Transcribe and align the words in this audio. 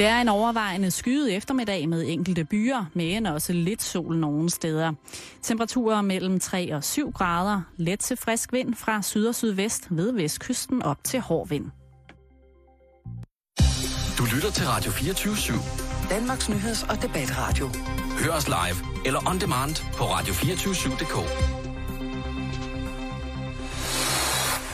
Det 0.00 0.08
er 0.08 0.20
en 0.20 0.28
overvejende 0.28 0.90
skyet 0.90 1.36
eftermiddag 1.36 1.88
med 1.88 2.04
enkelte 2.08 2.44
byer, 2.44 2.84
men 2.94 3.26
også 3.26 3.52
lidt 3.52 3.82
sol 3.82 4.16
nogle 4.16 4.50
steder. 4.50 4.92
Temperaturer 5.42 6.02
mellem 6.02 6.40
3 6.40 6.74
og 6.74 6.84
7 6.84 7.12
grader, 7.12 7.62
let 7.76 8.00
til 8.00 8.16
frisk 8.16 8.52
vind 8.52 8.74
fra 8.74 9.02
syd 9.02 9.26
og 9.26 9.34
sydvest 9.34 9.86
ved 9.90 10.12
vestkysten 10.12 10.82
op 10.82 11.04
til 11.04 11.20
hård 11.20 11.48
vind. 11.48 11.64
Du 14.18 14.24
lytter 14.34 14.50
til 14.50 14.66
Radio 14.66 14.90
24 14.90 15.34
/7. 15.34 16.10
Danmarks 16.10 16.48
nyheds- 16.48 16.90
og 16.90 17.02
debatradio. 17.02 17.68
Hør 18.24 18.32
os 18.32 18.48
live 18.48 19.06
eller 19.06 19.30
on 19.30 19.40
demand 19.40 19.76
på 19.96 20.04
radio247.dk. 20.04 21.16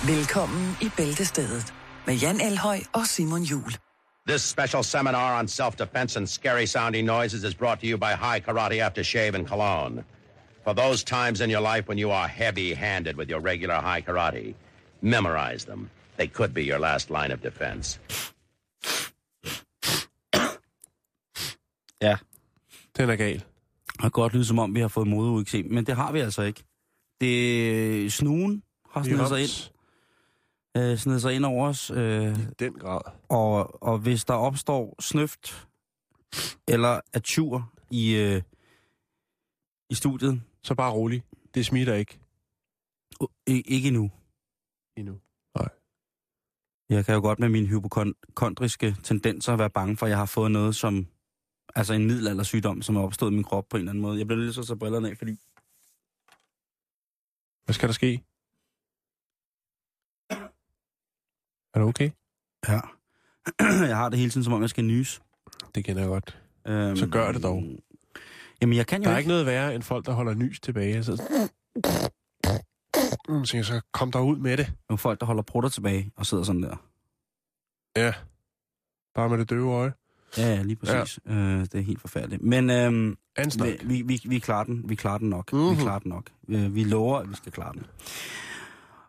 Velkommen 0.08 0.76
i 0.82 0.90
Bæltestedet 0.96 1.74
med 2.06 2.14
Jan 2.14 2.40
Elhøj 2.40 2.80
og 2.92 3.06
Simon 3.06 3.42
Jul. 3.42 3.85
This 4.26 4.42
special 4.42 4.82
seminar 4.82 5.34
on 5.34 5.46
self-defense 5.46 6.16
and 6.16 6.28
scary 6.28 6.66
sounding 6.66 7.06
noises 7.06 7.44
is 7.44 7.54
brought 7.54 7.78
to 7.80 7.86
you 7.86 7.96
by 7.96 8.14
High 8.14 8.40
Karate 8.40 8.82
Aftershave 8.82 9.34
and 9.34 9.46
Cologne. 9.46 10.04
For 10.64 10.74
those 10.74 11.04
times 11.04 11.40
in 11.40 11.48
your 11.48 11.60
life 11.60 11.86
when 11.86 11.96
you 11.96 12.10
are 12.10 12.26
heavy-handed 12.26 13.16
with 13.16 13.30
your 13.30 13.38
regular 13.40 13.76
high 13.76 14.02
karate, 14.02 14.54
memorize 15.00 15.64
them. 15.64 15.90
They 16.16 16.26
could 16.26 16.52
be 16.52 16.64
your 16.64 16.80
last 16.80 17.08
line 17.10 17.30
of 17.30 17.40
defense. 17.40 17.98
Ja, 22.02 22.16
Den 22.96 23.10
er 23.10 23.16
gal. 23.16 23.34
det 23.34 23.44
har 24.00 24.08
godt 24.08 24.32
lyde 24.32 24.44
som 24.44 24.58
om, 24.58 24.74
vi 24.74 24.80
har 24.80 24.88
fået 24.88 25.06
modeudsem, 25.06 25.66
men 25.70 25.86
det 25.86 25.96
har 25.96 26.12
vi 26.12 26.20
altså 26.20 26.42
ikke. 26.42 26.64
Det 27.20 28.12
snuen 28.12 28.62
har 28.90 29.02
snedet 29.02 29.28
sig 29.28 29.40
ind, 29.42 29.70
øh, 30.76 30.98
snedet 30.98 31.22
sig 31.22 31.34
ind 31.34 31.44
over 31.44 31.68
os, 31.68 31.90
øh, 31.90 32.38
I 32.38 32.44
den 32.58 32.72
grad. 32.72 33.00
og, 33.28 33.82
og 33.82 33.98
hvis 33.98 34.24
der 34.24 34.34
opstår 34.34 35.02
snøft 35.02 35.68
eller 36.68 37.00
atur 37.12 37.72
i, 37.90 38.14
øh, 38.16 38.42
i 39.90 39.94
studiet, 39.94 40.42
Så 40.62 40.74
bare 40.74 40.92
rolig. 40.92 41.22
Det 41.54 41.66
smitter 41.66 41.94
ikke 41.94 42.18
uh, 43.20 43.28
ikke 43.46 43.88
endnu. 43.88 44.10
endnu. 44.96 45.20
Jeg 46.88 47.04
kan 47.04 47.14
jo 47.14 47.20
godt 47.20 47.38
med 47.38 47.48
mine 47.48 47.66
hypokondriske 47.66 48.96
tendenser 49.02 49.56
være 49.56 49.70
bange 49.70 49.96
for, 49.96 50.06
at 50.06 50.10
jeg 50.10 50.18
har 50.18 50.26
fået 50.26 50.50
noget 50.50 50.76
som, 50.76 51.06
altså 51.74 51.94
en 51.94 52.06
middelaldersygdom, 52.06 52.82
som 52.82 52.96
er 52.96 53.00
opstået 53.00 53.30
i 53.30 53.34
min 53.34 53.44
krop 53.44 53.68
på 53.68 53.76
en 53.76 53.80
eller 53.80 53.92
anden 53.92 54.02
måde. 54.02 54.18
Jeg 54.18 54.26
bliver 54.26 54.42
lidt 54.42 54.54
så 54.54 54.62
så 54.62 54.76
brillerne 54.76 55.10
af, 55.10 55.16
fordi 55.18 55.32
Hvad 57.64 57.74
skal 57.74 57.88
der 57.88 57.92
ske? 57.92 58.22
Er 61.76 61.80
du 61.80 61.88
okay? 61.88 62.10
ja, 62.68 62.80
jeg 63.88 63.96
har 63.96 64.08
det 64.08 64.18
hele 64.18 64.30
tiden, 64.30 64.44
som 64.44 64.52
om 64.52 64.60
jeg 64.62 64.70
skal 64.70 64.84
nys. 64.84 65.20
Det 65.74 65.84
kender 65.84 66.02
jeg 66.02 66.08
godt. 66.08 66.38
Øhm, 66.66 66.96
Så 66.96 67.06
gør 67.06 67.32
det 67.32 67.42
dog. 67.42 67.62
Jamen, 68.62 68.76
jeg 68.76 68.86
kan 68.86 69.02
jo 69.02 69.04
Der 69.04 69.10
er 69.10 69.18
ikke... 69.18 69.24
ikke 69.26 69.28
noget 69.28 69.46
værre 69.46 69.74
end 69.74 69.82
folk, 69.82 70.06
der 70.06 70.12
holder 70.12 70.34
nys 70.34 70.60
tilbage. 70.60 71.04
Så, 71.04 71.22
Mm, 73.28 73.44
så, 73.44 73.62
så 73.62 73.80
kom 73.92 74.12
der 74.12 74.20
ud 74.20 74.36
med 74.36 74.56
det. 74.56 74.72
Nogle 74.88 74.98
folk, 74.98 75.20
der 75.20 75.26
holder 75.26 75.42
prutter 75.42 75.70
tilbage 75.70 76.10
og 76.16 76.26
sidder 76.26 76.44
sådan 76.44 76.62
der. 76.62 76.76
Ja. 77.96 78.12
Bare 79.14 79.28
med 79.28 79.38
det 79.38 79.50
døve 79.50 79.72
øje. 79.74 79.92
Ja, 80.38 80.54
ja, 80.54 80.62
lige 80.62 80.76
præcis. 80.76 81.18
Ja. 81.26 81.32
Øh, 81.32 81.60
det 81.60 81.74
er 81.74 81.80
helt 81.80 82.00
forfærdeligt. 82.00 82.42
Men 82.42 82.70
øhm, 82.70 83.16
vi, 83.62 83.78
vi, 83.84 84.02
vi, 84.02 84.20
vi, 84.24 84.38
klarer 84.38 84.64
den. 84.64 84.88
Vi 84.88 84.94
klarer 84.94 85.18
den 85.18 85.28
nok. 85.30 85.52
Mhm. 85.52 85.70
Vi 85.70 85.76
klarer 85.82 85.98
den 85.98 86.08
nok. 86.08 86.30
Øh, 86.48 86.74
vi 86.74 86.84
lover, 86.84 87.18
at 87.18 87.30
vi 87.30 87.34
skal 87.34 87.52
klare 87.52 87.72
den. 87.72 87.86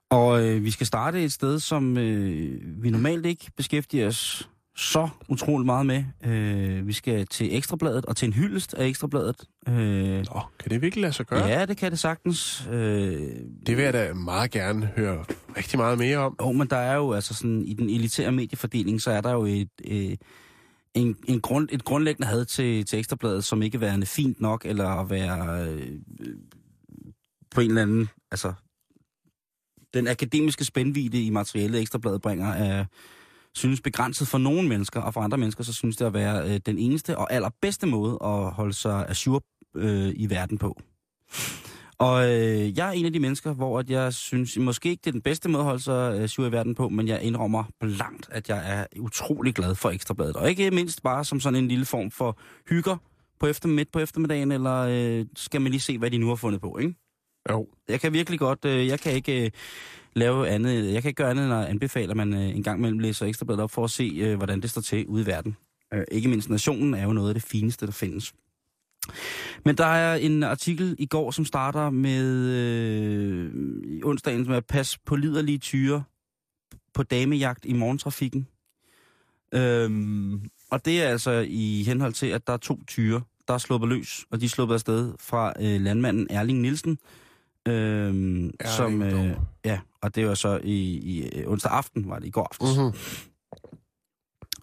Og 0.09 0.45
øh, 0.45 0.63
vi 0.63 0.71
skal 0.71 0.87
starte 0.87 1.23
et 1.23 1.31
sted, 1.33 1.59
som 1.59 1.97
øh, 1.97 2.83
vi 2.83 2.89
normalt 2.89 3.25
ikke 3.25 3.51
beskæftiger 3.57 4.07
os 4.07 4.49
så 4.75 5.09
utrolig 5.29 5.65
meget 5.65 5.85
med. 5.85 6.03
Øh, 6.25 6.87
vi 6.87 6.93
skal 6.93 7.27
til 7.27 7.55
Ekstrabladet 7.55 8.05
og 8.05 8.15
til 8.15 8.25
en 8.25 8.33
hyldest 8.33 8.73
af 8.73 8.85
Ekstrabladet. 8.87 9.35
Øh, 9.67 9.75
Nå, 10.17 10.41
kan 10.59 10.69
det 10.71 10.81
virkelig 10.81 11.01
lade 11.01 11.13
sig 11.13 11.25
gøre? 11.25 11.45
ja, 11.45 11.65
det 11.65 11.77
kan 11.77 11.91
det 11.91 11.99
sagtens. 11.99 12.67
Øh, 12.71 13.21
Det 13.67 13.77
vil 13.77 13.83
jeg 13.83 13.93
da 13.93 14.13
meget 14.13 14.51
gerne 14.51 14.85
høre 14.95 15.25
rigtig 15.57 15.79
meget 15.79 15.97
mere 15.97 16.17
om. 16.17 16.35
Jo, 16.41 16.51
men 16.51 16.67
der 16.67 16.77
er 16.77 16.95
jo 16.95 17.13
altså 17.13 17.33
sådan, 17.33 17.61
i 17.61 17.73
den 17.73 17.89
elitære 17.89 18.31
mediefordeling, 18.31 19.01
så 19.01 19.11
er 19.11 19.21
der 19.21 19.31
jo 19.31 19.45
et, 19.45 19.69
øh, 19.87 20.15
en, 20.93 21.15
en 21.27 21.41
grund, 21.41 21.69
et 21.71 21.83
grundlæggende 21.83 22.27
had 22.27 22.45
til, 22.45 22.85
til 22.85 22.99
Ekstrabladet, 22.99 23.43
som 23.43 23.61
ikke 23.61 23.81
værende 23.81 24.05
fint 24.05 24.41
nok, 24.41 24.65
eller 24.65 24.87
at 24.89 25.09
være 25.09 25.65
øh, 25.69 25.87
på 27.55 27.61
en 27.61 27.69
eller 27.69 27.81
anden, 27.81 28.09
altså 28.31 28.53
den 29.97 30.07
akademiske 30.07 30.63
spændvide 30.63 31.23
i 31.23 31.29
materialet, 31.29 31.81
Ekstrabladet 31.81 32.21
bringer, 32.21 32.53
er, 32.53 32.79
øh, 32.79 32.85
synes 33.55 33.81
begrænset 33.81 34.27
for 34.27 34.37
nogle 34.37 34.69
mennesker, 34.69 35.01
og 35.01 35.13
for 35.13 35.21
andre 35.21 35.37
mennesker, 35.37 35.63
så 35.63 35.73
synes 35.73 35.95
det 35.95 36.05
at 36.05 36.13
være 36.13 36.49
øh, 36.49 36.59
den 36.65 36.77
eneste 36.77 37.17
og 37.17 37.33
allerbedste 37.33 37.87
måde 37.87 38.17
at 38.23 38.51
holde 38.51 38.73
sig 38.73 39.05
ajour 39.09 39.43
øh, 39.75 40.13
i 40.15 40.29
verden 40.29 40.57
på. 40.57 40.81
Og 41.99 42.29
øh, 42.29 42.77
jeg 42.77 42.87
er 42.87 42.91
en 42.91 43.05
af 43.05 43.13
de 43.13 43.19
mennesker, 43.19 43.53
hvor 43.53 43.79
at 43.79 43.89
jeg 43.89 44.13
synes, 44.13 44.57
måske 44.57 44.89
ikke 44.89 45.01
det 45.01 45.07
er 45.07 45.11
den 45.11 45.21
bedste 45.21 45.49
måde 45.49 45.59
at 45.59 45.65
holde 45.65 45.83
sig 45.83 46.19
øh, 46.19 46.27
sur 46.27 46.45
i 46.45 46.51
verden 46.51 46.75
på, 46.75 46.89
men 46.89 47.07
jeg 47.07 47.21
indrømmer 47.21 47.63
blankt, 47.79 48.29
at 48.31 48.49
jeg 48.49 48.79
er 48.79 48.85
utrolig 48.99 49.55
glad 49.55 49.75
for 49.75 49.89
Ekstrabladet. 49.89 50.35
Og 50.35 50.49
ikke 50.49 50.71
mindst 50.71 51.03
bare 51.03 51.25
som 51.25 51.39
sådan 51.39 51.59
en 51.59 51.67
lille 51.67 51.85
form 51.85 52.11
for 52.11 52.37
hygger 52.69 52.97
på 53.39 53.47
efter, 53.47 53.69
midt 53.69 53.91
på 53.91 53.99
eftermiddagen, 53.99 54.51
eller 54.51 54.77
øh, 54.79 55.25
skal 55.35 55.61
man 55.61 55.71
lige 55.71 55.81
se, 55.81 55.97
hvad 55.97 56.11
de 56.11 56.17
nu 56.17 56.27
har 56.27 56.35
fundet 56.35 56.61
på, 56.61 56.77
ikke? 56.77 56.95
Jo. 57.51 57.67
Jeg 57.87 57.99
kan 57.99 58.13
virkelig 58.13 58.39
godt, 58.39 58.65
øh, 58.65 58.87
jeg 58.87 58.99
kan 58.99 59.13
ikke 59.13 59.45
øh, 59.45 59.51
lave 60.13 60.49
andet, 60.49 60.93
jeg 60.93 61.01
kan 61.01 61.09
ikke 61.09 61.23
gøre 61.23 61.31
andet 61.31 61.45
end 61.45 61.53
at 61.53 61.65
anbefale, 61.65 62.11
at 62.11 62.17
man 62.17 62.33
øh, 62.33 62.55
en 62.55 62.63
gang 62.63 62.79
imellem 62.79 62.99
læser 62.99 63.25
Ekstrabladet 63.25 63.63
op 63.63 63.71
for 63.71 63.83
at 63.83 63.89
se, 63.89 64.11
øh, 64.17 64.35
hvordan 64.37 64.61
det 64.61 64.69
står 64.69 64.81
til 64.81 65.07
ude 65.07 65.23
i 65.23 65.25
verden. 65.25 65.57
Øh, 65.93 66.03
ikke 66.11 66.29
mindst 66.29 66.49
nationen 66.49 66.93
er 66.93 67.03
jo 67.03 67.13
noget 67.13 67.29
af 67.29 67.35
det 67.35 67.43
fineste, 67.43 67.85
der 67.85 67.91
findes. 67.91 68.33
Men 69.65 69.77
der 69.77 69.85
er 69.85 70.15
en 70.15 70.43
artikel 70.43 70.95
i 70.99 71.05
går, 71.05 71.31
som 71.31 71.45
starter 71.45 71.89
med 71.89 72.49
øh, 72.49 73.51
onsdagen 74.03 74.45
som 74.45 74.53
er 74.53 74.59
Pas 74.59 74.97
på 74.97 75.15
liderlige 75.15 75.57
tyre 75.57 76.03
på 76.93 77.03
damejagt 77.03 77.65
i 77.65 77.73
morgentrafikken. 77.73 78.47
Øhm, 79.53 80.41
og 80.71 80.85
det 80.85 81.03
er 81.03 81.09
altså 81.09 81.45
i 81.47 81.83
henhold 81.83 82.13
til, 82.13 82.27
at 82.27 82.47
der 82.47 82.53
er 82.53 82.57
to 82.57 82.83
tyre, 82.87 83.21
der 83.47 83.53
er 83.53 83.57
sluppet 83.57 83.89
løs, 83.89 84.25
og 84.31 84.39
de 84.41 84.45
er 84.45 84.49
sluppet 84.49 84.73
afsted 84.73 85.13
fra 85.19 85.53
øh, 85.59 85.81
landmanden 85.81 86.27
Erling 86.29 86.59
Nielsen, 86.59 86.97
øhm, 87.67 88.51
Erling 88.59 88.75
som, 88.77 89.01
øh, 89.01 89.37
ja, 89.65 89.81
og 90.01 90.15
det 90.15 90.27
var 90.27 90.33
så 90.35 90.59
i, 90.63 90.97
i 90.97 91.29
øh, 91.29 91.51
onsdag 91.51 91.71
aften, 91.71 92.09
var 92.09 92.19
det 92.19 92.27
i 92.27 92.31
går 92.31 92.43
aftes, 92.43 92.77
Mm-hmm. 92.77 92.93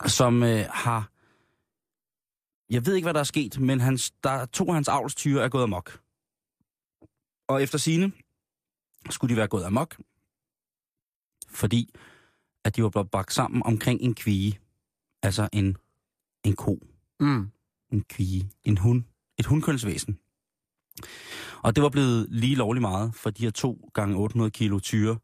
som 0.08 0.42
øh, 0.42 0.64
har, 0.70 1.10
jeg 2.70 2.86
ved 2.86 2.94
ikke, 2.94 3.06
hvad 3.06 3.14
der 3.14 3.20
er 3.20 3.24
sket, 3.24 3.60
men 3.60 3.80
hans, 3.80 4.10
der, 4.10 4.44
to 4.46 4.68
af 4.68 4.74
hans 4.74 4.88
avlstyre 4.88 5.44
er 5.44 5.48
gået 5.48 5.62
amok. 5.62 6.00
Og 7.48 7.62
efter 7.62 7.78
sine 7.78 8.12
skulle 9.10 9.30
de 9.34 9.36
være 9.36 9.48
gået 9.48 9.64
amok, 9.64 9.96
fordi 11.48 11.94
at 12.64 12.76
de 12.76 12.82
var 12.82 12.88
blevet 12.88 13.10
bagt 13.10 13.32
sammen 13.32 13.62
omkring 13.62 14.00
en 14.00 14.14
kvige, 14.14 14.60
altså 15.22 15.48
en, 15.52 15.76
en 16.44 16.56
ko, 16.56 16.78
Mm. 17.20 17.50
en 17.92 18.04
kvige, 18.04 18.50
en 18.64 18.78
hund, 18.78 19.02
et 19.38 19.46
hundkønsvæsen. 19.46 20.18
Og 21.62 21.76
det 21.76 21.82
var 21.82 21.88
blevet 21.88 22.26
lige 22.30 22.54
lovlig 22.54 22.80
meget 22.82 23.14
for 23.14 23.30
de 23.30 23.42
her 23.42 23.50
to 23.50 23.90
gange 23.94 24.16
800 24.16 24.50
kilo 24.50 24.80
tyre. 24.80 25.18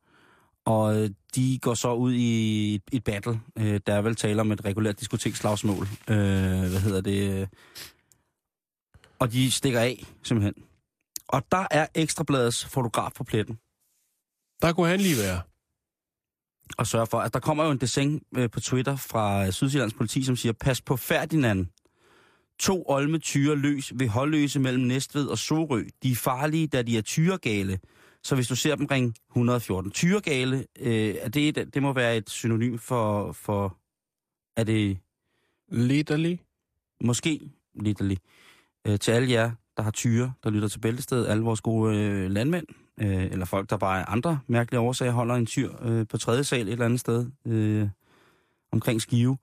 Og 0.65 1.03
øh, 1.03 1.11
de 1.35 1.59
går 1.63 1.75
så 1.75 1.93
ud 1.95 2.13
i 2.13 2.75
et, 2.75 2.83
et 2.93 3.05
battle. 3.05 3.41
Øh, 3.59 3.81
der 3.87 3.95
er 3.95 4.03
vel 4.03 4.17
tale 4.17 4.41
om 4.41 4.53
et 4.53 4.65
regulært 4.65 5.01
diskotekslagsmål. 5.01 5.83
Øh, 6.09 6.17
hvad 6.71 6.81
hedder 6.81 7.01
det? 7.01 7.49
Og 9.19 9.33
de 9.33 9.51
stikker 9.51 9.81
af, 9.81 10.05
simpelthen. 10.23 10.55
Og 11.29 11.43
der 11.53 11.67
er 11.71 11.87
Ekstrabladets 11.95 12.65
fotograf 12.65 13.13
på 13.17 13.25
pletten. 13.25 13.59
Der 14.63 14.73
kunne 14.73 14.89
han 14.89 15.01
lige 15.01 15.17
være. 15.23 15.41
og 16.79 16.87
sørge 16.87 17.07
for, 17.07 17.21
at 17.21 17.35
der 17.35 17.41
kommer 17.41 17.65
jo 17.65 17.71
en 17.71 17.79
design 17.79 18.23
øh, 18.37 18.51
på 18.51 18.61
Twitter 18.61 18.97
fra 18.97 19.51
Sydsjællands 19.51 19.95
politi, 19.95 20.23
som 20.23 20.37
siger, 20.37 20.53
pas 20.53 20.81
på 20.83 20.97
Ferdinand. 20.97 21.67
To 22.61 22.85
olme 22.89 23.19
tyre 23.19 23.57
løs 23.57 23.93
ved 23.97 24.09
holdløse 24.09 24.61
mellem 24.61 24.85
Næstved 24.85 25.27
og 25.27 25.39
Sorø. 25.39 25.85
De 26.03 26.11
er 26.11 26.15
farlige, 26.17 26.67
da 26.67 26.83
de 26.83 26.99
er 26.99 27.03
tyregale. 27.03 27.79
Så 28.23 28.35
hvis 28.35 28.49
du 28.49 28.57
ser 28.57 28.75
dem 28.77 28.87
ring 28.87 29.15
114. 29.31 29.91
Tyregale, 29.91 30.65
øh, 30.81 31.15
er 31.21 31.29
det, 31.29 31.59
et- 31.59 31.75
det 31.75 31.83
må 31.83 31.93
være 31.93 32.17
et 32.17 32.31
synonym 32.31 32.79
for, 32.79 33.33
for 33.33 33.77
er 34.57 34.65
det 34.65 34.99
Litterly. 35.69 36.37
måske 37.05 37.41
litterlig. 37.75 38.19
Øh, 38.87 38.99
til 38.99 39.13
alle 39.13 39.31
jer, 39.31 39.51
der 39.77 39.83
har 39.83 39.91
tyre, 39.91 40.33
der 40.45 40.51
lytter 40.51 40.69
til 40.69 40.79
Bæltested, 40.81 41.27
alle 41.27 41.43
vores 41.43 41.61
gode 41.61 41.97
øh, 41.97 42.31
landmænd, 42.31 42.67
øh, 43.01 43.25
eller 43.25 43.45
folk, 43.45 43.71
der 43.71 43.77
bare 43.77 44.01
af 44.01 44.05
andre 44.13 44.41
mærkelige 44.47 44.81
årsager 44.81 45.13
holder 45.13 45.35
en 45.35 45.47
tyr 45.47 45.71
øh, 45.83 46.07
på 46.09 46.19
tredje 46.19 46.45
sal 46.45 46.67
et 46.69 46.73
eller 46.73 46.85
andet 46.85 47.01
sted 47.01 47.31
øh, 47.47 47.89
omkring 48.73 49.01
Skive. 49.03 49.37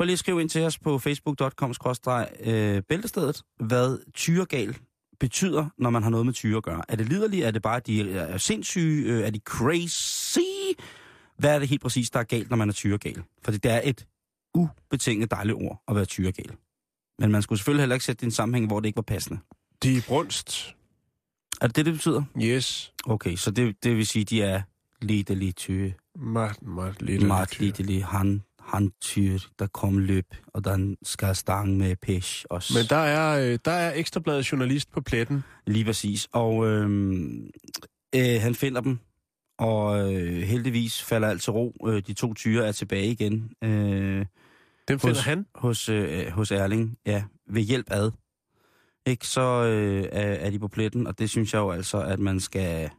Prøv 0.00 0.04
lige 0.04 0.12
at 0.12 0.18
skrive 0.18 0.40
ind 0.40 0.48
til 0.48 0.62
os 0.64 0.78
på 0.78 0.98
facebook.com 0.98 1.74
øh, 2.40 2.82
hvad 3.66 4.12
tyregal 4.14 4.76
betyder, 5.20 5.66
når 5.78 5.90
man 5.90 6.02
har 6.02 6.10
noget 6.10 6.26
med 6.26 6.34
tyre 6.34 6.56
at 6.56 6.62
gøre. 6.62 6.82
Er 6.88 6.96
det 6.96 7.08
liderligt? 7.08 7.46
Er 7.46 7.50
det 7.50 7.62
bare, 7.62 7.76
at 7.76 7.86
de 7.86 8.12
er 8.12 8.38
sindssyge? 8.38 9.12
Øh, 9.12 9.26
Er 9.26 9.30
de 9.30 9.40
crazy? 9.44 10.38
Hvad 11.38 11.54
er 11.54 11.58
det 11.58 11.68
helt 11.68 11.82
præcis, 11.82 12.10
der 12.10 12.20
er 12.20 12.24
galt, 12.24 12.50
når 12.50 12.56
man 12.56 12.68
er 12.68 12.72
tyregal? 12.72 13.22
For 13.42 13.52
det 13.52 13.64
er 13.64 13.80
et 13.84 14.06
ubetinget 14.54 15.30
dejligt 15.30 15.56
ord 15.56 15.82
at 15.88 15.96
være 15.96 16.04
tyregal. 16.04 16.52
Men 17.18 17.32
man 17.32 17.42
skulle 17.42 17.58
selvfølgelig 17.58 17.82
heller 17.82 17.94
ikke 17.94 18.04
sætte 18.04 18.20
det 18.20 18.22
i 18.22 18.26
en 18.26 18.32
sammenhæng, 18.32 18.66
hvor 18.66 18.80
det 18.80 18.86
ikke 18.86 18.96
var 18.96 19.02
passende. 19.02 19.40
De 19.82 19.96
er 19.96 20.02
brunst. 20.08 20.76
Er 21.60 21.66
det 21.66 21.76
det, 21.76 21.86
det 21.86 21.94
betyder? 21.94 22.22
Yes. 22.42 22.92
Okay, 23.04 23.36
så 23.36 23.50
det, 23.50 23.84
det 23.84 23.96
vil 23.96 24.06
sige, 24.06 24.24
de 24.24 24.42
er 24.42 24.62
lidt 25.34 25.56
tyre. 25.56 25.92
Meget, 26.16 26.62
meget 26.62 27.02
lidt. 27.02 27.26
Meget 27.26 27.60
lidt 27.60 28.04
han, 28.04 28.42
han 28.72 28.92
tyr, 29.00 29.38
der 29.58 29.66
kom 29.66 29.98
løb, 29.98 30.34
og 30.46 30.64
den 30.64 30.96
skal 31.02 31.36
stange 31.36 31.78
med 31.78 31.96
pæs 31.96 32.46
også. 32.50 32.78
Men 32.78 32.86
der 32.88 32.96
er, 32.96 33.52
øh, 33.52 33.58
der 33.64 33.70
er 33.70 33.92
Ekstrabladet 33.94 34.52
journalist 34.52 34.90
på 34.90 35.00
pletten. 35.00 35.44
Lige 35.66 35.84
præcis. 35.84 36.28
Og 36.32 36.66
øhm, 36.66 37.50
øh, 38.14 38.40
han 38.40 38.54
finder 38.54 38.80
dem, 38.80 38.98
og 39.58 40.12
øh, 40.14 40.42
heldigvis 40.42 41.02
falder 41.02 41.28
alt 41.28 41.42
til 41.42 41.52
ro. 41.52 41.76
Øh, 41.86 42.02
de 42.06 42.12
to 42.12 42.34
tyre 42.34 42.66
er 42.68 42.72
tilbage 42.72 43.10
igen. 43.10 43.52
Øh, 43.64 44.26
Dem 44.88 44.98
finder 44.98 45.14
hos, 45.14 45.24
han. 45.24 45.46
Hos, 45.54 45.88
øh, 45.88 46.26
hos 46.28 46.50
Erling, 46.50 46.98
ja, 47.06 47.24
ved 47.50 47.62
hjælp 47.62 47.86
ad. 47.90 48.10
Ikke, 49.06 49.26
så 49.26 49.64
øh, 49.64 50.02
er, 50.12 50.34
er 50.34 50.50
de 50.50 50.58
på 50.58 50.68
pletten, 50.68 51.06
og 51.06 51.18
det 51.18 51.30
synes 51.30 51.54
jeg 51.54 51.58
jo 51.58 51.70
altså, 51.70 52.02
at 52.02 52.18
man 52.18 52.40
skal, 52.40 52.90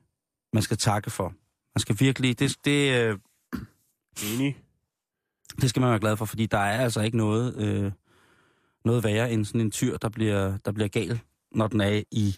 man 0.54 0.64
skal 0.64 0.78
takke 0.78 1.10
for. 1.10 1.34
Man 1.76 1.80
skal 1.80 1.96
virkelig, 2.00 2.40
det, 2.40 2.56
det, 2.66 3.02
øh, 3.02 3.18
Enig 4.34 4.58
det 5.62 5.70
skal 5.70 5.80
man 5.80 5.90
være 5.90 6.00
glad 6.00 6.18
for, 6.18 6.26
fordi 6.26 6.46
der 6.46 6.58
er 6.58 6.84
altså 6.84 7.02
ikke 7.02 7.18
noget, 7.18 7.56
øh, 7.58 7.92
noget 8.86 9.04
værre 9.04 9.32
end 9.32 9.46
sådan 9.46 9.62
en 9.62 9.72
tyr, 9.72 9.98
der 9.98 10.10
bliver, 10.10 10.58
der 10.58 10.72
bliver 10.72 10.88
gal, 10.88 11.20
når 11.52 11.68
den 11.68 11.82
er 11.82 12.04
i, 12.12 12.36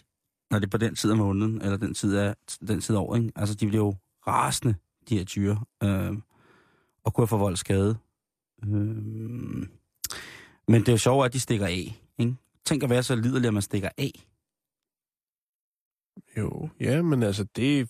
når 0.50 0.58
det 0.58 0.66
er 0.66 0.70
på 0.70 0.78
den 0.78 0.94
tid 0.94 1.10
af 1.10 1.16
måneden, 1.16 1.62
eller 1.62 1.76
den 1.76 1.94
tid 1.94 2.16
af, 2.16 2.34
den 2.68 2.80
tid 2.80 2.96
af 2.96 3.00
år, 3.00 3.16
ikke? 3.16 3.32
Altså, 3.36 3.54
de 3.54 3.66
bliver 3.66 3.84
jo 3.84 3.94
rasende, 4.26 4.74
de 5.08 5.18
her 5.18 5.24
tyre, 5.24 5.64
øh, 5.82 6.12
og 7.04 7.14
kunne 7.14 7.22
have 7.22 7.28
forvoldt 7.28 7.58
skade. 7.58 7.96
Øh, 8.64 8.70
men 10.68 10.80
det 10.80 10.88
er 10.88 10.92
jo 10.92 10.98
sjovt, 10.98 11.26
at 11.26 11.32
de 11.32 11.40
stikker 11.40 11.66
af, 11.66 12.00
ikke? 12.18 12.36
Tænk 12.64 12.82
at 12.82 12.90
være 12.90 13.02
så 13.02 13.16
liderlig, 13.16 13.48
at 13.48 13.54
man 13.54 13.62
stikker 13.62 13.88
af. 13.98 14.26
Jo, 16.36 16.68
ja, 16.80 17.02
men 17.02 17.22
altså, 17.22 17.46
det 17.56 17.88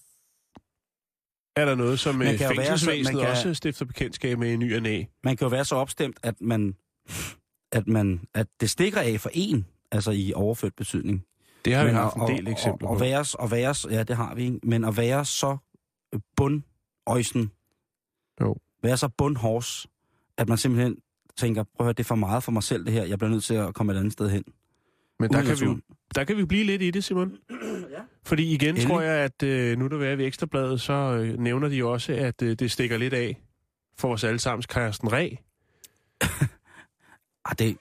er 1.57 1.65
der 1.65 1.75
noget, 1.75 2.01
som 2.01 2.15
Man 2.15 2.33
øh, 2.33 2.39
kan 2.39 2.49
være 2.49 2.57
så- 2.57 2.63
fængselsvæsenet 2.71 3.15
man 3.15 3.23
kan- 3.23 3.31
også 3.31 3.55
stifter 3.55 3.85
bekendtskab 3.85 4.39
med 4.39 4.53
i 4.53 4.57
ny 4.57 4.77
og 4.77 4.83
næ. 4.83 5.03
Man 5.25 5.37
kan 5.37 5.45
jo 5.45 5.49
være 5.51 5.65
så 5.65 5.75
opstemt, 5.77 6.17
at 6.23 6.41
man, 6.41 6.75
at 7.73 7.87
man, 7.87 8.21
at 8.35 8.47
det 8.61 8.71
stikker 8.71 9.01
af 9.01 9.21
for 9.21 9.31
en, 9.33 9.67
altså 9.93 10.11
i 10.11 10.33
overført 10.35 10.75
betydning. 10.77 11.25
Det 11.65 11.75
har 11.75 11.85
vi 11.85 11.91
Men 11.91 11.95
haft 12.01 12.17
en 12.17 12.23
at- 12.23 12.29
del 12.29 12.49
eksempler 12.49 12.89
at, 12.89 12.99
på. 12.99 13.05
at 13.05 13.11
være, 13.11 13.25
at 13.45 13.51
være, 13.51 13.75
ja, 13.99 14.03
det 14.03 14.17
har 14.17 14.35
vi, 14.35 14.45
ikke? 14.45 14.59
Men 14.63 14.85
at 14.85 14.97
være 14.97 15.25
så 15.25 15.57
bundøjsen, 16.37 17.51
Jo. 18.41 18.57
være 18.83 18.97
så 18.97 19.09
bundhårs, 19.19 19.87
at 20.39 20.49
man 20.49 20.59
simpelthen 20.59 20.97
tænker, 21.37 21.63
prøv 21.63 21.71
at 21.79 21.85
høre, 21.85 21.93
det 21.93 22.01
er 22.01 22.05
for 22.05 22.15
meget 22.15 22.43
for 22.43 22.53
mig 22.53 22.63
selv 22.63 22.85
det 22.85 22.93
her, 22.93 23.05
jeg 23.05 23.19
bliver 23.19 23.31
nødt 23.31 23.45
til 23.45 23.55
at 23.55 23.75
komme 23.75 23.93
et 23.93 23.97
andet 23.99 24.13
sted 24.13 24.31
hen. 24.31 24.45
Men 25.21 25.31
der 25.31 25.39
Ude 25.39 25.45
i 25.53 25.55
kan, 25.57 25.61
vi, 25.61 25.65
jo-. 25.67 25.79
Der 26.15 26.25
kan 26.25 26.37
vi 26.37 26.45
blive 26.45 26.65
lidt 26.65 26.83
i 26.83 26.91
det, 26.91 27.05
Simon. 27.05 27.33
Fordi 28.27 28.55
igen 28.55 28.69
Endelig. 28.69 28.89
tror 28.89 29.01
jeg, 29.01 29.15
at 29.25 29.43
øh, 29.43 29.79
nu 29.79 29.87
der 29.89 29.97
vil 29.97 30.19
ved 30.19 30.27
Ekstrabladet, 30.27 30.81
så 30.81 30.93
øh, 30.93 31.39
nævner 31.39 31.69
de 31.69 31.85
også, 31.85 32.13
at 32.13 32.43
øh, 32.43 32.57
det 32.59 32.71
stikker 32.71 32.97
lidt 32.99 33.15
af 33.15 33.41
for 33.99 34.09
vores 34.09 34.25
allesammens 34.25 34.65
Carsten 34.67 35.13
Ræ. 35.13 35.29
Ah, 37.47 37.55
det, 37.59 37.77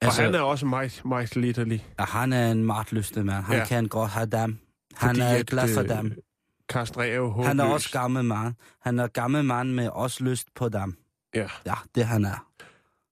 Altså, 0.00 0.20
og 0.22 0.26
han 0.26 0.34
er 0.34 0.40
også 0.40 0.66
meget, 0.66 1.02
meget 1.04 1.36
litterlig. 1.36 1.86
ja, 1.98 2.04
han 2.04 2.32
er 2.32 2.50
en 2.50 2.64
martløste 2.64 3.24
mand. 3.24 3.44
Han 3.44 3.54
Ja. 3.54 3.58
ja. 3.60 3.66
kan 3.66 3.88
godt 3.88 4.10
have 4.10 4.26
dem. 4.26 4.58
Han 4.94 5.08
Fordi 5.08 5.20
er 5.20 5.26
at, 5.28 5.46
glad 5.46 5.74
for 5.74 5.82
øh, 5.82 5.88
dem. 5.88 6.22
Carsten 6.70 7.00
Ræ 7.00 7.10
er 7.10 7.14
jo 7.16 7.28
håbløs. 7.30 7.46
Han 7.46 7.60
er 7.60 7.64
også 7.64 7.92
gammel 7.92 8.24
mand. 8.24 8.54
Han 8.80 8.98
er 8.98 9.06
gammel 9.06 9.44
mand 9.44 9.70
med 9.72 9.88
også 9.88 10.24
lyst 10.24 10.48
på 10.54 10.68
dem. 10.68 10.96
Ja. 11.34 11.46
Ja, 11.66 11.74
det 11.94 12.04
han 12.06 12.24
er. 12.24 12.46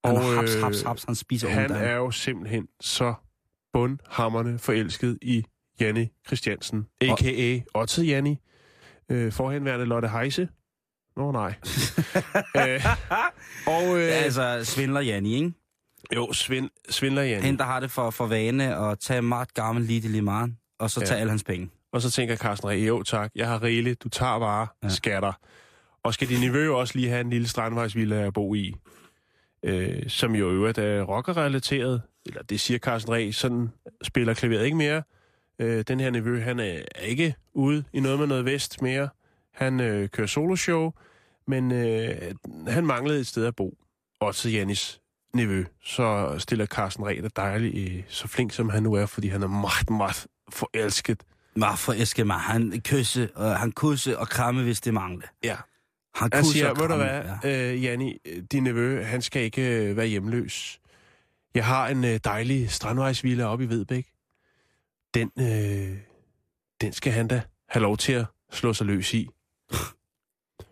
Han 0.04 0.16
Og, 0.16 0.22
er 0.22 0.34
haps, 0.36 0.56
øh, 0.56 0.62
haps, 0.62 0.82
haps, 0.82 1.04
han 1.04 1.14
spiser 1.14 1.48
Han 1.48 1.70
unge 1.70 1.82
er 1.82 1.96
jo 1.96 2.10
simpelthen 2.10 2.68
så 2.80 3.14
bundhammerne 3.76 4.58
forelsket 4.58 5.19
i 5.23 5.44
Janni 5.81 6.08
Christiansen, 6.26 6.87
a.k.a. 7.00 7.61
Otto 7.81 8.02
Janni, 8.02 8.38
øh, 9.08 9.32
forhenværende 9.32 9.87
Lotte 9.87 10.08
Heise. 10.08 10.49
Nå 11.17 11.32
nej. 11.32 11.55
øh, 12.69 12.84
og 13.67 13.96
øh, 13.96 14.02
Ja, 14.02 14.06
altså, 14.08 14.61
svindler 14.64 15.00
Janni, 15.00 15.34
ikke? 15.34 15.52
jo, 16.14 16.32
svin, 16.32 16.69
svindler 16.90 17.23
Janni. 17.23 17.44
Hende, 17.46 17.58
der 17.58 17.64
har 17.64 17.81
det 17.81 17.90
for, 17.90 18.11
for 18.11 18.26
vane 18.26 18.76
at 18.76 18.99
tage 18.99 19.23
meget 19.23 19.55
gammel 19.55 19.84
lille 19.84 20.23
mand, 20.23 20.52
og 20.78 20.90
så 20.90 21.00
Ja. 21.00 21.06
tage 21.06 21.20
alle 21.20 21.31
hans 21.31 21.44
penge. 21.44 21.70
Og 21.93 22.02
så 22.02 22.11
tænker 22.11 22.37
Carsten 22.37 22.69
Ræ, 22.69 22.75
jo 22.76 23.02
tak, 23.02 23.31
jeg 23.34 23.49
har 23.49 23.62
rigeligt, 23.62 24.02
du 24.02 24.08
tager 24.08 24.38
bare 24.38 24.67
ja. 24.82 24.88
Skatter. 24.88 25.32
Og 26.02 26.14
skal 26.14 26.28
din 26.28 26.40
nevø 26.40 26.70
også 26.75 26.99
lige 26.99 27.08
have 27.08 27.20
en 27.20 27.31
lille 27.31 27.49
strandvejsvilla 27.49 28.26
at 28.26 28.32
bo 28.32 28.55
i, 28.55 28.75
øh, 29.62 30.02
som 30.08 30.34
jo 30.34 30.50
i 30.50 30.52
øvrigt 30.55 30.78
er 30.78 31.02
rockerrelateret, 31.02 32.02
eller 32.26 32.43
det 32.43 32.61
siger 32.61 32.78
Carsten 32.78 33.12
Ræ, 33.12 33.31
sådan 33.31 33.69
spiller 34.02 34.34
klaveret 34.34 34.64
ikke 34.64 34.76
mere. 34.76 35.02
Øh, 35.58 35.84
den 35.88 36.00
her 36.00 36.11
nevø, 36.11 36.40
han 36.40 36.61
er, 36.61 36.82
er 36.94 37.00
ikke 37.00 37.34
ude 37.55 37.84
i 37.93 38.00
noget 38.00 38.19
med 38.19 38.26
noget 38.26 38.44
vest 38.44 38.82
mere. 38.82 39.08
Han 39.55 39.81
øh, 39.81 40.08
kører 40.08 40.26
soloshow, 40.26 40.90
men 41.46 41.73
øh, 41.73 42.34
han 42.69 42.87
manglede 42.87 43.20
et 43.20 43.26
sted 43.26 43.46
at 43.46 43.56
bo. 43.56 43.78
Og 44.20 44.34
til 44.34 44.52
Janis 44.52 45.00
nevø, 45.34 45.64
så 45.84 46.34
stiller 46.38 46.67
Carsten 46.67 47.05
Ræ 47.06 47.20
det 47.23 47.37
dejligt, 47.37 47.96
øh, 47.99 48.02
så 48.08 48.28
flink 48.28 48.52
som 48.52 48.69
han 48.69 48.82
nu 48.82 48.94
er, 48.94 49.06
fordi 49.06 49.28
han 49.28 49.43
er 49.43 49.46
meget, 49.49 49.90
meget 49.90 50.26
forelsket 50.52 51.23
Hvorfor 51.56 51.93
elsker 51.93 52.25
mig? 52.25 52.37
Han 52.37 52.81
kysse, 52.84 53.28
og 53.34 53.58
han 53.58 53.73
kusse 53.73 54.19
og 54.19 54.28
kramme, 54.28 54.62
hvis 54.62 54.81
det 54.81 54.94
mangler. 54.94 55.26
Ja. 55.44 55.56
Han 56.14 56.31
Han 56.32 56.44
siger, 56.44 56.69
ved 56.69 56.88
du 56.88 56.94
hvad, 56.96 57.23
Ja. 57.44 57.73
øh, 57.73 57.84
Janni, 57.84 58.19
øh, 58.26 58.43
din 58.52 58.62
nevø, 58.62 59.02
han 59.02 59.23
skal 59.23 59.43
ikke 59.43 59.62
øh, 59.62 59.96
være 59.96 60.06
hjemløs. 60.06 60.81
Jeg 61.56 61.66
har 61.66 61.88
en 61.88 62.04
øh, 62.04 62.20
dejlig 62.24 62.70
strandvejsvilla 62.70 63.44
oppe 63.44 63.64
i 63.64 63.68
Vedbæk. 63.68 64.06
Den, 65.14 65.30
øh, 65.38 65.98
den 66.80 66.92
skal 66.92 67.12
han 67.12 67.28
da 67.28 67.42
have 67.68 67.82
lov 67.82 67.96
til 67.96 68.12
at 68.12 68.26
slå 68.52 68.72
sig 68.72 68.86
løs 68.86 69.14
i. 69.14 69.28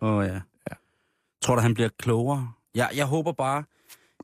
Åh 0.01 0.13
oh, 0.13 0.25
ja. 0.25 0.33
ja. 0.33 0.75
Tror 1.41 1.55
du, 1.55 1.61
han 1.61 1.73
bliver 1.73 1.89
klogere? 1.97 2.51
Jeg, 2.75 2.89
jeg 2.95 3.05
håber 3.05 3.31
bare, 3.31 3.63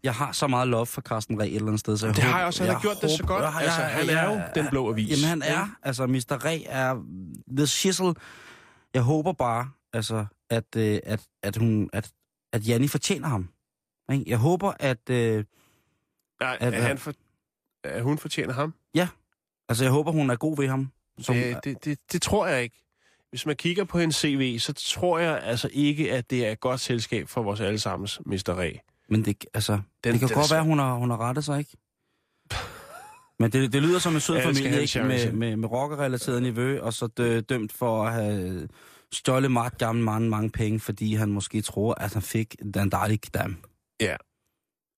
jeg 0.04 0.14
har 0.14 0.32
så 0.32 0.48
meget 0.48 0.68
love 0.68 0.86
for 0.86 1.02
Carsten 1.02 1.40
Ræ 1.40 1.48
et 1.48 1.56
eller 1.56 1.68
andet 1.68 1.80
sted. 1.80 1.98
Så 1.98 2.06
jeg 2.06 2.16
Det 2.16 2.24
håber, 2.24 2.32
har 2.32 2.40
jeg 2.40 2.48
også, 2.48 2.64
han 2.64 2.74
har 2.74 2.82
gjort 2.82 3.02
det 3.02 3.12
så 3.12 3.24
godt. 3.24 3.46
Altså, 3.46 3.82
han 3.82 4.10
er 4.10 4.30
jo 4.36 4.42
den 4.56 4.68
blå 4.70 4.90
avis. 4.90 5.10
Jamen, 5.10 5.30
han 5.30 5.42
er, 5.42 5.68
altså, 5.84 6.08
Mr. 6.08 6.46
Ræ 6.46 6.64
er 6.66 7.04
the 7.58 7.68
shizzle. 7.68 8.14
Jeg 8.94 9.02
håber 9.02 9.34
bare, 9.34 9.70
altså, 9.94 10.26
at, 10.50 10.76
øh, 10.78 11.00
at, 11.04 11.22
at, 11.44 11.58
hun, 11.58 11.90
at, 11.94 12.12
at 12.54 12.68
Janni 12.68 12.88
fortjener 12.88 13.28
ham. 13.28 13.50
Jeg 14.10 14.38
håber, 14.38 14.74
at... 14.80 15.10
Øh, 15.10 15.44
Nej, 16.42 16.58
At- 16.60 16.74
at, 16.74 16.84
han 16.84 16.98
for, 16.98 17.14
at 17.84 18.04
hun 18.04 18.18
fortjener 18.18 18.54
ham. 18.54 18.74
altså, 19.70 19.84
jeg 19.84 19.92
håber, 19.92 20.12
hun 20.12 20.30
er 20.30 20.36
god 20.36 20.58
ved 20.58 20.68
ham. 20.68 20.92
Som, 21.20 21.36
Det, 21.36 21.58
det, 21.64 21.86
det, 21.86 22.00
det 22.12 22.22
tror 22.22 22.48
jeg 22.48 22.64
ikke. 22.64 22.78
Hvis 23.30 23.46
man 23.46 23.56
kigger 23.56 23.84
på 23.84 24.00
hendes 24.00 24.16
CV, 24.16 24.60
så 24.60 24.74
tror 24.74 25.20
jeg 25.20 25.40
altså 25.44 25.70
ikke, 25.74 26.12
at 26.14 26.30
det 26.30 26.46
er 26.48 26.52
et 26.52 26.60
godt 26.60 26.80
selskab 26.80 27.28
for 27.30 27.42
vores 27.44 27.60
allesammens 27.60 28.20
Mr. 28.26 28.54
Ræ. 28.58 28.74
Men 29.10 29.26
det, 29.26 29.46
altså, 29.54 29.74
Den- 29.74 29.82
det 30.14 30.20
kan 30.20 30.30
den- 30.30 30.38
godt 30.38 30.52
være, 30.52 30.64
hun 30.64 30.80
har, 30.80 30.94
hun 30.94 31.10
har 31.10 31.18
rettet 31.18 31.46
sig, 31.46 31.60
ikke? 31.60 31.78
Men 33.40 33.52
det, 33.52 33.74
det 33.74 33.82
lyder 33.82 34.00
som 34.00 34.14
en 34.14 34.20
sød 34.20 34.36
Ja, 34.36 34.42
skal 34.42 34.56
familie, 34.56 34.82
ikke? 34.82 35.04
Med, 35.04 35.32
med, 35.32 35.56
med 35.56 35.72
rockerrelateret 35.72 36.42
niveau, 36.42 36.82
og 36.82 36.94
så 36.94 37.08
dø, 37.08 37.40
dømt 37.50 37.72
for 37.74 38.04
at 38.06 38.14
have 38.14 38.68
stjålet 39.14 39.52
meget 39.52 39.78
gammel 39.78 40.04
mand 40.04 40.28
mange 40.28 40.50
penge, 40.50 40.80
fordi 40.80 41.16
han 41.16 41.30
måske 41.32 41.62
tror, 41.62 41.94
at 41.94 42.14
han 42.14 42.22
fik 42.22 42.56
den 42.74 42.90
dejlige 42.92 43.30
dam. 43.34 43.58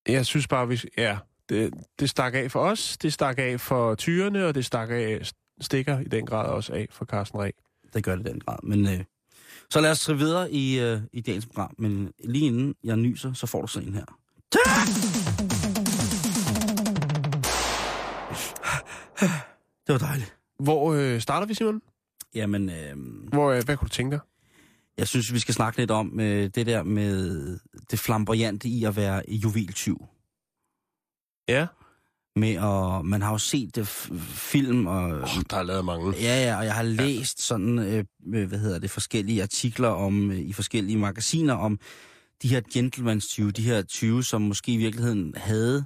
Jeg 0.08 0.26
synes 0.26 0.48
bare, 0.48 0.68
vi, 0.68 0.80
ja, 0.98 1.18
det, 1.53 1.74
det 2.00 2.10
stak 2.10 2.33
af 2.33 2.51
for 2.51 2.60
os, 2.60 2.98
det 2.98 3.13
stak 3.13 3.36
af 3.39 3.60
for 3.60 3.95
tyrene, 3.95 4.45
og 4.45 4.55
det 4.55 4.65
stak 4.65 4.89
af, 4.91 5.31
stikker 5.62 6.00
i 6.00 6.03
den 6.03 6.25
grad 6.25 6.50
også 6.50 6.74
af 6.74 6.88
for 6.91 7.05
Carsten 7.05 7.39
Ræ. 7.39 7.50
Det 7.93 8.03
gør 8.03 8.15
det 8.15 8.27
i 8.27 8.31
den 8.31 8.39
grad. 8.39 8.57
Men, 8.63 8.88
øh, 8.88 9.03
så 9.69 9.81
lad 9.81 9.91
os 9.91 10.00
skrive 10.00 10.17
videre 10.17 10.51
i, 10.51 10.79
øh, 10.79 11.01
i 11.13 11.22
dagens 11.22 11.45
program. 11.45 11.75
Men 11.77 12.12
lige 12.24 12.45
inden 12.45 12.75
jeg 12.83 12.98
nyser, 12.98 13.33
så 13.33 13.48
får 13.48 13.62
du 13.62 13.67
sådan 13.67 13.89
en 13.89 13.93
her. 13.93 14.05
Det 19.88 19.93
var 19.93 19.98
dejligt. 19.98 20.36
Hvor 20.60 20.93
øh, 20.93 21.22
starter 21.22 21.48
vi, 21.48 21.53
Simon? 21.53 21.81
Jamen, 22.36 22.69
øh, 22.69 22.95
Hvor, 23.29 23.51
øh, 23.51 23.63
hvad 23.65 23.77
kunne 23.77 23.88
du 23.88 23.93
tænke 23.93 24.12
dig? 24.12 24.19
jeg 24.98 25.07
synes, 25.07 25.33
vi 25.33 25.39
skal 25.39 25.53
snakke 25.53 25.79
lidt 25.79 25.91
om 25.91 26.19
øh, 26.19 26.50
det 26.55 26.65
der 26.65 26.83
med 26.83 27.60
det 27.91 28.00
flamboyante 28.00 28.67
i 28.67 28.83
at 28.83 28.95
være 28.95 29.22
juveltyv. 29.27 30.05
Ja. 31.50 31.68
Med 32.36 32.50
at, 32.56 33.06
man 33.06 33.22
har 33.22 33.32
jo 33.32 33.38
set 33.38 33.76
det 33.76 33.82
f- 33.88 34.16
film, 34.36 34.88
og, 34.88 35.04
Oh, 35.04 35.28
der 35.50 35.58
er 35.58 35.64
lavet 35.64 35.86
mange. 35.86 36.12
ja, 36.22 36.44
ja, 36.44 36.58
og 36.58 36.66
jeg 36.66 36.74
har 36.76 36.84
læst 36.84 37.42
sådan, 37.42 37.80
øh, 37.80 38.04
øh, 38.34 38.48
hvad 38.48 38.60
hedder 38.60 38.80
det, 38.80 38.90
forskellige 38.92 39.42
artikler 39.44 39.88
om, 39.90 40.32
øh, 40.32 40.40
i 40.40 40.54
forskellige 40.54 40.98
magasiner 40.98 41.54
om 41.54 41.80
de 42.42 42.48
her 42.48 42.62
gentlemans 42.74 43.28
20, 43.28 43.52
de 43.52 43.62
her 43.62 43.82
20, 43.82 44.24
som 44.24 44.42
måske 44.42 44.72
i 44.74 44.78
virkeligheden 44.78 45.34
havde 45.38 45.86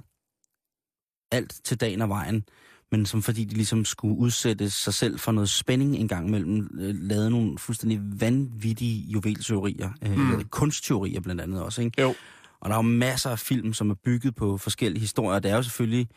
alt 1.32 1.60
til 1.64 1.80
dagen 1.80 2.02
og 2.02 2.08
vejen, 2.08 2.44
men 2.92 3.06
som 3.06 3.22
fordi 3.22 3.44
de 3.44 3.54
ligesom 3.54 3.84
skulle 3.84 4.16
udsætte 4.18 4.70
sig 4.70 4.94
selv 4.94 5.18
for 5.18 5.32
noget 5.32 5.48
spænding 5.50 5.96
en 5.96 6.08
gang 6.08 6.28
imellem, 6.28 6.70
øh, 6.80 6.94
lavede 7.00 7.30
nogle 7.30 7.58
fuldstændig 7.58 8.00
vanvittige 8.20 9.00
juvelteorier, 9.10 9.90
øh, 10.02 10.18
mm. 10.18 10.44
kunstteorier 10.44 11.20
blandt 11.20 11.40
andet 11.40 11.62
også, 11.62 11.82
ikke? 11.82 12.02
Jo. 12.02 12.14
Og 12.60 12.68
der 12.68 12.74
er 12.74 12.78
jo 12.78 12.82
masser 12.82 13.30
af 13.30 13.38
film, 13.38 13.72
som 13.72 13.90
er 13.90 13.94
bygget 14.04 14.34
på 14.34 14.58
forskellige 14.58 15.00
historier. 15.00 15.38
Det 15.38 15.50
er 15.50 15.56
jo 15.56 15.62
selvfølgelig 15.62 16.08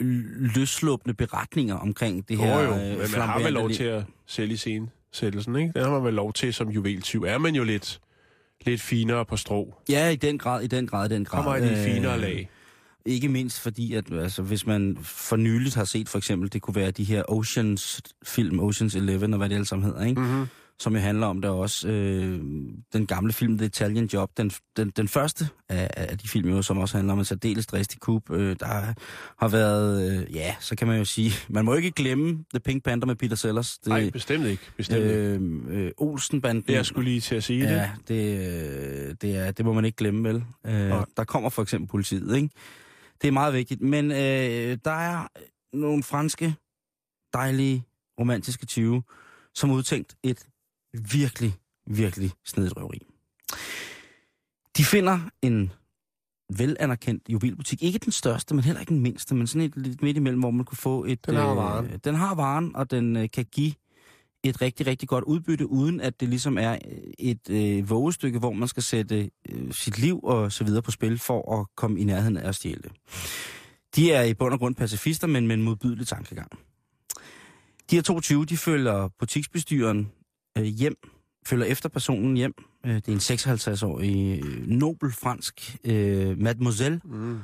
løsluppende 0.00 1.14
beretninger 1.14 1.74
omkring 1.74 2.28
det 2.28 2.38
her. 2.38 2.58
Jo, 2.58 2.64
jo, 2.64 2.74
øh, 2.74 2.98
men 2.98 2.98
man 2.98 3.20
har 3.20 3.42
vel 3.42 3.52
lov 3.52 3.70
til 3.70 3.84
at 3.84 4.04
sælge 4.26 4.56
scene 4.56 4.88
sættelsen, 5.12 5.56
ikke? 5.56 5.72
Det 5.74 5.82
har 5.82 5.90
man 5.90 6.04
vel 6.04 6.14
lov 6.14 6.32
til 6.32 6.54
som 6.54 6.68
juveltyv. 6.68 7.22
Er 7.22 7.38
man 7.38 7.54
jo 7.54 7.64
lidt, 7.64 8.00
lidt 8.66 8.80
finere 8.80 9.24
på 9.24 9.36
strå. 9.36 9.74
Ja, 9.88 10.08
i 10.08 10.16
den 10.16 10.38
grad, 10.38 10.62
i 10.62 10.66
den 10.66 10.86
grad, 10.86 11.10
i 11.10 11.14
den 11.14 11.24
grad. 11.24 11.42
Kommer 11.42 11.56
i 11.56 11.68
de 11.68 11.70
Øh, 11.70 11.94
finere 11.94 12.20
lag. 12.20 12.48
Ikke 13.06 13.28
mindst 13.28 13.60
fordi, 13.60 13.94
at 13.94 14.12
altså, 14.12 14.42
hvis 14.42 14.66
man 14.66 14.98
for 15.02 15.36
nyligt 15.36 15.74
har 15.74 15.84
set 15.84 16.08
for 16.08 16.18
eksempel, 16.18 16.52
det 16.52 16.62
kunne 16.62 16.74
være 16.74 16.90
de 16.90 17.04
her 17.04 17.22
Oceans 17.28 18.02
film, 18.24 18.60
Oceans 18.60 18.94
11 18.94 19.26
og 19.26 19.36
hvad 19.36 19.48
det 19.48 19.54
alle 19.54 19.66
sammen 19.66 19.86
hedder, 19.86 20.04
ikke? 20.04 20.20
Mm-hmm. 20.20 20.46
Som 20.82 20.94
jo 20.94 21.00
handler 21.00 21.26
om 21.26 21.40
der 21.40 21.48
også 21.48 21.88
øh, 21.88 22.40
den 22.92 23.06
gamle 23.06 23.32
film 23.32 23.58
The 23.58 23.66
Italian 23.66 24.06
Job, 24.06 24.30
den, 24.36 24.52
den, 24.76 24.90
den 24.90 25.08
første 25.08 25.48
af, 25.68 25.90
af 25.96 26.18
de 26.18 26.28
film, 26.28 26.48
jo, 26.48 26.62
som 26.62 26.78
også 26.78 26.96
handler 26.96 27.12
om 27.12 27.18
en 27.18 27.24
særdeles 27.24 27.66
dristig 27.66 28.00
kub, 28.00 28.30
øh, 28.30 28.56
der 28.60 28.94
har 29.38 29.48
været, 29.48 30.12
øh, 30.12 30.34
ja, 30.34 30.54
så 30.60 30.76
kan 30.76 30.86
man 30.86 30.98
jo 30.98 31.04
sige, 31.04 31.32
man 31.48 31.64
må 31.64 31.74
ikke 31.74 31.90
glemme 31.90 32.44
The 32.54 32.60
Pink 32.60 32.84
Panther 32.84 33.06
med 33.06 33.14
Peter 33.14 33.36
Sellers. 33.36 33.78
Det, 33.78 33.86
Nej, 33.86 34.10
bestemt 34.10 34.46
ikke. 34.46 34.62
Bestemt 34.76 35.04
øh, 35.04 35.40
øh, 35.68 35.90
Olsenbanden. 35.96 36.64
Det 36.66 36.72
jeg 36.72 36.86
skulle 36.86 37.10
lige 37.10 37.20
til 37.20 37.34
at 37.34 37.44
sige 37.44 37.62
det. 37.62 37.70
Ja, 37.70 37.90
det, 38.08 38.38
øh, 39.08 39.14
det, 39.20 39.36
er, 39.36 39.50
det 39.50 39.64
må 39.64 39.72
man 39.72 39.84
ikke 39.84 39.96
glemme, 39.96 40.28
vel? 40.28 40.44
Øh, 40.66 40.92
der 41.16 41.24
kommer 41.24 41.50
for 41.50 41.62
eksempel 41.62 41.88
politiet, 41.88 42.36
ikke? 42.36 42.48
Det 43.22 43.28
er 43.28 43.32
meget 43.32 43.54
vigtigt. 43.54 43.80
Men 43.80 44.10
øh, 44.10 44.78
der 44.84 44.90
er 44.90 45.26
nogle 45.76 46.02
franske, 46.02 46.54
dejlige, 47.32 47.84
romantiske 48.20 48.66
20, 48.66 49.02
som 49.54 49.70
udtænkt 49.70 50.14
et 50.22 50.46
virkelig, 50.92 51.54
virkelig 51.86 52.30
snedigt 52.44 52.76
røveri. 52.76 52.98
De 54.76 54.84
finder 54.84 55.20
en 55.42 55.72
velanerkendt 56.58 57.22
juvelbutik. 57.28 57.82
Ikke 57.82 57.98
den 57.98 58.12
største, 58.12 58.54
men 58.54 58.64
heller 58.64 58.80
ikke 58.80 58.94
den 58.94 59.00
mindste, 59.00 59.34
men 59.34 59.46
sådan 59.46 59.62
et 59.62 59.76
lidt 59.76 60.02
midt 60.02 60.16
imellem, 60.16 60.40
hvor 60.40 60.50
man 60.50 60.64
kunne 60.64 60.78
få 60.78 61.04
et... 61.04 61.26
Den 61.26 61.34
har 61.34 61.50
øh, 61.50 61.56
varen. 61.56 62.00
Den 62.04 62.14
har 62.14 62.34
varen, 62.34 62.76
og 62.76 62.90
den 62.90 63.16
øh, 63.16 63.28
kan 63.30 63.44
give 63.44 63.72
et 64.44 64.62
rigtig, 64.62 64.86
rigtig 64.86 65.08
godt 65.08 65.24
udbytte, 65.24 65.66
uden 65.66 66.00
at 66.00 66.20
det 66.20 66.28
ligesom 66.28 66.58
er 66.58 66.78
et 67.18 67.50
øh, 67.50 67.90
vågestykke, 67.90 68.38
hvor 68.38 68.52
man 68.52 68.68
skal 68.68 68.82
sætte 68.82 69.30
øh, 69.48 69.72
sit 69.72 69.98
liv 69.98 70.20
og 70.22 70.52
så 70.52 70.64
videre 70.64 70.82
på 70.82 70.90
spil 70.90 71.18
for 71.18 71.60
at 71.60 71.66
komme 71.76 72.00
i 72.00 72.04
nærheden 72.04 72.36
af 72.36 72.48
at 72.48 72.54
stjæle 72.54 72.82
det. 72.82 72.92
De 73.96 74.12
er 74.12 74.22
i 74.22 74.34
bund 74.34 74.52
og 74.52 74.58
grund 74.58 74.74
pacifister, 74.74 75.26
men 75.26 75.46
med 75.46 75.56
en 75.56 75.62
modbydelig 75.62 76.06
tankegang. 76.06 76.50
De 77.90 77.96
her 77.96 78.02
22, 78.02 78.44
de 78.44 78.56
følger 78.56 79.08
butiksbestyreren 79.18 80.12
øh, 80.58 80.64
hjem, 80.64 80.96
følger 81.46 81.64
efter 81.66 81.88
personen 81.88 82.36
hjem. 82.36 82.54
Øh, 82.86 82.94
det 82.94 83.08
er 83.08 83.12
en 83.12 83.18
56-årig 83.18 84.40
øh, 84.44 84.66
nobel 84.66 85.12
fransk 85.12 85.76
øh, 85.84 86.38
mademoiselle, 86.40 87.00
Mm. 87.04 87.38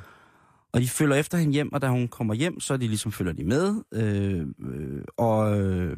og 0.71 0.81
de 0.81 0.87
følger 0.87 1.15
efter 1.15 1.37
hende 1.37 1.53
hjem, 1.53 1.73
og 1.73 1.81
da 1.81 1.87
hun 1.87 2.07
kommer 2.07 2.33
hjem, 2.33 2.59
så 2.59 2.73
er 2.73 2.77
de 2.77 2.87
ligesom 2.87 3.11
følger 3.11 3.33
de 3.33 3.43
med. 3.43 3.83
Øh, 3.93 4.47
øh, 4.73 5.03
og 5.17 5.59
øh, 5.59 5.97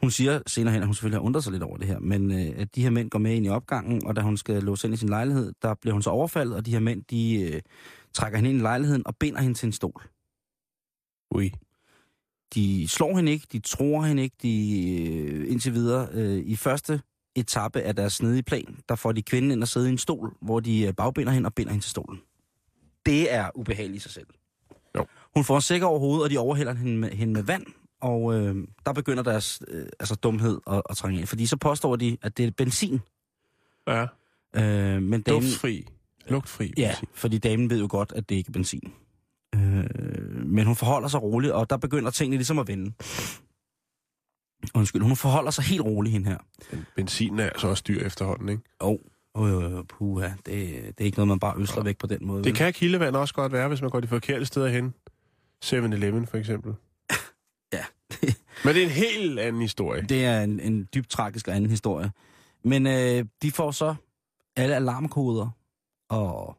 hun 0.00 0.10
siger 0.10 0.40
senere 0.46 0.72
hen, 0.72 0.82
at 0.82 0.86
hun 0.88 0.94
selvfølgelig 0.94 1.20
har 1.20 1.24
undret 1.26 1.44
sig 1.44 1.52
lidt 1.52 1.62
over 1.62 1.76
det 1.76 1.86
her, 1.86 1.98
men 1.98 2.30
øh, 2.32 2.52
at 2.60 2.74
de 2.74 2.82
her 2.82 2.90
mænd 2.90 3.10
går 3.10 3.18
med 3.18 3.34
ind 3.34 3.46
i 3.46 3.48
opgangen, 3.48 4.06
og 4.06 4.16
da 4.16 4.20
hun 4.20 4.36
skal 4.36 4.62
låse 4.62 4.86
ind 4.86 4.94
i 4.94 4.96
sin 4.96 5.08
lejlighed, 5.08 5.52
der 5.62 5.74
bliver 5.74 5.92
hun 5.92 6.02
så 6.02 6.10
overfaldet, 6.10 6.54
og 6.56 6.66
de 6.66 6.70
her 6.70 6.80
mænd, 6.80 7.02
de 7.10 7.40
øh, 7.42 7.60
trækker 8.14 8.38
hende 8.38 8.50
ind 8.50 8.58
i 8.58 8.62
lejligheden 8.62 9.06
og 9.06 9.16
binder 9.16 9.40
hende 9.40 9.54
til 9.54 9.66
en 9.66 9.72
stol. 9.72 10.02
Ui. 11.34 11.52
De 12.54 12.88
slår 12.88 13.16
hende 13.16 13.32
ikke, 13.32 13.46
de 13.52 13.58
tror 13.58 14.02
hende 14.02 14.22
ikke, 14.22 14.36
de 14.42 15.02
øh, 15.02 15.50
indtil 15.50 15.74
videre. 15.74 16.08
Øh, 16.12 16.38
I 16.46 16.56
første 16.56 17.00
etape 17.36 17.80
af 17.80 17.96
deres 17.96 18.12
snedige 18.12 18.42
plan, 18.42 18.78
der 18.88 18.94
får 18.94 19.12
de 19.12 19.22
kvinden 19.22 19.50
ind 19.50 19.62
og 19.62 19.68
sidde 19.68 19.88
i 19.88 19.92
en 19.92 19.98
stol, 19.98 20.36
hvor 20.42 20.60
de 20.60 20.86
øh, 20.86 20.94
bagbinder 20.94 21.32
hende 21.32 21.46
og 21.46 21.54
binder 21.54 21.72
hende 21.72 21.84
til 21.84 21.90
stolen. 21.90 22.20
Det 23.06 23.32
er 23.34 23.50
ubehageligt 23.54 23.96
i 23.96 24.02
sig 24.02 24.10
selv. 24.12 24.26
Jo. 24.96 25.06
Hun 25.34 25.44
får 25.44 25.54
en 25.56 25.62
sæk 25.62 25.82
over 25.82 25.98
hovedet, 25.98 26.24
og 26.24 26.30
de 26.30 26.38
overhælder 26.38 26.74
hende 26.74 26.98
med, 26.98 27.10
hende 27.10 27.32
med 27.32 27.42
vand, 27.42 27.66
og 28.00 28.34
øh, 28.34 28.56
der 28.86 28.92
begynder 28.92 29.22
deres 29.22 29.62
øh, 29.68 29.86
altså 30.00 30.14
dumhed 30.14 30.58
at, 30.66 30.82
at 30.90 30.96
trænge 30.96 31.18
ind. 31.18 31.26
Fordi 31.26 31.46
så 31.46 31.56
påstår 31.56 31.96
de, 31.96 32.16
at 32.22 32.36
det 32.36 32.46
er 32.46 32.50
benzin. 32.50 33.00
Ja. 33.88 34.06
Øh, 34.56 35.02
men 35.02 35.22
damen, 35.22 35.42
Duftfri. 35.42 35.86
Lugtfri. 36.28 36.72
Ja, 36.76 36.88
benzin. 36.88 37.08
fordi 37.14 37.38
damen 37.38 37.70
ved 37.70 37.80
jo 37.80 37.86
godt, 37.90 38.12
at 38.16 38.28
det 38.28 38.34
ikke 38.34 38.48
er 38.48 38.52
benzin. 38.52 38.92
Øh, 39.54 39.84
men 40.48 40.66
hun 40.66 40.76
forholder 40.76 41.08
sig 41.08 41.22
roligt, 41.22 41.52
og 41.52 41.70
der 41.70 41.76
begynder 41.76 42.10
tingene 42.10 42.36
ligesom 42.36 42.58
at 42.58 42.68
vende. 42.68 42.92
Undskyld, 44.74 45.02
hun 45.02 45.16
forholder 45.16 45.50
sig 45.50 45.64
helt 45.64 45.82
roligt, 45.82 46.12
hende 46.12 46.28
her. 46.28 46.38
Men 46.96 47.40
er 47.40 47.44
altså 47.44 47.68
også 47.68 47.84
dyr 47.88 48.06
efterhånden, 48.06 48.48
ikke? 48.48 48.62
Jo, 48.82 49.00
oh, 49.34 49.52
oh, 49.52 49.72
oh, 49.72 49.84
puha, 49.84 50.28
det, 50.28 50.46
det 50.46 50.94
er 50.98 51.04
ikke 51.04 51.18
noget, 51.18 51.28
man 51.28 51.38
bare 51.38 51.54
øsler 51.58 51.82
væk 51.82 51.98
på 51.98 52.06
den 52.06 52.26
måde. 52.26 52.38
Det 52.38 52.50
vel? 52.50 52.56
kan 52.56 52.72
kildevand 52.72 53.16
også 53.16 53.34
godt 53.34 53.52
være, 53.52 53.68
hvis 53.68 53.80
man 53.80 53.90
går 53.90 54.00
de 54.00 54.06
forkerte 54.06 54.46
steder 54.46 54.68
hen. 54.68 54.94
7-Eleven 55.64 56.26
for 56.26 56.36
eksempel. 56.36 56.74
Ja. 57.72 57.84
Men 58.64 58.74
det 58.74 58.82
er 58.82 58.86
en 58.86 58.92
helt 58.92 59.38
anden 59.38 59.62
historie. 59.62 60.02
Det 60.02 60.24
er 60.24 60.40
en, 60.40 60.60
en 60.60 60.88
dybt 60.94 61.10
tragisk 61.10 61.48
og 61.48 61.56
anden 61.56 61.70
historie. 61.70 62.12
Men 62.64 62.86
øh, 62.86 63.24
de 63.42 63.50
får 63.52 63.70
så 63.70 63.94
alle 64.56 64.76
alarmkoder 64.76 65.50
og 66.08 66.56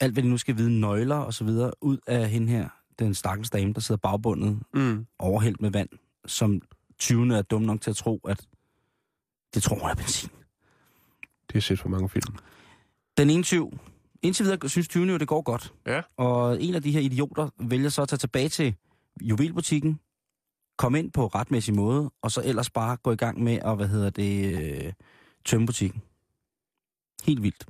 alt, 0.00 0.12
hvad 0.12 0.22
de 0.22 0.28
nu 0.28 0.38
skal 0.38 0.56
vide, 0.56 0.80
nøgler 0.80 1.16
og 1.16 1.34
så 1.34 1.44
videre, 1.44 1.72
ud 1.80 1.98
af 2.06 2.28
hende 2.28 2.48
her, 2.48 2.68
den 3.00 3.14
stakkels 3.14 3.50
dame, 3.50 3.72
der 3.74 3.80
sidder 3.80 3.98
bagbundet, 3.98 4.58
Mm. 4.74 5.06
overhældt 5.18 5.60
med 5.60 5.70
vand, 5.70 5.88
som 6.26 6.60
20'erne 7.02 7.34
er 7.34 7.42
dum 7.42 7.62
nok 7.62 7.80
til 7.80 7.90
at 7.90 7.96
tro, 7.96 8.20
at 8.28 8.46
det 9.54 9.62
tror 9.62 9.78
hun 9.78 9.90
er 9.90 9.94
benzin. 9.94 10.30
Det 11.46 11.52
har 11.52 11.60
set 11.60 11.78
for 11.80 11.88
mange 11.88 12.08
film. 12.08 12.34
Den 13.18 13.30
ene 13.30 13.42
tyv, 13.42 13.78
indtil 14.22 14.44
videre 14.44 14.68
synes 14.68 14.88
20'erne 14.88 15.00
jo, 15.10 15.16
det 15.18 15.28
går 15.28 15.42
godt. 15.42 15.72
Ja. 15.86 16.02
Og 16.16 16.62
en 16.62 16.74
af 16.74 16.82
de 16.82 16.90
her 16.92 17.00
idioter 17.00 17.48
vælger 17.58 17.88
så 17.88 18.02
at 18.02 18.08
tage 18.08 18.18
tilbage 18.18 18.48
til 18.48 18.74
juvelbutikken, 19.22 20.00
komme 20.78 20.98
ind 20.98 21.10
på 21.12 21.26
retmæssig 21.26 21.74
måde, 21.74 22.10
og 22.22 22.30
så 22.30 22.42
ellers 22.44 22.70
bare 22.70 22.96
gå 22.96 23.12
i 23.12 23.16
gang 23.16 23.42
med 23.42 23.58
at, 23.64 23.76
hvad 23.76 23.88
hedder 23.88 24.10
det, 24.10 24.60
øh, 24.86 24.92
tømme 25.44 25.66
butikken. 25.66 26.02
Helt 27.24 27.42
vildt. 27.42 27.66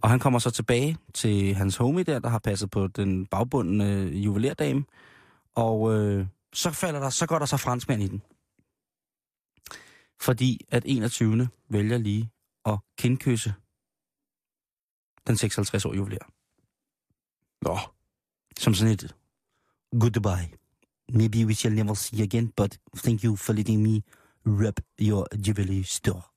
Og 0.00 0.10
han 0.10 0.18
kommer 0.18 0.38
så 0.38 0.50
tilbage 0.50 0.98
til 1.14 1.54
hans 1.54 1.76
homie 1.76 2.04
der, 2.04 2.18
der 2.18 2.28
har 2.28 2.38
passet 2.38 2.70
på 2.70 2.86
den 2.86 3.26
bagbundne 3.26 3.84
juvelerdame, 4.06 4.84
og 5.54 5.94
øh, 5.94 6.26
så 6.52 6.70
falder 6.70 7.00
der, 7.00 7.10
så 7.10 7.26
går 7.26 7.38
der 7.38 7.46
så 7.46 7.56
franskmand 7.56 8.02
i 8.02 8.08
den. 8.08 8.22
Fordi 10.20 10.60
at 10.68 10.82
21. 10.86 11.48
vælger 11.68 11.98
lige 11.98 12.30
at 12.66 12.78
kindkysse 12.98 13.54
den 15.26 15.34
56-årige 15.34 15.96
juveler. 15.96 16.24
Nå, 17.62 17.78
Som 18.58 18.74
sådan 18.74 18.92
et 18.92 19.14
goodbye. 20.00 20.56
Maybe 21.12 21.46
we 21.46 21.54
shall 21.54 21.74
never 21.74 21.94
see 21.94 22.22
again, 22.22 22.52
but 22.56 22.78
thank 22.96 23.24
you 23.24 23.36
for 23.36 23.52
letting 23.52 23.82
me 23.82 24.02
rub 24.46 24.80
your 25.00 25.26
jubilee 25.46 25.84
store. 25.84 26.33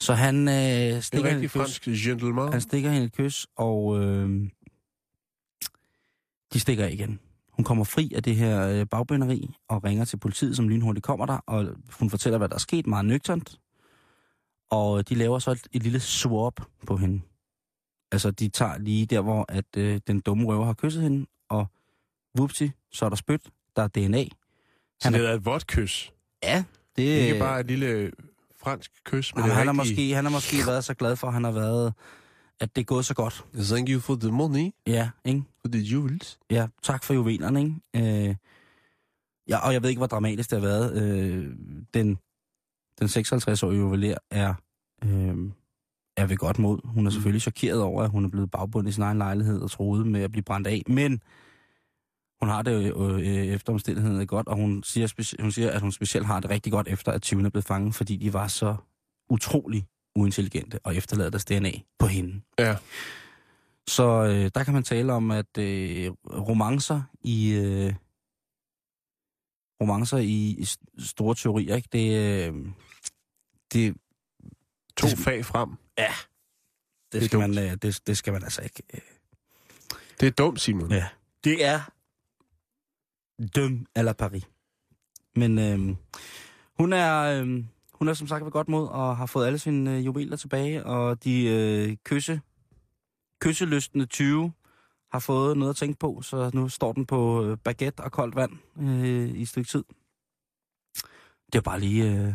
Så 0.00 0.14
han 0.14 0.48
øh, 0.48 0.54
en 0.96 1.02
stikker, 1.02 1.40
kys, 1.40 1.52
fransk 1.52 1.84
gentleman. 1.84 2.52
han 2.52 2.60
stikker 2.60 2.90
hende 2.90 3.06
et 3.06 3.12
kys, 3.12 3.46
og 3.56 4.00
øh, 4.04 4.48
de 6.52 6.60
stikker 6.60 6.86
igen. 6.86 7.20
Hun 7.50 7.64
kommer 7.64 7.84
fri 7.84 8.12
af 8.16 8.22
det 8.22 8.36
her 8.36 8.68
øh, 8.68 8.86
bagbønderi 8.86 9.54
og 9.68 9.84
ringer 9.84 10.04
til 10.04 10.16
politiet, 10.16 10.56
som 10.56 10.68
lynhurtigt 10.68 11.04
kommer 11.06 11.26
der, 11.26 11.38
og 11.46 11.66
hun 11.98 12.10
fortæller, 12.10 12.38
hvad 12.38 12.48
der 12.48 12.54
er 12.54 12.58
sket 12.58 12.86
meget 12.86 13.04
nøgternt. 13.04 13.60
Og 14.70 15.08
de 15.08 15.14
laver 15.14 15.38
så 15.38 15.50
et, 15.50 15.66
et 15.72 15.82
lille 15.82 16.00
swap 16.00 16.60
på 16.86 16.96
hende. 16.96 17.20
Altså, 18.12 18.30
de 18.30 18.48
tager 18.48 18.78
lige 18.78 19.06
der, 19.06 19.20
hvor 19.20 19.44
at, 19.48 19.64
øh, 19.76 20.00
den 20.06 20.20
dumme 20.20 20.46
røver 20.46 20.64
har 20.64 20.74
kysset 20.74 21.02
hende, 21.02 21.26
og 21.48 21.66
vupti, 22.36 22.70
så 22.92 23.04
er 23.04 23.08
der 23.08 23.16
spyt, 23.16 23.40
der 23.76 23.82
er 23.82 23.88
DNA. 23.88 24.24
Så 24.24 24.30
Han 25.02 25.12
det 25.12 25.24
er- 25.24 25.28
er 25.28 25.34
et 25.34 25.44
vådt 25.44 25.66
kys. 25.66 26.12
Ja, 26.42 26.64
det 26.96 27.02
Ikke 27.02 27.38
bare 27.38 27.60
et 27.60 27.66
lille 27.66 28.12
fransk 28.62 28.90
kys, 29.04 29.34
men 29.34 29.40
Jamen, 29.40 29.48
det 29.50 29.56
han, 29.56 29.66
har 29.66 29.72
rigtige. 29.82 29.94
måske, 29.96 30.14
han 30.14 30.24
har 30.24 30.32
måske 30.32 30.56
været 30.66 30.84
så 30.84 30.94
glad 30.94 31.16
for, 31.16 31.26
at 31.26 31.32
han 31.32 31.44
har 31.44 31.50
været, 31.52 31.94
at 32.60 32.76
det 32.76 32.80
er 32.80 32.84
gået 32.84 33.04
så 33.06 33.14
godt. 33.14 33.44
Thank 33.54 33.88
you 33.88 34.00
for 34.00 34.14
the 34.16 34.30
money, 34.30 34.70
Ja, 34.86 35.10
ikke? 35.24 35.42
for 35.60 35.68
the 35.68 35.82
jewels. 35.92 36.38
Ja, 36.50 36.66
tak 36.82 37.04
for 37.04 37.14
juvelerne, 37.14 37.60
ikke? 37.94 38.28
Øh, 38.28 38.34
ja, 39.48 39.58
og 39.58 39.72
jeg 39.72 39.82
ved 39.82 39.88
ikke, 39.90 40.00
hvor 40.00 40.06
dramatisk 40.06 40.50
det 40.50 40.60
har 40.60 40.68
været. 40.68 41.02
Øh, 41.02 41.54
den, 41.94 42.18
den 43.00 43.06
56-årige 43.08 43.78
juveler 43.80 44.16
er, 44.30 44.54
øh, 45.04 45.36
er 46.16 46.26
ved 46.26 46.36
godt 46.36 46.58
mod. 46.58 46.78
Hun 46.84 47.06
er 47.06 47.10
selvfølgelig 47.10 47.42
chokeret 47.42 47.82
over, 47.82 48.02
at 48.02 48.10
hun 48.10 48.24
er 48.24 48.28
blevet 48.28 48.50
bagbundet 48.50 48.90
i 48.90 48.94
sin 48.94 49.02
egen 49.02 49.18
lejlighed 49.18 49.60
og 49.60 49.70
troede 49.70 50.04
med 50.04 50.22
at 50.22 50.30
blive 50.30 50.42
brændt 50.42 50.66
af. 50.66 50.82
Men 50.86 51.20
hun 52.42 52.48
har 52.48 52.62
det 52.62 52.88
jo 52.88 53.16
øh, 53.16 53.24
efter 53.26 53.72
omstændigheden 53.72 54.26
godt, 54.26 54.48
og 54.48 54.56
hun 54.56 54.82
siger, 54.82 55.36
hun 55.42 55.52
siger, 55.52 55.70
at 55.70 55.80
hun 55.80 55.92
specielt 55.92 56.26
har 56.26 56.40
det 56.40 56.50
rigtig 56.50 56.72
godt 56.72 56.88
efter, 56.88 57.12
at 57.12 57.26
20'erne 57.32 57.44
er 57.46 57.50
blevet 57.50 57.64
fanget, 57.64 57.94
fordi 57.94 58.16
de 58.16 58.32
var 58.32 58.48
så 58.48 58.76
utrolig 59.30 59.86
uintelligente 60.16 60.78
og 60.84 60.96
efterlader 60.96 61.30
deres 61.30 61.44
DNA 61.44 61.70
på 61.98 62.06
hende. 62.06 62.40
Ja. 62.58 62.76
Så 63.88 64.02
øh, 64.24 64.50
der 64.54 64.64
kan 64.64 64.74
man 64.74 64.82
tale 64.82 65.12
om, 65.12 65.30
at 65.30 65.58
øh, 65.58 66.10
romancer 66.48 67.02
i 67.20 67.52
øh, 67.52 67.94
romancer 69.82 70.16
i, 70.18 70.56
i 70.58 70.62
st- 70.62 71.06
store 71.06 71.34
teorier, 71.34 71.76
ikke? 71.76 71.88
Det, 71.92 72.16
øh, 72.48 72.54
det, 73.72 73.94
To 74.96 75.06
Det- 75.08 75.18
fag 75.18 75.44
frem. 75.44 75.68
ja, 75.98 76.12
det, 77.12 77.22
er 77.22 77.26
skal 77.26 77.40
dumt. 77.40 77.54
man, 77.54 77.64
øh, 77.64 77.76
det, 77.82 78.00
det 78.06 78.16
skal 78.16 78.32
man 78.32 78.42
altså 78.44 78.62
ikke. 78.62 78.82
øh. 78.94 79.00
Det 80.20 80.26
er 80.26 80.30
dumt, 80.30 80.60
Simon. 80.60 80.90
Ja. 80.92 81.08
Det 81.44 81.64
er 81.64 81.80
døm 83.54 83.86
eller 83.96 84.12
Paris. 84.12 84.48
Men 85.36 85.58
øh, 85.58 85.96
hun 86.78 86.92
er 86.92 87.20
øh, 87.42 87.64
hun 87.92 88.08
er 88.08 88.14
som 88.14 88.26
sagt 88.28 88.44
ved 88.44 88.52
godt 88.52 88.68
mod 88.68 88.88
og 88.88 89.16
har 89.16 89.26
fået 89.26 89.46
alle 89.46 89.58
sine 89.58 89.96
øh, 89.96 90.06
juveler 90.06 90.36
tilbage, 90.36 90.86
og 90.86 91.24
de 91.24 91.46
øh, 91.46 91.96
kysse, 92.04 92.40
kysselystende 93.40 94.06
20 94.06 94.52
har 95.12 95.18
fået 95.18 95.56
noget 95.56 95.70
at 95.70 95.76
tænke 95.76 95.98
på, 95.98 96.22
så 96.22 96.50
nu 96.54 96.68
står 96.68 96.92
den 96.92 97.06
på 97.06 97.44
øh, 97.44 97.56
baguette 97.64 98.00
og 98.00 98.12
koldt 98.12 98.36
vand 98.36 98.52
øh, 98.80 99.28
i 99.28 99.42
et 99.42 99.48
stykke 99.48 99.68
tid. 99.70 99.84
Det 101.52 101.58
er 101.58 101.60
bare 101.62 101.80
lige, 101.80 102.12
øh, 102.12 102.34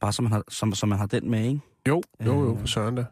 bare 0.00 0.12
så 0.12 0.22
man, 0.22 0.32
har, 0.32 0.44
som, 0.48 0.74
som 0.74 0.88
man 0.88 0.98
har 0.98 1.06
den 1.06 1.30
med, 1.30 1.44
ikke? 1.44 1.60
Jo, 1.88 2.02
jo, 2.24 2.32
jo, 2.44 2.52
Øh. 2.52 2.60
for 2.60 2.66
søren 2.66 2.96
da. 2.96 3.04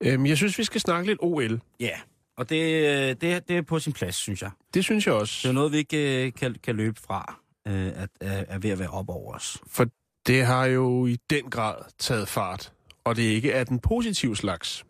Øhm, 0.00 0.26
jeg 0.26 0.36
synes, 0.36 0.58
vi 0.58 0.64
skal 0.64 0.80
snakke 0.80 1.06
lidt 1.06 1.18
OL. 1.22 1.60
Ja, 1.80 1.98
og 2.36 2.48
det, 2.48 2.62
øh, 2.62 3.16
det, 3.20 3.32
er- 3.32 3.40
det 3.40 3.56
er 3.56 3.62
på 3.62 3.78
sin 3.78 3.92
plads, 3.92 4.14
synes 4.16 4.42
jeg. 4.42 4.50
Det 4.74 4.84
synes 4.84 5.06
jeg 5.06 5.12
Det 5.12 5.16
er 5.16 5.20
også. 5.20 5.52
noget, 5.52 5.72
vi 5.72 5.76
ikke 5.76 6.26
øh, 6.26 6.32
kan, 6.32 6.56
kan 6.62 6.76
løbe 6.76 7.00
fra, 7.00 7.40
øh, 7.68 7.86
at 7.94 8.08
er, 8.20 8.44
er 8.48 8.58
ved 8.58 8.70
at 8.70 8.78
være 8.78 8.90
op 8.90 9.08
over 9.08 9.34
os. 9.34 9.58
For 9.66 9.86
det 10.26 10.46
har 10.46 10.64
jo 10.66 11.06
i 11.06 11.16
den 11.30 11.50
grad 11.50 11.74
taget 11.98 12.28
fart. 12.28 12.72
Og 13.04 13.16
det 13.16 13.26
er 13.30 13.34
ikke 13.34 13.54
af 13.54 13.66
den 13.66 13.78
positive 13.80 14.36
slags. 14.36 14.84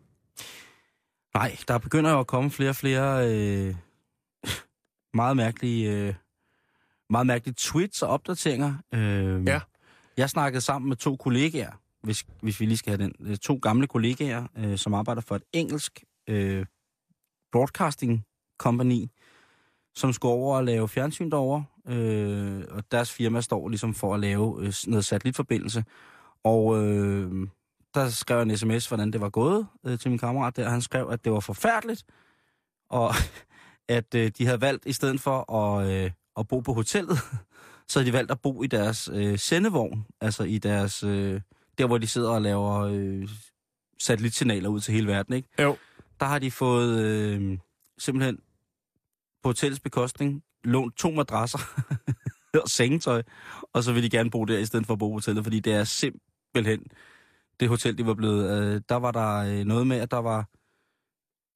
Nej, 1.35 1.57
der 1.67 1.77
begynder 1.77 2.11
jo 2.11 2.19
at 2.19 2.27
komme 2.27 2.51
flere 2.51 2.69
og 2.69 2.75
flere 2.75 3.29
øh, 3.31 3.75
meget 5.13 5.37
mærkelige, 5.37 5.91
øh, 5.91 6.13
meget 7.09 7.27
mærkelige 7.27 7.55
tweets 7.57 8.01
og 8.01 8.09
opdateringer. 8.09 8.75
Øh, 8.93 9.47
Ja. 9.47 9.59
Jeg 10.17 10.29
snakkede 10.29 10.61
sammen 10.61 10.89
med 10.89 10.97
to 10.97 11.15
kollegaer, 11.15 11.71
hvis, 12.03 12.25
hvis 12.41 12.59
vi 12.59 12.65
lige 12.65 12.77
skal 12.77 12.97
have 12.99 13.13
den. 13.27 13.37
To 13.37 13.59
gamle 13.61 13.87
kollegaer, 13.87 14.47
øh, 14.57 14.77
som 14.77 14.93
arbejder 14.93 15.21
for 15.21 15.35
et 15.35 15.43
engelsk 15.53 16.03
øh, 16.29 16.65
broadcasting 17.51 18.25
company, 18.57 19.05
som 19.95 20.13
skulle 20.13 20.33
over 20.33 20.57
og 20.57 20.63
lave 20.63 20.87
fjernsyn 20.87 21.31
derovre. 21.31 21.65
Øh, 21.87 22.63
og 22.69 22.83
deres 22.91 23.11
firma 23.11 23.41
står 23.41 23.69
ligesom 23.69 23.93
for 23.93 24.13
at 24.13 24.19
lave 24.19 24.57
øh, 24.61 24.73
noget 24.87 25.05
satellitforbindelse. 25.05 25.83
Og 26.43 26.83
øh, 26.83 27.47
der 27.93 28.09
skrev 28.09 28.37
jeg 28.37 28.43
en 28.43 28.57
sms, 28.57 28.87
hvordan 28.87 29.11
det 29.11 29.21
var 29.21 29.29
gået 29.29 29.67
øh, 29.85 29.99
til 29.99 30.09
min 30.09 30.19
kammerat 30.19 30.55
der. 30.55 30.69
Han 30.69 30.81
skrev, 30.81 31.09
at 31.11 31.25
det 31.25 31.31
var 31.31 31.39
forfærdeligt, 31.39 32.03
og 32.89 33.13
at 33.97 34.15
øh, 34.15 34.31
de 34.37 34.45
havde 34.45 34.61
valgt, 34.61 34.85
i 34.85 34.93
stedet 34.93 35.21
for 35.21 35.53
at, 35.53 35.89
øh, 35.89 36.11
at 36.37 36.47
bo 36.47 36.59
på 36.59 36.73
hotellet, 36.73 37.17
så 37.87 37.99
havde 37.99 38.11
de 38.11 38.13
valgt 38.13 38.31
at 38.31 38.41
bo 38.41 38.63
i 38.63 38.67
deres 38.67 39.09
øh, 39.13 39.39
sendevogn, 39.39 40.05
altså 40.21 40.43
i 40.43 40.57
deres, 40.57 41.03
øh, 41.03 41.41
der 41.77 41.87
hvor 41.87 41.97
de 41.97 42.07
sidder 42.07 42.29
og 42.29 42.41
laver 42.41 42.79
øh, 42.79 43.29
satellitsignaler 43.99 44.69
ud 44.69 44.79
til 44.79 44.93
hele 44.93 45.07
verden, 45.07 45.33
ikke? 45.33 45.49
Jo. 45.59 45.77
Der 46.19 46.25
har 46.25 46.39
de 46.39 46.51
fået 46.51 46.99
øh, 47.05 47.57
simpelthen 47.97 48.39
på 49.43 49.49
hotellets 49.49 49.79
bekostning 49.79 50.43
lånt 50.63 50.97
to 50.97 51.11
madrasser 51.11 51.59
og 52.63 52.69
sengetøj, 52.69 53.23
og 53.73 53.83
så 53.83 53.93
vil 53.93 54.03
de 54.03 54.09
gerne 54.09 54.29
bo 54.29 54.45
der 54.45 54.57
i 54.57 54.65
stedet 54.65 54.85
for 54.85 54.93
at 54.93 54.99
bo 54.99 55.07
på 55.07 55.13
hotellet, 55.13 55.43
fordi 55.45 55.59
det 55.59 55.73
er 55.73 55.83
simpelthen 55.83 56.83
det 57.59 57.69
hotel, 57.69 57.97
de 57.97 58.05
var 58.05 58.13
blevet. 58.13 58.63
Øh, 58.75 58.81
der 58.89 58.95
var 58.95 59.11
der 59.11 59.37
øh, 59.37 59.65
noget 59.65 59.87
med, 59.87 59.97
at 59.97 60.11
der 60.11 60.17
var 60.17 60.49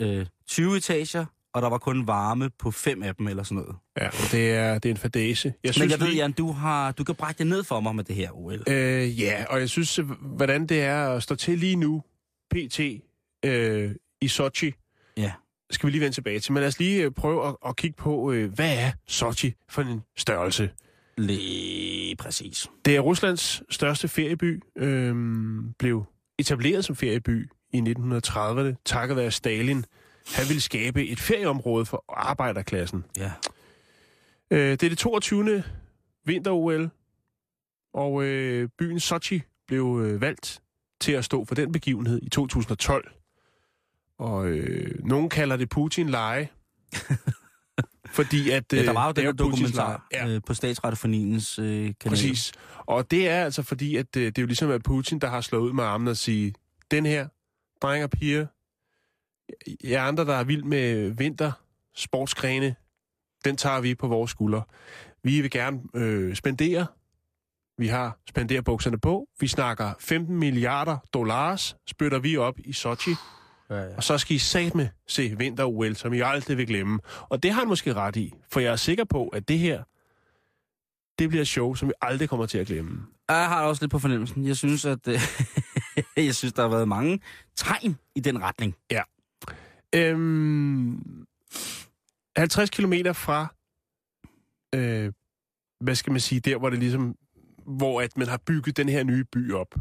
øh, 0.01 0.25
20 0.47 0.77
etager, 0.77 1.25
og 1.53 1.61
der 1.61 1.69
var 1.69 1.77
kun 1.77 2.07
varme 2.07 2.49
på 2.49 2.71
fem 2.71 3.03
af 3.03 3.15
dem, 3.15 3.27
eller 3.27 3.43
sådan 3.43 3.55
noget. 3.63 3.75
Ja, 3.97 4.09
det 4.31 4.51
er, 4.51 4.73
det 4.79 4.89
er 4.89 4.93
en 4.93 4.97
fadase. 4.97 5.53
Jeg 5.63 5.73
Men 5.79 5.89
jeg 5.89 5.99
ved, 5.99 6.07
lige- 6.07 6.17
Jan, 6.17 6.31
du, 6.31 6.51
har, 6.51 6.91
du 6.91 7.03
kan 7.03 7.15
brække 7.15 7.37
det 7.39 7.47
ned 7.47 7.63
for 7.63 7.79
mig 7.79 7.95
med 7.95 8.03
det 8.03 8.15
her, 8.15 8.31
OL. 8.31 8.63
Øh, 8.67 9.19
ja, 9.21 9.45
og 9.49 9.59
jeg 9.59 9.69
synes, 9.69 9.99
hvordan 10.21 10.67
det 10.67 10.81
er 10.81 11.09
at 11.09 11.23
stå 11.23 11.35
til 11.35 11.59
lige 11.59 11.75
nu, 11.75 12.03
PT, 12.51 12.79
øh, 13.45 13.95
i 14.21 14.27
Sochi, 14.27 14.73
Ja. 15.17 15.31
skal 15.71 15.87
vi 15.87 15.91
lige 15.91 16.01
vende 16.01 16.15
tilbage 16.15 16.39
til. 16.39 16.53
Men 16.53 16.59
lad 16.61 16.67
os 16.67 16.79
lige 16.79 17.03
øh, 17.03 17.11
prøve 17.11 17.48
at, 17.48 17.55
at 17.65 17.75
kigge 17.75 17.96
på, 17.98 18.31
øh, 18.31 18.53
hvad 18.53 18.77
er 18.77 18.91
Sochi 19.07 19.53
for 19.69 19.81
en 19.81 20.01
størrelse? 20.17 20.69
Lige 21.17 22.15
præcis. 22.15 22.67
Det 22.85 22.96
er 22.96 23.00
Ruslands 23.00 23.61
største 23.69 24.07
ferieby, 24.07 24.61
øh, 24.75 25.15
blev 25.79 26.05
etableret 26.39 26.85
som 26.85 26.96
ferieby 26.96 27.50
i 27.74 27.79
1930'erne, 27.79 28.75
takket 28.85 29.17
være 29.17 29.31
Stalin. 29.31 29.85
Han 30.35 30.48
ville 30.48 30.61
skabe 30.61 31.07
et 31.07 31.19
ferieområde 31.19 31.85
for 31.85 32.03
arbejderklassen. 32.09 33.05
Ja. 33.17 33.31
Øh, 34.51 34.72
det 34.72 34.83
er 34.83 34.89
det 34.89 34.98
22. 34.98 35.63
vinter-OL, 36.25 36.89
og 37.93 38.24
øh, 38.24 38.69
byen 38.79 39.00
Sochi 39.00 39.41
blev 39.67 40.01
øh, 40.05 40.22
valgt 40.22 40.61
til 41.01 41.11
at 41.11 41.25
stå 41.25 41.46
for 41.46 41.55
den 41.55 41.72
begivenhed 41.72 42.19
i 42.24 42.29
2012. 42.29 43.11
Og 44.22 44.48
øh, 44.48 45.05
nogen 45.05 45.29
kalder 45.29 45.55
det 45.57 45.70
Putin-leje. 45.70 46.48
fordi 48.18 48.50
at... 48.50 48.74
ja, 48.74 48.79
øh, 48.79 48.86
der 48.86 48.94
var 48.94 49.05
jo 49.05 49.12
den 49.12 49.22
er 49.22 49.27
her 49.27 49.31
dokumentar. 49.31 50.07
Ja, 50.12 50.27
øh, 50.27 50.42
på 50.48 50.53
Statsradiofoniens 50.53 51.60
øh, 51.60 51.66
kanal. 51.66 51.94
præcis. 52.10 52.51
Og 52.77 53.12
det 53.12 53.29
er 53.29 53.44
altså 53.44 53.64
fordi, 53.64 53.96
at 53.96 54.18
øh, 54.18 54.25
det 54.25 54.38
er 54.38 54.42
jo 54.42 54.46
ligesom 54.46 54.72
at 54.72 54.84
Putin, 54.84 55.20
der 55.20 55.27
har 55.27 55.42
slået 55.42 55.62
ud 55.62 55.74
med 55.74 55.84
armen 55.84 56.07
og 56.07 56.18
sige, 56.18 56.53
den 56.92 57.05
her, 57.05 57.27
dreng 57.81 58.03
og 58.03 58.10
piger, 58.10 58.48
jer 59.84 60.03
andre, 60.03 60.25
der 60.25 60.34
er 60.34 60.44
vild 60.44 60.64
med 60.64 61.10
vinter, 61.10 61.51
sportsgrene, 61.96 62.75
den 63.46 63.57
tager 63.57 63.81
vi 63.81 63.96
på 63.96 64.07
vores 64.07 64.31
skuldre. 64.31 64.64
Vi 65.24 65.42
vil 65.42 65.51
gerne 65.51 65.79
øh, 65.94 66.36
spendere. 66.36 66.86
Vi 67.77 67.88
har 67.88 68.20
spenderbukserne 68.29 69.00
på. 69.00 69.27
Vi 69.40 69.48
snakker 69.48 69.94
15 70.00 70.36
milliarder 70.36 70.98
dollars, 71.14 71.75
spytter 71.88 72.20
vi 72.20 72.38
op 72.38 72.60
i 72.60 72.74
Sochi. 72.74 73.12
Ja, 73.72 73.81
ja. 73.84 73.96
Og 73.96 74.03
så 74.03 74.18
skal 74.18 74.36
I 74.36 74.40
satme 74.40 74.92
se 75.07 75.36
vinter-OL, 75.38 75.96
som 75.96 76.14
I 76.14 76.20
aldrig 76.20 76.57
vil 76.57 76.68
glemme. 76.68 77.00
Og 77.29 77.44
det 77.44 77.51
har 77.53 77.60
han 77.60 77.68
måske 77.68 77.94
ret 77.94 78.16
i, 78.16 78.34
for 78.51 78.60
jeg 78.60 78.72
er 78.72 78.75
sikker 78.75 79.03
på, 79.03 79.27
at 79.27 79.48
det 79.48 79.60
her, 79.60 79.84
det 81.20 81.29
bliver 81.29 81.42
et 81.42 81.48
show, 81.48 81.74
som 81.74 81.88
vi 81.88 81.94
aldrig 82.01 82.29
kommer 82.29 82.46
til 82.46 82.57
at 82.57 82.68
glemme. 82.68 83.05
Jeg 83.29 83.48
har 83.48 83.64
også 83.64 83.84
lidt 83.84 83.92
på 83.92 84.00
fornemmelsen. 84.00 84.46
Jeg 84.46 84.57
synes, 84.57 84.86
at 84.86 85.07
øh, 85.07 85.20
jeg 86.18 86.36
synes, 86.36 86.53
der 86.53 86.62
har 86.62 86.70
været 86.70 86.88
mange 86.88 87.20
tegn 87.55 87.98
i 88.16 88.20
den 88.20 88.42
retning. 88.42 88.75
Øhm, 89.96 91.25
50 92.38 92.70
kilometer 92.70 93.14
fra, 93.14 93.55
øh, 94.75 95.14
hvad 95.79 95.96
skal 95.96 96.12
man 96.12 96.20
sige, 96.20 96.40
der 96.40 96.57
hvor 96.57 96.70
det 96.70 96.79
ligesom, 96.79 97.16
hvor 97.66 98.01
at 98.01 98.18
man 98.18 98.27
har 98.27 98.38
bygget 98.38 98.77
den 98.77 98.90
her 98.90 99.03
nye 99.03 99.24
by 99.24 99.53
op, 99.53 99.75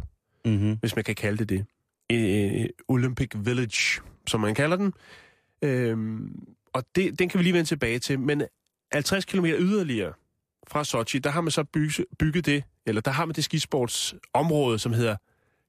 Mm-hmm. 0.45 0.77
hvis 0.81 0.97
man 0.97 1.05
kan 1.05 1.15
kalde 1.15 1.39
det 1.39 1.49
det. 1.49 1.67
Øh, 2.11 2.67
Olympic 2.89 3.31
Village, 3.35 4.01
som 4.27 4.41
man 4.41 4.55
kalder 4.55 4.77
den. 4.77 4.93
Øhm, 5.63 6.47
og 6.73 6.85
det, 6.95 7.19
den 7.19 7.29
kan 7.29 7.39
vi 7.39 7.43
lige 7.43 7.53
vende 7.53 7.69
tilbage 7.69 7.99
til, 7.99 8.21
men 8.21 8.43
50 8.93 9.25
km 9.25 9.45
yderligere 9.45 10.13
fra 10.69 10.85
Sochi, 10.85 11.19
der 11.19 11.31
har 11.31 11.41
man 11.41 11.51
så 11.51 11.65
bygget, 11.65 12.07
bygget 12.19 12.47
det, 12.47 12.65
eller 12.87 13.01
der 13.01 13.11
har 13.11 13.25
man 13.25 13.35
det 13.35 13.45
skisportsområde, 13.45 14.79
som 14.79 14.93
hedder 14.93 15.17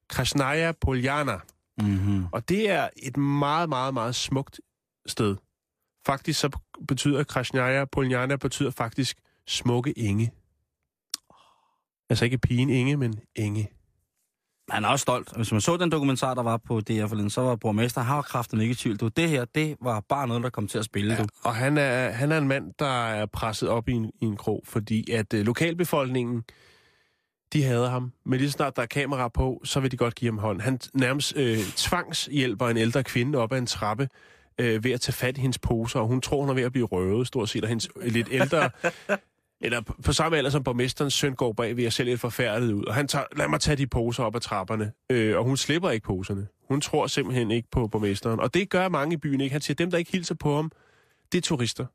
Krasnaya 0.10 0.72
Poljana. 0.72 1.40
Mm-hmm. 1.78 2.26
Og 2.32 2.50
det 2.50 2.70
er 2.70 2.90
et 2.98 3.18
meget, 3.18 3.70
meget, 3.70 3.94
meget 3.94 4.16
smukt 4.16 4.60
sted. 5.06 5.36
Faktisk 6.06 6.40
så 6.40 6.60
betyder 6.88 7.24
Krasnaya 7.24 7.86
Poljana 7.86 8.36
betyder 8.36 8.72
faktisk 8.72 9.18
smukke 9.48 10.00
enge. 10.00 10.32
Altså 12.10 12.26
ikke 12.26 12.38
pigen 12.38 12.70
Inge, 12.70 12.98
men 12.98 13.20
Inge. 13.36 13.70
Han 14.72 14.86
er 14.86 14.90
også 14.90 15.04
stolt. 15.04 15.36
Hvis 15.36 15.52
man 15.52 15.62
så 15.62 15.78
den 15.78 15.92
dokumentar, 15.92 16.34
der 16.34 16.44
var 16.44 16.58
på 16.58 16.82
DR 16.82 17.06
forleden, 17.08 17.30
så 17.30 17.42
var 17.42 17.56
borgmester 17.56 18.02
havkraften 18.02 18.62
ikke 18.62 18.72
i 18.72 18.76
tvivl. 18.76 18.98
Du, 18.98 19.08
det 19.08 19.30
her, 19.30 19.46
det 19.46 19.76
var 19.82 20.04
bare 20.10 20.28
noget, 20.28 20.44
der 20.44 20.50
kom 20.50 20.68
til 20.68 20.78
at 20.78 20.86
spille. 20.86 21.14
Ja. 21.14 21.22
Du. 21.22 21.28
Og 21.44 21.56
han 21.56 21.78
er, 21.78 22.10
han 22.10 22.32
er 22.32 22.38
en 22.38 22.48
mand, 22.48 22.74
der 22.80 23.08
er 23.08 23.26
presset 23.26 23.70
op 23.70 23.90
i 23.90 23.92
en, 23.92 24.12
i 24.22 24.26
en 24.26 24.38
krog, 24.38 24.64
fordi 24.66 25.12
at 25.12 25.34
øh, 25.34 25.46
lokalbefolkningen, 25.46 26.44
de 27.54 27.64
hader 27.64 27.90
ham. 27.90 28.12
Men 28.26 28.40
lige 28.40 28.52
snart 28.52 28.76
der 28.76 28.82
er 28.82 28.86
kamera 28.86 29.28
på, 29.28 29.62
så 29.64 29.80
vil 29.80 29.92
de 29.92 29.98
godt 29.98 30.16
give 30.16 30.32
ham 30.32 30.38
hånd. 30.38 30.62
Han 30.62 30.80
nærmest 30.94 31.34
øh, 31.36 31.58
tvangshjælper 31.58 32.68
en 32.68 32.78
ældre 32.78 33.04
kvinde 33.04 33.40
op 33.40 33.54
ad 33.54 33.58
en 33.58 33.66
trappe 33.66 34.10
øh, 34.58 34.84
ved 34.84 34.92
at 34.92 35.02
tage 35.02 35.14
fat 35.14 35.38
i 35.38 35.42
hendes 35.42 35.60
poser, 35.60 36.00
og 36.00 36.08
hun 36.08 36.22
tror, 36.22 36.40
hun 36.40 36.50
er 36.50 36.54
ved 36.54 36.64
at 36.64 36.72
blive 36.72 36.86
røvet, 36.86 37.28
stort 37.28 37.50
set, 37.50 37.64
og 37.64 37.70
hendes 37.70 37.90
lidt 38.02 38.28
ældre... 38.32 38.70
Eller 39.62 39.82
på- 39.82 40.14
samme 40.14 40.38
alder 40.38 40.50
som 40.50 40.64
borgmesterens 40.64 41.14
søn 41.14 41.36
går 41.36 41.54
bag 41.54 41.78
ved 41.78 41.84
at 41.84 41.94
se 41.94 42.04
lidt 42.04 42.20
forfærdet 42.20 42.74
ud. 42.74 42.84
Og 42.86 42.96
han 42.96 43.08
tager, 43.08 43.26
lad 43.36 43.48
mig 43.48 43.60
tage 43.60 43.78
de 43.78 43.88
poser 43.88 44.24
op 44.24 44.36
ad 44.36 44.42
trapperne. 44.42 44.92
Øh, 45.10 45.38
og 45.38 45.44
hun 45.44 45.58
slipper 45.58 45.90
ikke 45.90 46.06
poserne. 46.06 46.48
Hun 46.68 46.82
tror 46.82 47.08
simpelthen 47.08 47.52
ikke 47.52 47.68
på 47.72 47.88
borgmesteren. 47.88 48.40
Og 48.40 48.54
det 48.54 48.70
gør 48.70 48.90
mange 48.90 49.14
i 49.14 49.18
byen 49.18 49.42
ikke. 49.42 49.54
Han 49.54 49.62
siger, 49.62 49.76
dem 49.76 49.92
der 49.92 49.98
ikke 49.98 50.12
hilser 50.12 50.36
på 50.36 50.56
ham, 50.56 50.72
det 51.32 51.38
er 51.38 51.42
turister. 51.42 51.86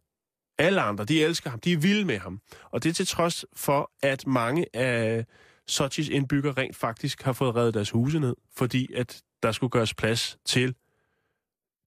Alle 0.59 0.81
andre, 0.81 1.05
de 1.05 1.25
elsker 1.25 1.51
ham. 1.51 1.61
De 1.61 1.73
er 1.73 1.77
vilde 1.77 2.05
med 2.05 2.19
ham. 2.19 2.41
Og 2.71 2.83
det 2.83 2.89
er 2.91 2.95
til 2.95 3.07
trods 3.07 3.45
for, 3.57 3.91
at 4.03 4.27
mange 4.27 4.67
af 4.77 5.25
Sochis 5.67 6.09
indbygger 6.09 6.59
rent 6.59 6.77
faktisk 6.77 7.23
har 7.23 7.33
fået 7.33 7.57
reddet 7.57 7.75
deres 7.75 7.91
huse 7.91 8.21
ned, 8.21 8.35
fordi 8.57 8.93
at 8.95 9.23
der 9.43 9.53
skulle 9.53 9.71
gøres 9.71 9.95
plads 9.95 10.39
til 10.45 10.75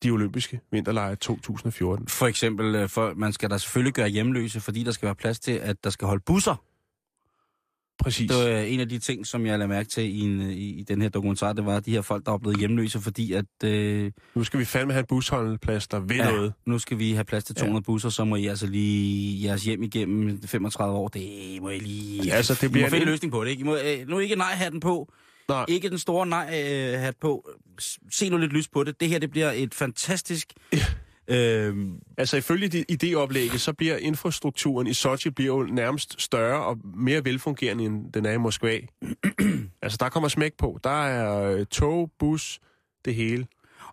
de 0.03 0.09
olympiske 0.12 0.59
vinterlejre 0.71 1.15
2014. 1.15 2.07
For 2.07 2.27
eksempel, 2.27 2.75
øh, 2.75 2.89
for, 2.89 3.13
man 3.15 3.33
skal 3.33 3.49
da 3.49 3.57
selvfølgelig 3.57 3.93
gøre 3.93 4.07
hjemløse, 4.09 4.59
fordi 4.62 4.83
der 4.83 4.91
skal 4.91 5.05
være 5.05 5.15
plads 5.15 5.39
til, 5.39 5.51
at 5.51 5.83
der 5.83 5.89
skal 5.89 6.07
holde 6.07 6.23
busser. 6.25 6.55
præcis. 7.99 8.29
Det 8.31 8.38
var 8.38 8.45
øh, 8.59 8.73
en 8.73 8.79
af 8.79 8.89
de 8.89 8.99
ting, 8.99 9.27
som 9.27 9.45
jeg 9.45 9.57
lagde 9.59 9.67
mærke 9.69 9.89
til 9.89 10.03
i, 10.03 10.19
en, 10.19 10.41
i, 10.41 10.69
i 10.79 10.83
den 10.83 11.01
her 11.01 11.09
dokumentar, 11.09 11.53
det 11.53 11.65
var 11.65 11.79
de 11.79 11.91
her 11.91 12.01
folk, 12.01 12.25
der 12.25 12.31
var 12.31 12.38
blevet 12.38 12.57
hjemløse, 12.59 12.99
fordi 13.01 13.33
at 13.33 13.45
øh, 13.63 14.12
Nu 14.35 14.43
skal 14.43 14.59
vi 14.59 14.65
fandme 14.65 14.93
have 14.93 14.99
en 14.99 15.05
busholdeplads, 15.09 15.88
der 15.88 15.99
vil 15.99 16.17
ja. 16.17 16.31
noget. 16.31 16.53
nu 16.65 16.79
skal 16.79 16.99
vi 16.99 17.12
have 17.13 17.23
plads 17.23 17.43
til 17.43 17.55
200 17.55 17.75
ja. 17.75 17.85
busser, 17.91 18.09
så 18.09 18.25
må 18.25 18.35
I 18.35 18.45
altså 18.47 18.67
lige 18.67 19.43
jeres 19.47 19.63
hjem 19.63 19.83
igennem 19.83 20.41
35 20.41 20.93
år. 20.97 21.07
Det 21.07 21.62
må 21.62 21.69
I 21.69 21.79
lige... 21.79 22.33
Altså, 22.33 22.53
det 22.53 22.63
I 22.63 22.67
bliver 22.71 22.85
må 22.85 22.89
finde 22.89 22.97
en- 23.03 23.07
en 23.07 23.12
løsning 23.12 23.31
på 23.31 23.43
det, 23.43 23.49
ikke? 23.51 23.62
I 23.62 23.63
må, 23.63 23.75
øh, 23.75 24.07
nu 24.07 24.19
ikke 24.19 24.35
nej-hatten 24.35 24.79
på. 24.79 25.13
Nej. 25.49 25.65
Ikke 25.67 25.89
den 25.89 25.97
store 25.97 26.25
nej-hat 26.27 27.15
på. 27.21 27.49
S- 27.81 27.99
Se 28.12 28.29
nu 28.29 28.38
lidt 28.38 28.53
lys 28.53 28.67
på 28.67 28.83
det. 28.83 28.99
Det 28.99 29.09
her, 29.09 29.19
det 29.19 29.31
bliver 29.31 29.51
et 29.55 29.73
fantastisk... 29.73 30.53
Øh, 31.27 31.75
Altså 32.17 32.38
ifølge 32.38 32.67
det 32.67 32.85
idéoplægget, 33.03 33.57
så 33.57 33.73
bliver 33.73 33.97
infrastrukturen 33.97 34.88
i 34.88 34.93
Sochi 34.93 35.29
bliver 35.29 35.55
jo 35.57 35.63
nærmest 35.63 36.21
større 36.21 36.63
og 36.65 36.77
mere 36.95 37.25
velfungerende, 37.25 37.83
end 37.85 38.13
den 38.13 38.25
er 38.25 38.31
i 38.31 38.38
Moskva. 38.38 38.79
altså 39.81 39.97
der 39.99 40.09
kommer 40.09 40.29
smæk 40.29 40.53
på. 40.57 40.79
Der 40.83 41.03
er 41.05 41.51
øh, 41.51 41.65
tog, 41.65 42.12
bus, 42.19 42.59
det 43.05 43.15
hele. 43.15 43.47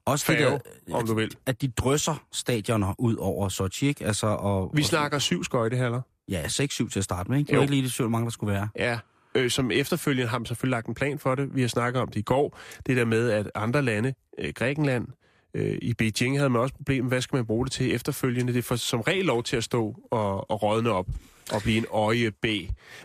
også 0.05 0.27
Færge, 0.27 0.51
det 0.51 0.63
der, 0.89 0.95
om 0.95 1.07
du 1.07 1.15
vil. 1.15 1.37
at 1.47 1.63
de 1.63 1.69
drysser 1.69 2.25
stadioner 2.33 2.95
ud 2.99 3.17
over 3.17 3.49
Sochi, 3.49 3.87
ikke? 3.87 4.05
Altså, 4.07 4.27
og, 4.27 4.71
Vi 4.75 4.83
og, 4.83 4.87
snakker 4.87 5.19
syv 5.19 5.45
skøjtehaller. 5.45 6.01
Ja, 6.29 6.43
6-7 6.47 6.67
til 6.69 6.99
at 6.99 7.05
starte 7.05 7.31
med, 7.31 7.39
ikke? 7.39 7.49
Det 7.49 7.57
var 7.57 7.63
ikke 7.63 7.75
lige 7.75 7.83
det 7.83 7.93
så 7.93 8.09
mange, 8.09 8.25
der 8.25 8.31
skulle 8.31 8.53
være. 8.55 8.69
Ja, 8.79 8.99
øh, 9.37 9.51
som 9.51 9.71
efterfølgende 9.71 10.29
har 10.29 10.39
man 10.39 10.47
selvfølgelig 10.47 10.71
lagt 10.71 10.87
en 10.87 10.95
plan 10.95 11.19
for 11.19 11.35
det. 11.35 11.55
Vi 11.55 11.61
har 11.61 11.69
snakket 11.69 12.03
om 12.03 12.09
det 12.09 12.17
i 12.17 12.23
går. 12.23 12.59
Det 12.87 12.97
der 12.97 13.05
med, 13.05 13.31
at 13.31 13.51
andre 13.55 13.83
lande, 13.83 14.15
øh, 14.39 14.53
Grækenland, 14.55 15.07
øh, 15.55 15.79
i 15.83 15.95
Beijing 15.95 16.39
havde 16.39 16.51
man 16.51 16.63
også 16.63 16.75
problemer. 16.75 17.09
Hvad 17.09 17.21
skal 17.21 17.37
man 17.37 17.47
bruge 17.47 17.65
det 17.65 17.73
til 17.73 17.95
efterfølgende? 17.95 18.55
Det 18.55 18.65
får 18.65 18.77
som 18.77 19.01
regel 19.01 19.25
lov 19.25 19.43
til 19.43 19.57
at 19.57 19.65
stå 19.65 19.95
og, 20.11 20.51
og 20.51 20.63
rådne 20.63 20.91
op 20.91 21.07
og 21.53 21.63
blive 21.63 21.79
en 21.79 21.87
øje 21.91 22.31
B. 22.31 22.47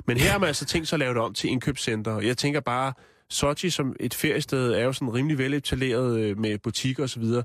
Men 0.07 0.17
her 0.17 0.31
har 0.31 0.39
man 0.39 0.47
altså 0.47 0.65
tænkt 0.65 0.87
sig 0.87 0.95
at 0.95 0.99
lave 0.99 1.13
det 1.13 1.21
om 1.21 1.33
til 1.33 1.49
indkøbscenter. 1.49 2.19
Jeg 2.19 2.37
tænker 2.37 2.59
bare, 2.59 2.93
Sochi 3.29 3.69
som 3.69 3.95
et 3.99 4.13
feriested 4.13 4.73
er 4.73 4.83
jo 4.83 4.93
sådan 4.93 5.13
rimelig 5.13 5.37
veletableret 5.37 6.19
øh, 6.19 6.37
med 6.39 6.57
butikker 6.57 7.03
osv. 7.03 7.23
Øh, 7.23 7.43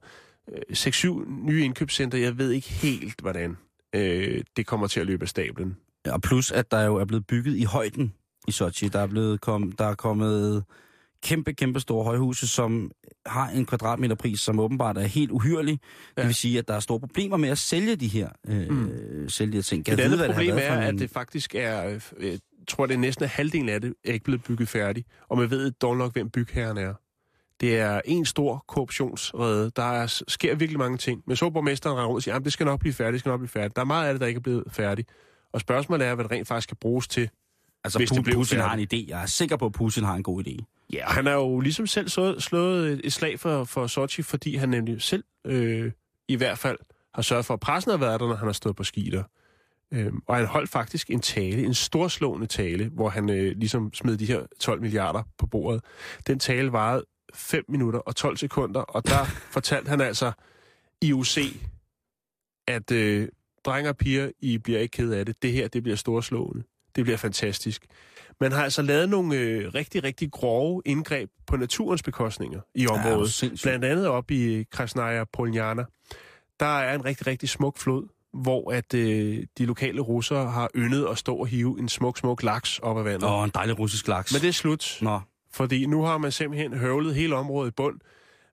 6-7 0.72 1.06
nye 1.46 1.64
indkøbscenter, 1.64 2.18
jeg 2.18 2.38
ved 2.38 2.50
ikke 2.50 2.68
helt, 2.68 3.20
hvordan 3.20 3.56
øh, 3.94 4.44
det 4.56 4.66
kommer 4.66 4.86
til 4.86 5.00
at 5.00 5.06
løbe 5.06 5.22
af 5.22 5.28
stablen. 5.28 5.76
Og 6.08 6.22
plus, 6.22 6.52
at 6.52 6.70
der 6.70 6.82
jo 6.82 6.96
er 6.96 7.04
blevet 7.04 7.26
bygget 7.26 7.56
i 7.56 7.64
højden 7.64 8.12
i 8.48 8.52
Sochi. 8.52 8.88
Der 8.88 8.98
er, 8.98 9.06
blevet 9.06 9.40
kom, 9.40 9.72
der 9.72 9.84
er 9.84 9.94
kommet 9.94 10.64
kæmpe, 11.22 11.52
kæmpe 11.52 11.80
store 11.80 12.04
højhuse, 12.04 12.48
som 12.48 12.90
har 13.26 13.48
en 13.48 13.66
kvadratmeterpris, 13.66 14.40
som 14.40 14.60
åbenbart 14.60 14.98
er 14.98 15.02
helt 15.02 15.30
uhyrlig. 15.30 15.80
Ja. 16.16 16.22
Det 16.22 16.28
vil 16.28 16.34
sige, 16.34 16.58
at 16.58 16.68
der 16.68 16.74
er 16.74 16.80
store 16.80 17.00
problemer 17.00 17.36
med 17.36 17.48
at 17.48 17.58
sælge 17.58 17.96
de 17.96 18.08
her, 18.08 18.28
øh, 18.48 18.70
mm. 18.70 19.28
sælge 19.28 19.52
de 19.52 19.56
her 19.56 19.62
ting. 19.62 19.84
Kan 19.84 19.94
Et 19.94 20.00
andet 20.00 20.18
vide, 20.18 20.28
problem 20.28 20.56
er, 20.56 20.76
at 20.76 20.94
det 20.94 21.10
faktisk 21.10 21.54
er, 21.54 21.98
øh, 22.18 22.30
jeg 22.30 22.38
tror, 22.68 22.86
det 22.86 22.94
er 22.94 22.98
næsten 22.98 23.26
halvdelen 23.26 23.68
af 23.68 23.80
det, 23.80 23.94
er 24.04 24.12
ikke 24.12 24.24
blevet 24.24 24.42
bygget 24.44 24.68
færdig. 24.68 25.04
Og 25.28 25.38
man 25.38 25.50
ved 25.50 25.70
dog 25.70 25.96
nok, 25.96 26.12
hvem 26.12 26.30
bygherren 26.30 26.78
er. 26.78 26.94
Det 27.60 27.78
er 27.78 28.00
en 28.04 28.24
stor 28.24 28.64
korruptionsrede. 28.68 29.70
Der 29.76 29.82
er, 29.82 30.22
sker 30.28 30.54
virkelig 30.54 30.78
mange 30.78 30.98
ting. 30.98 31.22
Men 31.26 31.36
så 31.36 31.50
borgmesteren 31.50 32.06
rundt 32.06 32.16
og 32.16 32.22
siger, 32.22 32.34
at 32.34 32.44
det 32.44 32.52
skal 32.52 32.66
nok 32.66 32.80
blive 32.80 32.92
færdigt, 32.92 33.12
det 33.12 33.20
skal 33.20 33.30
nok 33.30 33.40
blive 33.40 33.48
færdigt. 33.48 33.76
Der 33.76 33.82
er 33.82 33.86
meget 33.86 34.06
af 34.06 34.14
det, 34.14 34.20
der 34.20 34.26
ikke 34.26 34.38
er 34.38 34.42
blevet 34.42 34.64
færdigt. 34.70 35.08
Og 35.52 35.60
spørgsmålet 35.60 36.06
er, 36.06 36.14
hvad 36.14 36.24
det 36.24 36.32
rent 36.32 36.48
faktisk 36.48 36.66
skal 36.66 36.76
bruges 36.76 37.08
til. 37.08 37.30
Altså, 37.86 37.98
hvis 37.98 38.10
det 38.10 38.18
Pu- 38.18 38.22
blev 38.22 38.34
Putin 38.36 38.58
har 38.58 38.74
en 38.74 38.80
idé. 38.92 39.04
Jeg 39.08 39.22
er 39.22 39.26
sikker 39.26 39.56
på, 39.56 39.66
at 39.66 39.72
Putin 39.72 40.04
har 40.04 40.14
en 40.14 40.22
god 40.22 40.46
idé. 40.46 40.86
Ja, 40.92 41.04
han 41.06 41.26
har 41.26 41.32
jo 41.32 41.60
ligesom 41.60 41.86
selv 41.86 42.08
slået, 42.08 42.42
slået 42.42 43.00
et- 43.04 43.12
slag 43.12 43.40
for, 43.40 43.64
for 43.64 43.86
Sochi, 43.86 44.22
fordi 44.22 44.56
han 44.56 44.68
nemlig 44.68 45.02
selv 45.02 45.24
øh, 45.44 45.92
i 46.28 46.36
hvert 46.36 46.58
fald 46.58 46.78
har 47.14 47.22
sørget 47.22 47.44
for, 47.46 47.54
at 47.54 47.60
pressen 47.60 47.90
har 47.90 47.98
været 47.98 48.20
der, 48.20 48.28
når 48.28 48.34
han 48.36 48.48
har 48.48 48.52
stået 48.52 48.76
på 48.76 48.84
skider. 48.84 49.22
Øhm, 49.92 50.20
og 50.26 50.36
han 50.36 50.46
holdt 50.46 50.70
faktisk 50.70 51.10
en 51.10 51.20
tale, 51.20 51.64
en 51.64 51.74
storslående 51.74 52.46
tale, 52.46 52.88
hvor 52.88 53.08
han 53.08 53.30
øh, 53.30 53.56
ligesom 53.56 53.94
smed 53.94 54.16
de 54.16 54.26
her 54.26 54.40
12 54.60 54.80
milliarder 54.80 55.22
på 55.38 55.46
bordet. 55.46 55.84
Den 56.26 56.38
tale 56.38 56.72
varede 56.72 57.04
5 57.34 57.64
minutter 57.68 58.00
og 58.00 58.16
12 58.16 58.36
sekunder, 58.36 58.80
og 58.80 59.06
der 59.06 59.24
fortalte 59.56 59.88
han 59.88 60.00
altså 60.00 60.32
IOC, 61.02 61.38
at 62.68 62.90
øh, 62.90 63.28
drenge 63.64 63.90
og 63.90 63.96
piger, 63.96 64.30
I 64.40 64.58
bliver 64.58 64.78
ikke 64.80 64.92
ked 64.92 65.12
af 65.12 65.26
det. 65.26 65.42
Det 65.42 65.52
her, 65.52 65.68
det 65.68 65.82
bliver 65.82 65.96
storslående. 65.96 66.62
Det 66.96 67.04
bliver 67.04 67.16
fantastisk. 67.16 67.86
Man 68.40 68.52
har 68.52 68.64
altså 68.64 68.82
lavet 68.82 69.08
nogle 69.08 69.36
øh, 69.36 69.74
rigtig, 69.74 70.04
rigtig 70.04 70.32
grove 70.32 70.82
indgreb 70.84 71.30
på 71.46 71.56
naturens 71.56 72.02
bekostninger 72.02 72.60
i 72.74 72.86
området. 72.86 73.32
sindssygt. 73.32 73.62
Blandt 73.62 73.84
andet 73.84 74.06
op 74.08 74.30
i 74.30 74.64
Krasnaya 74.72 75.24
Polnjana. 75.32 75.84
Der 76.60 76.78
er 76.78 76.94
en 76.94 77.04
rigtig, 77.04 77.26
rigtig 77.26 77.48
smuk 77.48 77.78
flod, 77.78 78.08
hvor 78.32 78.72
at 78.72 78.94
øh, 78.94 79.42
de 79.58 79.66
lokale 79.66 80.00
russere 80.00 80.50
har 80.50 80.70
yndet 80.74 81.06
at 81.10 81.18
stå 81.18 81.36
og 81.36 81.46
hive 81.46 81.78
en 81.78 81.88
smuk, 81.88 82.18
smuk 82.18 82.42
laks 82.42 82.78
op 82.78 82.98
af 82.98 83.04
vandet. 83.04 83.30
Åh, 83.30 83.44
en 83.44 83.50
dejlig 83.54 83.78
russisk 83.78 84.08
laks. 84.08 84.32
Men 84.32 84.42
det 84.42 84.48
er 84.48 84.52
slut, 84.52 84.98
Nå, 85.02 85.20
fordi 85.52 85.86
nu 85.86 86.02
har 86.02 86.18
man 86.18 86.32
simpelthen 86.32 86.74
høvlet 86.74 87.14
hele 87.14 87.36
området 87.36 87.70
i 87.70 87.74
bund. 87.76 88.00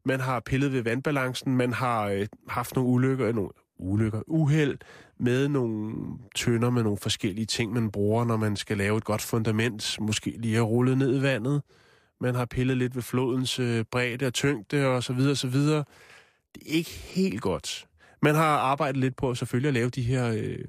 Man 0.05 0.19
har 0.19 0.39
pillet 0.39 0.73
ved 0.73 0.81
vandbalancen, 0.81 1.57
man 1.57 1.73
har 1.73 2.05
øh, 2.07 2.27
haft 2.47 2.75
nogle 2.75 2.89
ulykker, 2.89 3.31
nogle 3.31 3.49
ulykker, 3.79 4.21
uheld 4.27 4.77
med 5.19 5.47
nogle 5.47 5.95
tønder 6.35 6.69
med 6.69 6.83
nogle 6.83 6.97
forskellige 6.97 7.45
ting, 7.45 7.73
man 7.73 7.91
bruger, 7.91 8.25
når 8.25 8.37
man 8.37 8.55
skal 8.55 8.77
lave 8.77 8.97
et 8.97 9.03
godt 9.03 9.21
fundament. 9.21 9.97
Måske 10.01 10.35
lige 10.37 10.57
at 10.57 10.63
rulle 10.63 10.95
ned 10.95 11.19
i 11.19 11.21
vandet. 11.21 11.61
Man 12.21 12.35
har 12.35 12.45
pillet 12.45 12.77
lidt 12.77 12.95
ved 12.95 13.01
flodens 13.01 13.59
øh, 13.59 13.85
bredde 13.91 14.25
og 14.25 14.33
tyngde 14.33 14.87
og 14.87 15.03
så 15.03 15.13
videre, 15.13 15.35
så 15.35 15.47
videre. 15.47 15.83
Det 16.55 16.63
er 16.65 16.75
ikke 16.75 16.91
helt 16.91 17.41
godt. 17.41 17.87
Man 18.21 18.35
har 18.35 18.57
arbejdet 18.57 18.97
lidt 18.97 19.15
på 19.15 19.35
selvfølgelig 19.35 19.67
at 19.67 19.73
lave 19.73 19.89
de 19.89 20.01
her, 20.01 20.27
øh, 20.27 20.65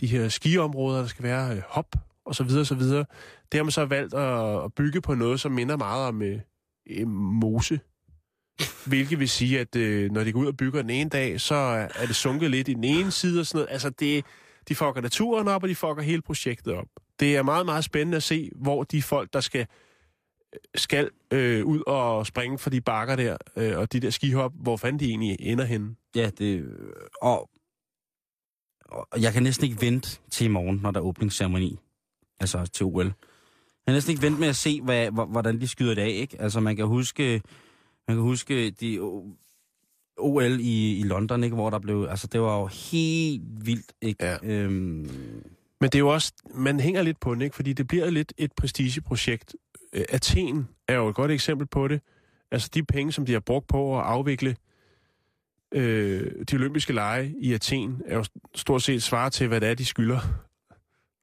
de 0.00 0.06
her 0.06 0.28
skiområder, 0.28 1.00
der 1.00 1.06
skal 1.06 1.22
være 1.22 1.56
øh, 1.56 1.62
hop 1.68 1.94
og 2.24 2.34
så 2.34 2.44
videre, 2.44 2.64
så 2.64 2.74
videre. 2.74 3.04
Det 3.52 3.58
har 3.58 3.64
man 3.64 3.70
så 3.70 3.84
valgt 3.84 4.14
at, 4.14 4.64
at 4.64 4.74
bygge 4.74 5.00
på 5.00 5.14
noget, 5.14 5.40
som 5.40 5.52
minder 5.52 5.76
meget 5.76 6.08
om 6.08 6.22
øh, 6.22 7.08
mose. 7.08 7.80
Hvilket 8.86 9.18
vil 9.18 9.28
sige, 9.28 9.60
at 9.60 9.76
øh, 9.76 10.10
når 10.10 10.24
de 10.24 10.32
går 10.32 10.40
ud 10.40 10.46
og 10.46 10.56
bygger 10.56 10.80
den 10.82 10.90
ene 10.90 11.10
dag, 11.10 11.40
så 11.40 11.54
er 11.94 12.06
det 12.06 12.16
sunket 12.16 12.50
lidt 12.50 12.68
i 12.68 12.74
den 12.74 12.84
ene 12.84 13.10
side 13.10 13.40
og 13.40 13.46
sådan 13.46 13.58
noget. 13.58 13.72
Altså, 13.72 13.90
det, 13.90 14.24
de 14.68 14.74
fucker 14.74 15.00
naturen 15.00 15.48
op, 15.48 15.62
og 15.62 15.68
de 15.68 15.74
fucker 15.74 16.02
hele 16.02 16.22
projektet 16.22 16.74
op. 16.74 16.86
Det 17.20 17.36
er 17.36 17.42
meget, 17.42 17.66
meget 17.66 17.84
spændende 17.84 18.16
at 18.16 18.22
se, 18.22 18.50
hvor 18.54 18.82
de 18.82 19.02
folk, 19.02 19.32
der 19.32 19.40
skal 19.40 19.60
øh, 19.60 19.66
skal 20.74 21.10
øh, 21.30 21.64
ud 21.64 21.82
og 21.86 22.26
springe 22.26 22.58
for 22.58 22.70
de 22.70 22.80
bakker 22.80 23.16
der, 23.16 23.36
øh, 23.56 23.78
og 23.78 23.92
de 23.92 24.00
der 24.00 24.10
skihop, 24.10 24.52
hvor 24.54 24.76
fanden 24.76 25.00
de 25.00 25.08
egentlig 25.08 25.36
ender 25.40 25.64
henne. 25.64 25.94
ja, 26.16 26.30
det... 26.38 26.60
Øh, 26.60 26.92
og, 27.22 27.50
og 28.88 29.22
jeg 29.22 29.32
kan 29.32 29.42
næsten 29.42 29.66
ikke 29.66 29.80
vente 29.80 30.20
til 30.30 30.44
i 30.44 30.48
morgen, 30.48 30.80
når 30.82 30.90
der 30.90 31.00
er 31.00 31.04
åbningsceremoni. 31.04 31.78
Altså 32.40 32.66
til 32.66 32.86
OL. 32.86 33.04
Jeg 33.04 33.12
kan 33.86 33.94
næsten 33.94 34.10
ikke 34.10 34.22
vente 34.22 34.40
med 34.40 34.48
at 34.48 34.56
se, 34.56 34.80
hvad, 34.80 35.10
hvordan 35.10 35.60
de 35.60 35.68
skyder 35.68 35.94
det 35.94 36.02
af, 36.02 36.08
ikke? 36.08 36.40
Altså, 36.40 36.60
man 36.60 36.76
kan 36.76 36.86
huske... 36.86 37.42
Man 38.08 38.16
kan 38.16 38.22
huske 38.22 38.70
de 38.70 38.98
O- 39.00 39.38
OL 40.18 40.60
i, 40.60 40.98
i 40.98 41.02
London, 41.02 41.44
ikke? 41.44 41.56
Hvor 41.56 41.70
der 41.70 41.78
blev... 41.78 42.06
Altså, 42.10 42.26
det 42.26 42.40
var 42.40 42.58
jo 42.60 42.66
helt 42.66 43.66
vildt, 43.66 43.92
ikke? 44.02 44.24
Ja. 44.24 44.36
Øhm, 44.42 44.74
Men 45.80 45.90
det 45.90 45.94
er 45.94 45.98
jo 45.98 46.08
også, 46.08 46.32
man 46.54 46.80
hænger 46.80 47.02
lidt 47.02 47.20
på 47.20 47.34
den, 47.34 47.42
ikke? 47.42 47.56
fordi 47.56 47.72
det 47.72 47.86
bliver 47.86 48.10
lidt 48.10 48.32
et 48.38 48.52
prestigeprojekt. 48.52 49.54
Øh, 49.92 50.04
Athen 50.08 50.68
er 50.88 50.94
jo 50.94 51.08
et 51.08 51.14
godt 51.14 51.30
eksempel 51.30 51.66
på 51.66 51.88
det. 51.88 52.00
Altså 52.50 52.70
de 52.74 52.82
penge, 52.84 53.12
som 53.12 53.26
de 53.26 53.32
har 53.32 53.40
brugt 53.40 53.66
på 53.68 53.98
at 53.98 54.04
afvikle 54.04 54.56
øh, 55.72 56.44
de 56.50 56.56
olympiske 56.56 56.92
lege 56.92 57.34
i 57.38 57.52
Athen, 57.52 58.02
er 58.06 58.16
jo 58.16 58.24
stort 58.54 58.82
set 58.82 59.02
svar 59.02 59.28
til, 59.28 59.48
hvad 59.48 59.60
det 59.60 59.68
er, 59.68 59.74
de 59.74 59.84
skylder 59.84 60.20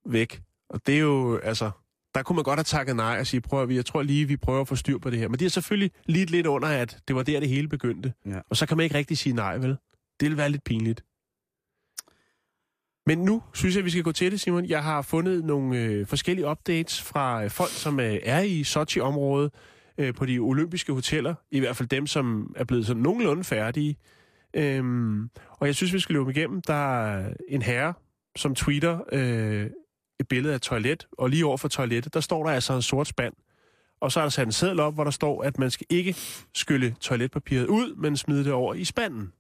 væk. 0.06 0.42
Og 0.70 0.82
det 0.88 0.96
er 0.96 1.00
jo, 1.00 1.38
altså, 1.38 1.72
der 2.16 2.24
kunne 2.24 2.36
man 2.36 2.44
godt 2.44 2.60
have 2.60 2.64
takket 2.64 2.96
nej 2.96 3.18
og 3.20 3.28
sige, 3.28 3.42
prøv 3.42 3.62
at 3.62 3.70
vi, 3.70 3.76
jeg 3.76 3.86
tror 3.86 4.02
lige, 4.02 4.26
vi 4.26 4.38
prøver 4.38 4.62
at 4.62 4.68
få 4.68 4.76
styr 4.76 4.98
på 4.98 5.10
det 5.10 5.20
her. 5.20 5.28
Men 5.28 5.40
det 5.40 5.46
er 5.46 5.50
selvfølgelig 5.50 5.92
lige 6.06 6.26
lidt 6.26 6.48
under, 6.48 6.68
at 6.68 7.00
det 7.08 7.16
var 7.16 7.24
der, 7.24 7.40
det 7.40 7.50
hele 7.50 7.68
begyndte. 7.68 8.14
Ja. 8.26 8.40
Og 8.50 8.58
så 8.58 8.66
kan 8.66 8.78
man 8.78 8.84
ikke 8.84 8.98
rigtig 8.98 9.18
sige 9.18 9.36
nej, 9.36 9.58
vel? 9.58 9.78
Det 10.20 10.30
vil 10.30 10.38
være 10.38 10.50
lidt 10.50 10.64
pinligt. 10.64 11.04
Men 13.06 13.18
nu 13.18 13.44
synes 13.54 13.76
jeg, 13.76 13.86
vi 13.86 13.90
skal 13.90 14.04
gå 14.04 14.12
til 14.12 14.32
det, 14.32 14.40
Simon. 14.40 14.66
Jeg 14.66 14.84
har 14.84 15.02
fundet 15.02 15.46
nogle 15.46 15.78
øh, 15.78 16.08
forskellige 16.08 16.48
updates 16.48 17.02
fra 17.02 17.44
øh, 17.44 17.50
folk, 17.50 17.72
som 17.72 18.00
øh, 18.00 18.20
er 18.24 18.42
i 18.42 18.64
Sochi-området 18.64 19.54
øh, 19.98 20.14
på 20.14 20.26
de 20.26 20.40
olympiske 20.40 20.94
hoteller. 20.94 21.36
I 21.52 21.60
hvert 21.60 21.76
fald 21.76 21.90
dem, 21.90 22.08
som 22.08 22.54
er 22.56 22.64
blevet 22.64 22.86
sådan 22.86 23.02
nogenlunde 23.02 23.44
færdige. 23.44 23.98
Øhm, 24.54 25.30
og 25.50 25.68
jeg 25.68 25.76
synes, 25.76 25.94
vi 25.94 26.00
skal 26.00 26.14
løbe 26.14 26.32
igennem. 26.32 26.62
Der 26.62 27.04
er 27.04 27.34
en 27.48 27.62
herre, 27.62 27.94
som 28.36 28.56
tweeter 28.56 29.00
øh, 29.12 29.70
et 30.20 30.28
billede 30.28 30.54
af 30.54 30.56
et 30.56 30.62
toilet, 30.62 31.08
og 31.18 31.30
lige 31.30 31.46
over 31.46 31.58
for 31.58 31.68
toilettet, 31.68 32.14
der 32.14 32.20
står 32.20 32.44
der 32.44 32.52
altså 32.52 32.74
en 32.74 32.82
sort 32.82 33.08
spand. 33.08 33.34
Og 34.02 34.12
så 34.12 34.20
er 34.20 34.24
der 34.24 34.30
sat 34.30 34.46
en 34.48 34.52
seddel 34.52 34.80
op, 34.80 34.94
hvor 34.94 35.04
der 35.04 35.12
står, 35.12 35.44
at 35.44 35.60
man 35.60 35.72
skal 35.72 35.88
ikke 35.90 36.16
skylle 36.56 36.96
toiletpapiret 37.00 37.68
ud, 37.68 37.96
men 37.96 38.18
smide 38.18 38.44
det 38.44 38.54
over 38.54 38.74
i 38.74 38.86
spanden. 38.86 39.34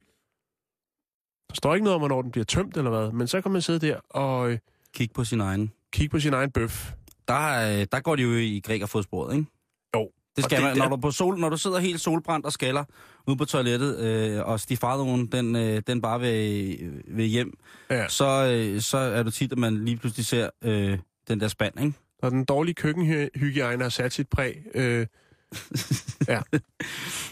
Der 1.49 1.55
står 1.55 1.73
ikke 1.75 1.83
noget 1.83 1.95
om, 1.95 2.01
hvornår 2.01 2.21
den 2.21 2.31
bliver 2.31 2.45
tømt 2.45 2.77
eller 2.77 2.89
hvad, 2.89 3.11
men 3.11 3.27
så 3.27 3.41
kan 3.41 3.51
man 3.51 3.61
sidde 3.61 3.87
der 3.87 3.99
og 4.09 4.51
øh, 4.51 4.57
kig 4.93 5.09
på 5.13 5.23
sin 5.23 5.41
egen. 5.41 5.71
kigge 5.91 6.11
på 6.11 6.19
sin 6.19 6.33
egen 6.33 6.51
bøf. 6.51 6.91
Der, 7.27 7.79
øh, 7.79 7.87
der 7.91 7.99
går 7.99 8.15
de 8.15 8.21
jo 8.23 8.33
i 8.33 8.59
grækerfodsporet, 8.65 9.35
ikke? 9.35 9.47
Jo. 9.95 10.11
Det 10.35 10.43
Og 10.43 10.49
skal 10.49 10.57
det- 10.57 10.65
man, 10.67 10.77
når 10.77 10.87
du, 10.89 10.97
på 11.01 11.11
sol, 11.11 11.39
når 11.39 11.49
du 11.49 11.57
sidder 11.57 11.79
helt 11.79 12.01
solbrændt 12.01 12.45
og 12.45 12.51
skaller 12.51 12.83
ude 13.29 13.37
på 13.37 13.45
toilettet, 13.45 13.99
øh, 13.99 14.45
og 14.45 14.59
stifadoen, 14.59 15.25
den, 15.27 15.55
øh, 15.55 15.81
den 15.87 16.01
bare 16.01 16.19
vil, 16.19 16.77
vil 17.07 17.25
hjem, 17.25 17.57
Ja. 17.89 18.07
så, 18.07 18.25
øh, 18.53 18.81
så 18.81 18.97
er 18.97 19.23
det 19.23 19.33
tit, 19.33 19.51
at 19.51 19.57
man 19.57 19.85
lige 19.85 19.97
pludselig 19.97 20.25
ser 20.25 20.49
øh, 20.63 20.99
den 21.27 21.39
der 21.39 21.47
spand, 21.47 21.79
ikke? 21.81 21.93
Når 22.21 22.29
den 22.29 22.45
dårlige 22.45 22.75
køkkenhygiejne 22.75 23.83
har 23.83 23.89
sat 23.89 24.13
sit 24.13 24.29
præg. 24.29 24.55
Øh, 24.75 25.07
ja, 26.27 26.41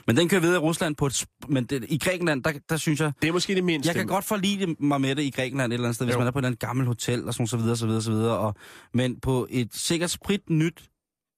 Men 0.08 0.18
den 0.18 0.30
kører 0.30 0.42
videre 0.42 0.56
i 0.56 0.60
Rusland 0.60 0.96
på 0.96 1.06
et... 1.06 1.26
Men 1.48 1.66
det, 1.66 1.86
i 1.90 1.98
Grækenland, 1.98 2.44
der, 2.44 2.52
der 2.70 2.78
synes 2.78 3.00
jeg... 3.00 3.12
det 3.22 3.28
er 3.28 3.32
måske 3.34 3.56
det 3.56 3.64
mindste. 3.64 3.88
Jeg 3.88 3.96
kan 3.96 4.08
godt 4.08 4.26
forlide 4.26 4.76
mig 4.80 5.02
med 5.02 5.16
det 5.16 5.24
i 5.24 5.30
Grækenland 5.30 5.72
et 5.72 5.74
eller 5.74 5.86
andet 5.88 5.96
sted, 5.96 6.06
hvis 6.06 6.14
Jo. 6.14 6.20
man 6.20 6.28
er 6.28 6.32
på 6.32 6.40
et 6.40 6.42
eller 6.42 6.48
andet 6.48 6.60
gammelt 6.60 6.88
hotel 6.88 7.28
og 7.28 7.34
sådan 7.34 7.48
så 7.48 7.58
videre, 7.58 7.78
så 7.78 7.86
videre, 7.88 8.02
så 8.02 8.12
videre. 8.12 8.38
Og, 8.38 8.56
men 8.94 9.20
på 9.20 9.48
et 9.50 9.70
sikkert 9.76 10.10
sprit 10.10 10.50
nyt, 10.50 10.84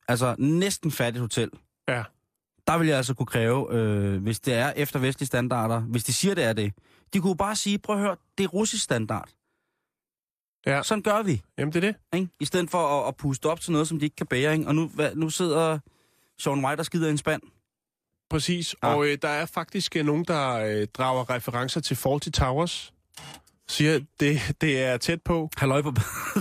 altså 0.07 0.35
næsten 0.37 0.91
færdigt 0.91 1.21
hotel, 1.21 1.49
Ja. 1.87 2.03
Der 2.69 2.77
vil 2.77 2.87
jeg 2.87 2.97
altså 2.97 3.13
kunne 3.13 3.25
kræve, 3.25 3.73
øh, 3.73 4.21
hvis 4.21 4.39
det 4.39 4.53
er 4.53 4.73
efter 4.75 4.99
vestlige 4.99 5.27
standarder, 5.27 5.79
hvis 5.79 6.03
de 6.03 6.13
siger, 6.13 6.35
det 6.35 6.43
er 6.43 6.53
det. 6.53 6.73
De 7.13 7.19
kunne 7.19 7.37
bare 7.37 7.55
sige, 7.55 7.79
prøv 7.79 7.95
at 7.95 8.01
høre, 8.01 8.15
det 8.37 8.43
er 8.43 8.47
russisk 8.47 8.83
standard. 8.83 9.29
Ja. 10.65 10.83
Sådan 10.83 11.01
gør 11.01 11.21
vi, 11.23 11.41
Jamen, 11.57 11.73
det 11.73 11.83
er 11.83 11.91
det. 11.91 12.19
ikke? 12.19 12.29
I 12.39 12.45
stedet 12.45 12.69
for 12.69 13.01
at, 13.01 13.07
at 13.07 13.15
puste 13.15 13.45
op 13.45 13.59
til 13.59 13.71
noget, 13.71 13.87
som 13.87 13.99
de 13.99 14.05
ikke 14.05 14.15
kan 14.15 14.27
bære, 14.27 14.53
ikke? 14.53 14.67
Og 14.67 14.75
nu, 14.75 14.87
hvad, 14.87 15.15
nu 15.15 15.29
sidder 15.29 15.79
Sean 16.39 16.65
White 16.65 16.79
og 16.79 16.85
skider 16.85 17.07
i 17.07 17.11
en 17.11 17.17
spand. 17.17 17.41
Præcis. 18.29 18.75
Ah. 18.81 18.95
Og 18.95 19.07
øh, 19.07 19.17
der 19.21 19.29
er 19.29 19.45
faktisk 19.45 19.95
øh, 19.95 20.05
nogen, 20.05 20.25
der 20.25 20.49
øh, 20.53 20.87
drager 20.87 21.29
referencer 21.29 21.81
til 21.81 21.95
Fawlty 21.95 22.29
Towers. 22.29 22.93
Siger, 23.69 23.99
det, 24.19 24.39
det 24.61 24.83
er 24.83 24.97
tæt 24.97 25.21
på. 25.21 25.49
Halløj 25.57 25.81
på 25.81 25.91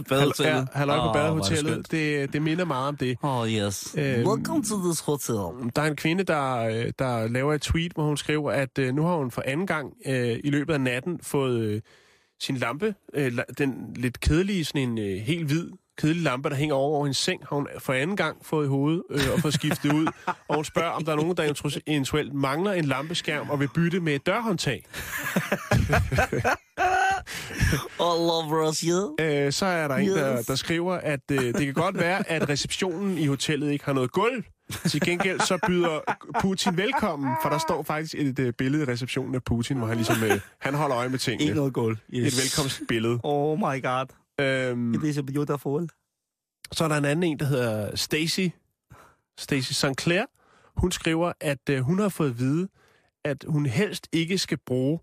badehotellet. 0.08 0.54
Ja, 0.54 0.64
halløj 0.72 0.98
på 0.98 1.04
det 1.04 1.12
badehotellet. 1.12 1.72
skønt. 1.72 1.90
Det, 1.90 2.32
det 2.32 2.42
minder 2.42 2.64
meget 2.64 2.88
om 2.88 2.96
det. 2.96 3.16
Oh, 3.22 3.48
yes. 3.48 3.94
Øhm, 3.98 4.26
Welcome 4.28 4.64
to 4.64 4.82
this 4.84 5.00
hotel. 5.00 5.70
Der 5.76 5.82
er 5.82 5.86
en 5.86 5.96
kvinde, 5.96 6.24
der, 6.24 6.56
øh, 6.56 6.92
der 6.98 7.28
laver 7.28 7.54
et 7.54 7.60
tweet, 7.62 7.92
hvor 7.92 8.04
hun 8.04 8.16
skriver, 8.16 8.52
at 8.52 8.78
øh, 8.78 8.94
nu 8.94 9.02
har 9.06 9.16
hun 9.16 9.30
for 9.30 9.42
anden 9.46 9.66
gang 9.66 9.92
øh, 10.06 10.38
i 10.44 10.50
løbet 10.50 10.74
af 10.74 10.80
natten 10.80 11.20
fået 11.22 11.60
øh, 11.60 11.80
sin 12.40 12.56
lampe, 12.56 12.94
øh, 13.14 13.32
den 13.58 13.92
lidt 13.96 14.20
kedelige, 14.20 14.64
sådan 14.64 14.82
en 14.82 14.98
øh, 14.98 15.16
helt 15.16 15.46
hvid, 15.46 15.70
kedelig 15.98 16.22
lampe, 16.22 16.50
der 16.50 16.56
hænger 16.56 16.74
over 16.74 17.04
hendes 17.04 17.16
seng, 17.16 17.40
har 17.48 17.56
hun 17.56 17.66
for 17.78 17.92
anden 17.92 18.16
gang 18.16 18.46
fået 18.46 18.64
i 18.64 18.68
hovedet 18.68 19.02
øh, 19.10 19.20
og 19.34 19.40
fået 19.40 19.54
skiftet 19.54 19.92
ud. 19.92 20.06
Og 20.48 20.54
hun 20.54 20.64
spørger, 20.64 20.90
om 20.90 21.04
der 21.04 21.12
er 21.12 21.16
nogen, 21.16 21.36
der 21.36 21.80
eventuelt 21.86 22.34
mangler 22.34 22.72
en 22.72 22.84
lampeskærm 22.84 23.50
og 23.50 23.60
vil 23.60 23.68
bytte 23.74 24.00
med 24.00 24.14
et 24.14 24.26
dørhåndtag. 24.26 24.84
All 28.08 28.20
over 28.30 28.68
us, 28.68 28.80
yeah. 28.80 29.46
Øh, 29.46 29.52
så 29.52 29.66
er 29.66 29.88
der 29.88 29.94
en, 29.96 30.08
der, 30.08 30.38
Yes. 30.38 30.46
der 30.46 30.54
skriver, 30.54 30.94
at 30.94 31.20
øh, 31.32 31.38
det 31.40 31.64
kan 31.64 31.74
godt 31.74 31.98
være, 31.98 32.30
at 32.30 32.48
receptionen 32.48 33.18
i 33.18 33.26
hotellet 33.26 33.70
ikke 33.72 33.84
har 33.84 33.92
noget 33.92 34.12
gulv. 34.12 34.44
Til 34.88 35.00
gengæld 35.00 35.40
så 35.40 35.58
byder 35.66 35.98
Putin 36.40 36.76
velkommen, 36.76 37.30
for 37.42 37.48
der 37.48 37.58
står 37.58 37.82
faktisk 37.82 38.14
et 38.18 38.38
øh, 38.38 38.52
billede 38.52 38.82
i 38.82 38.86
receptionen 38.86 39.34
af 39.34 39.42
Putin, 39.44 39.76
hvor 39.78 39.86
han 39.86 39.96
ligesom 39.96 40.22
øh, 40.24 40.40
han 40.60 40.74
holder 40.74 40.96
øje 40.98 41.08
med 41.08 41.18
tingene. 41.18 41.42
Ikke 41.44 41.56
noget 41.56 41.72
gulv. 41.72 41.96
Et 42.08 42.22
velkomstbillede. 42.24 43.18
Oh 43.22 43.58
my 43.58 43.82
god. 43.82 44.06
Øhm, 44.40 44.94
It 44.94 45.02
is 45.04 45.18
a 45.18 45.20
beautiful. 45.22 45.88
så 46.72 46.84
er 46.84 46.88
der 46.88 46.96
en 46.96 47.04
anden 47.04 47.22
en, 47.22 47.38
der 47.38 47.44
hedder 47.46 47.96
Stacy. 47.96 48.48
Stacy 49.38 49.72
St. 49.72 50.00
Clair. 50.00 50.24
Hun 50.76 50.92
skriver, 50.92 51.32
at 51.40 51.68
øh, 51.70 51.80
hun 51.80 51.98
har 51.98 52.08
fået 52.08 52.30
at 52.30 52.38
vide, 52.38 52.68
at 53.24 53.44
hun 53.48 53.66
helst 53.66 54.08
ikke 54.12 54.38
skal 54.38 54.58
bruge 54.66 54.98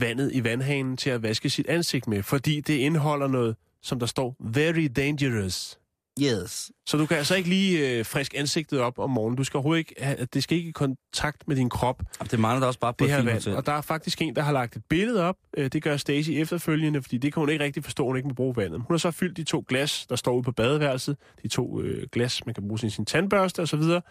vandet 0.00 0.30
i 0.34 0.44
vandhanen 0.44 0.96
til 0.96 1.10
at 1.10 1.22
vaske 1.22 1.50
sit 1.50 1.66
ansigt 1.66 2.08
med, 2.08 2.22
fordi 2.22 2.60
det 2.60 2.74
indeholder 2.74 3.26
noget, 3.28 3.56
som 3.82 3.98
der 3.98 4.06
står, 4.06 4.36
very 4.40 4.88
dangerous. 4.96 5.78
Yes. 6.22 6.70
Så 6.86 6.96
du 6.96 7.06
kan 7.06 7.16
altså 7.16 7.34
ikke 7.34 7.48
lige 7.48 7.98
øh, 7.98 8.06
friske 8.06 8.38
ansigtet 8.38 8.80
op 8.80 8.98
om 8.98 9.10
morgenen. 9.10 9.36
Du 9.36 9.44
skal 9.44 9.58
overhovedet 9.58 9.78
ikke 9.78 9.94
have, 9.98 10.24
det 10.34 10.42
skal 10.42 10.58
ikke 10.58 10.68
i 10.68 10.72
kontakt 10.72 11.48
med 11.48 11.56
din 11.56 11.70
krop, 11.70 12.02
Og 12.20 12.30
det 12.30 12.38
mangler 12.38 12.60
der 12.60 12.66
også 12.66 12.80
bare 12.80 12.92
på 12.92 13.04
det 13.04 13.10
et 13.10 13.16
her 13.16 13.24
vand. 13.24 13.46
Og 13.46 13.66
der 13.66 13.72
er 13.72 13.80
faktisk 13.80 14.22
en, 14.22 14.36
der 14.36 14.42
har 14.42 14.52
lagt 14.52 14.76
et 14.76 14.82
billede 14.88 15.22
op. 15.22 15.36
Øh, 15.56 15.68
det 15.72 15.82
gør 15.82 15.96
Stacy 15.96 16.30
efterfølgende, 16.30 17.02
fordi 17.02 17.18
det 17.18 17.32
kan 17.32 17.40
hun 17.40 17.48
ikke 17.48 17.64
rigtig 17.64 17.84
forstå, 17.84 18.06
hun 18.06 18.16
ikke 18.16 18.28
må 18.28 18.34
bruge 18.34 18.56
vandet. 18.56 18.80
Hun 18.80 18.94
har 18.94 18.98
så 18.98 19.10
fyldt 19.10 19.36
de 19.36 19.44
to 19.44 19.64
glas, 19.68 20.06
der 20.08 20.16
står 20.16 20.34
ude 20.34 20.42
på 20.42 20.52
badeværelset. 20.52 21.16
De 21.42 21.48
to 21.48 21.80
øh, 21.80 22.06
glas, 22.12 22.46
man 22.46 22.54
kan 22.54 22.62
bruge 22.68 22.78
til 22.78 22.92
sin 22.92 23.04
tandbørste 23.04 23.60
og 23.60 23.68
så 23.68 23.76
videre. 23.76 24.02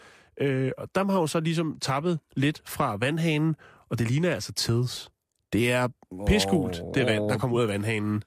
Øh, 0.41 0.71
og 0.77 0.89
dem 0.95 1.09
har 1.09 1.19
hun 1.19 1.27
så 1.27 1.39
ligesom 1.39 1.77
tappet 1.81 2.19
lidt 2.35 2.61
fra 2.65 2.95
vandhanen, 2.95 3.55
og 3.89 3.99
det 3.99 4.11
ligner 4.11 4.33
altså 4.33 4.53
tids. 4.53 5.09
Det 5.53 5.71
er 5.71 5.87
piskult, 6.27 6.81
det 6.93 7.05
vand, 7.05 7.29
der 7.29 7.37
kommer 7.37 7.57
ud 7.57 7.61
af 7.61 7.67
vandhanen. 7.67 8.11
Hun 8.11 8.23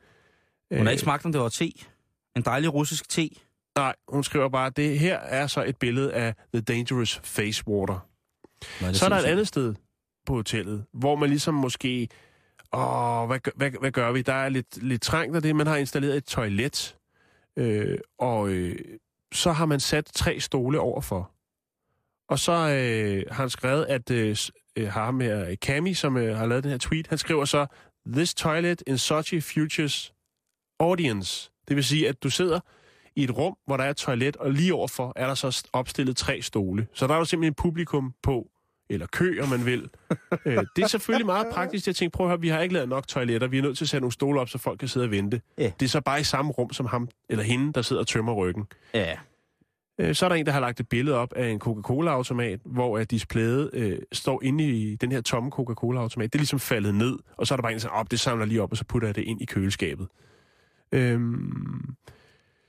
har 0.79 0.85
Øh, 0.85 0.91
ikke 0.91 1.03
smagt, 1.03 1.25
om 1.25 1.33
det 1.33 1.41
var 1.41 1.49
te. 1.49 1.73
En 2.37 2.43
dejlig 2.43 2.75
russisk 2.75 3.09
te. 3.09 3.29
Nej, 3.77 3.95
hun 4.09 4.25
skriver 4.25 4.49
bare, 4.49 4.71
det 4.71 4.99
her 4.99 5.19
er 5.19 5.47
så 5.47 5.65
et 5.65 5.77
billede 5.77 6.13
af 6.13 6.35
The 6.55 6.61
Dangerous 6.61 7.21
Face 7.25 7.69
Water. 7.69 8.09
Nå, 8.81 8.89
det 8.89 8.97
Så 8.97 9.05
er 9.05 9.09
der 9.09 9.17
et 9.17 9.25
andet 9.25 9.49
sted 9.49 9.75
på 10.27 10.35
hotellet, 10.35 10.85
hvor 10.93 11.17
man 11.17 11.29
ligesom 11.29 11.55
måske... 11.55 12.09
Åh, 12.73 13.27
hvad, 13.27 13.39
hvad, 13.57 13.71
hvad 13.81 13.91
gør 13.91 14.13
vi? 14.13 14.23
Der 14.23 14.33
er 14.33 14.49
lidt, 14.49 14.83
lidt 14.83 15.03
trængt 15.03 15.37
af 15.37 15.43
det. 15.43 15.57
Man 15.57 15.67
har 15.67 15.77
installeret 15.77 16.17
et 16.17 16.25
toilet, 16.25 16.97
øh, 17.57 17.99
og 18.19 18.49
øh, 18.49 18.79
så 19.33 19.53
har 19.53 19.67
man 19.67 19.81
sat 19.81 20.11
tre 20.15 20.41
stole 20.41 20.81
overfor. 20.81 21.31
Og 22.29 22.39
så 22.39 22.53
øh, 22.53 23.23
har 23.31 23.43
han 23.43 23.51
skrevet, 23.51 23.85
at 23.85 24.11
øh, 24.11 24.37
øh, 24.77 24.89
har 24.89 25.05
ham 25.05 25.21
her, 25.21 25.55
Cami, 25.57 25.95
som 25.95 26.17
øh, 26.17 26.37
har 26.37 26.47
lavet 26.47 26.65
den 26.65 26.71
her 26.71 26.79
tweet, 26.79 27.07
han 27.07 27.19
skriver 27.19 27.45
så, 27.45 27.67
This 28.13 28.35
toilet 28.35 28.83
in 28.87 28.99
Sochi 28.99 29.41
futures 29.41 30.13
audience. 30.81 31.51
Det 31.69 31.77
vil 31.77 31.85
sige, 31.85 32.09
at 32.09 32.23
du 32.23 32.31
sidder 32.31 32.61
i 33.17 33.25
et 33.25 33.37
rum, 33.37 33.57
hvor 33.67 33.77
der 33.77 33.85
er 33.85 33.91
et 33.91 33.97
toilet, 33.97 34.37
og 34.37 34.51
lige 34.51 34.75
overfor 34.75 35.13
er 35.17 35.27
der 35.27 35.35
så 35.35 35.69
opstillet 35.73 36.17
tre 36.17 36.43
stole. 36.43 36.87
Så 36.95 37.07
der 37.07 37.15
er 37.15 37.19
jo 37.19 37.25
simpelthen 37.25 37.51
et 37.51 37.57
publikum 37.57 38.15
på, 38.23 38.51
eller 38.91 39.07
kø, 39.07 39.41
om 39.43 39.49
man 39.49 39.67
vil. 39.67 39.89
øh, 40.47 40.65
det 40.77 40.85
er 40.85 40.87
selvfølgelig 40.87 41.27
meget 41.27 41.47
praktisk. 41.53 41.87
Jeg 41.87 41.97
tænkte, 41.97 42.17
prøv 42.17 42.27
at 42.27 42.31
høre, 42.31 42.41
vi 42.41 42.49
har 42.49 42.61
ikke 42.61 42.75
lavet 42.75 42.89
nok 42.89 43.09
toiletter. 43.09 43.49
Vi 43.49 43.59
er 43.59 43.63
nødt 43.63 43.77
til 43.77 43.85
at 43.85 43.89
sætte 43.89 44.01
nogle 44.01 44.13
stole 44.13 44.41
op, 44.41 44.49
så 44.49 44.59
folk 44.59 44.79
kan 44.79 44.89
sidde 44.89 45.05
og 45.05 45.11
vente. 45.11 45.41
Ja. 45.59 45.73
Det 45.81 45.87
er 45.87 45.91
så 45.91 46.01
bare 46.01 46.21
i 46.21 46.25
samme 46.25 46.53
rum 46.53 46.73
som 46.73 46.87
ham 46.87 47.09
eller 47.29 47.45
hende, 47.45 47.73
der 47.73 47.83
sidder 47.83 48.03
og 48.03 48.07
tømmer 48.07 48.33
ryggen. 48.33 48.67
Ja. 48.95 49.17
Øh, 49.99 50.15
så 50.15 50.25
er 50.25 50.29
der 50.29 50.37
en, 50.37 50.47
der 50.47 50.53
har 50.53 50.61
lagt 50.61 50.81
et 50.81 50.89
billede 50.89 51.17
op 51.17 51.33
af 51.37 51.49
en 51.49 51.59
Coca-Cola-automat, 51.59 52.61
hvor 52.65 52.99
at 52.99 53.11
displayet 53.11 53.71
øh, 53.73 53.99
står 54.13 54.43
inde 54.43 54.65
i 54.65 54.97
den 54.97 55.13
her 55.13 55.21
tomme 55.21 55.51
Coca-Cola-automat. 55.51 56.33
Det 56.33 56.39
er 56.39 56.41
ligesom 56.41 56.59
faldet 56.59 56.95
ned, 56.95 57.19
og 57.37 57.47
så 57.47 57.55
er 57.55 57.57
der 57.57 57.63
bare 57.63 57.73
en, 57.73 57.77
der 57.77 57.81
siger, 57.81 57.91
op, 57.93 58.11
det 58.11 58.21
samler 58.21 58.45
lige 58.47 58.63
op, 58.63 58.71
og 58.71 58.77
så 58.77 58.85
putter 58.85 59.09
jeg 59.09 59.17
det 59.17 59.23
ind 59.23 59.43
i 59.43 59.45
køleskabet. 59.45 60.09
Øhm, 60.93 61.95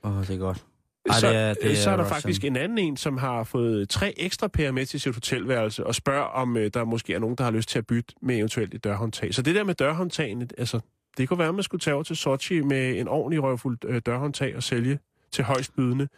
Åh, 0.04 0.16
oh, 0.16 0.22
det 0.26 0.30
er 0.30 0.38
godt. 0.38 0.64
Ej, 1.10 1.14
så, 1.20 1.28
det 1.28 1.36
er- 1.36 1.54
det 1.62 1.78
så 1.78 1.90
er 1.90 1.92
er 1.92 1.96
der 1.96 2.04
faktisk 2.04 2.44
en 2.44 2.56
anden 2.56 2.78
en, 2.78 2.96
som 2.96 3.18
har 3.18 3.44
fået 3.44 3.88
tre 3.88 4.14
ekstra 4.16 4.48
pærer 4.48 4.72
med 4.72 4.86
til 4.86 5.00
sit 5.00 5.14
hotelværelse, 5.14 5.86
og 5.86 5.94
spørger, 5.94 6.22
om 6.24 6.56
øh, 6.56 6.70
der 6.74 6.84
måske 6.84 7.14
er 7.14 7.18
nogen, 7.18 7.36
der 7.36 7.44
har 7.44 7.50
lyst 7.50 7.68
til 7.68 7.78
at 7.78 7.86
bytte 7.86 8.14
med 8.22 8.36
eventuelt 8.36 8.74
et 8.74 8.84
dørhåndtag. 8.84 9.34
Så 9.34 9.42
det 9.42 9.54
der 9.54 9.64
med 9.64 9.74
dørhåndtagene, 9.74 10.48
altså, 10.58 10.80
det 11.18 11.28
kunne 11.28 11.38
være, 11.38 11.48
at 11.48 11.54
man 11.54 11.62
skulle 11.62 11.80
tage 11.80 11.94
over 11.94 12.02
til 12.04 12.16
Sochi 12.16 12.60
med 12.60 13.00
en 13.00 13.08
ordentlig 13.08 13.42
røvfuld 13.42 13.78
øh, 13.84 14.02
dørhåndtag 14.06 14.56
og 14.56 14.62
sælge 14.62 14.98
til 15.32 15.44
højst 15.44 15.76
bydende. 15.76 16.08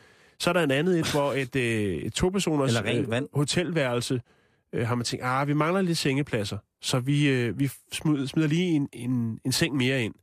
Så 0.41 0.51
er 0.51 0.53
der 0.53 0.63
en 0.63 0.71
andet 0.71 0.99
et, 0.99 1.13
hvor 1.13 1.33
et, 1.33 1.57
øh, 1.57 1.95
et 1.95 2.13
to-personers 2.13 2.85
vand. 2.85 3.29
hotelværelse 3.33 4.21
øh, 4.73 4.89
har 4.89 4.95
man 4.95 5.05
tænkt, 5.05 5.25
ah, 5.25 5.49
vi 5.49 5.53
mangler 5.53 5.83
lidt 5.83 5.99
sengepladser, 5.99 6.59
så 6.83 7.01
vi, 7.01 7.29
øh, 7.29 7.59
vi 7.59 7.71
smider, 7.93 8.27
smider 8.27 8.49
lige 8.49 8.71
en, 8.71 8.89
en, 8.93 9.41
en 9.45 9.53
seng 9.53 9.77
mere 9.77 10.03
ind. 10.05 10.15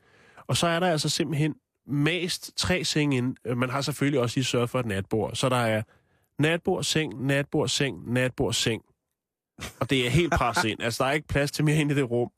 Og 0.48 0.58
så 0.58 0.68
er 0.68 0.80
der 0.80 0.88
altså 0.88 1.10
simpelthen 1.10 1.56
mast 1.88 2.58
tre 2.58 2.84
senge 2.84 3.18
ind. 3.18 3.36
Øh, 3.46 3.58
Man 3.58 3.70
har 3.70 3.82
selvfølgelig 3.82 4.20
også 4.20 4.38
lige 4.38 4.46
sørget 4.46 4.70
for 4.70 4.80
et 4.80 4.86
natbord. 4.86 5.36
Så 5.36 5.50
der 5.50 5.56
er 5.56 5.82
natbord, 6.40 6.84
seng, 6.84 7.26
natbord, 7.26 7.68
seng, 7.68 8.14
natbord, 8.14 8.54
seng. 8.54 8.82
Og 9.80 9.90
det 9.90 10.06
er 10.06 10.10
helt 10.10 10.34
presset 10.34 10.70
ind. 10.70 10.82
Altså, 10.82 11.04
der 11.04 11.10
er 11.10 11.14
ikke 11.14 11.28
plads 11.28 11.52
til 11.52 11.66
mere 11.66 11.76
ind 11.78 11.92
i 11.92 11.96
det 11.96 12.12
rum. 12.12 12.30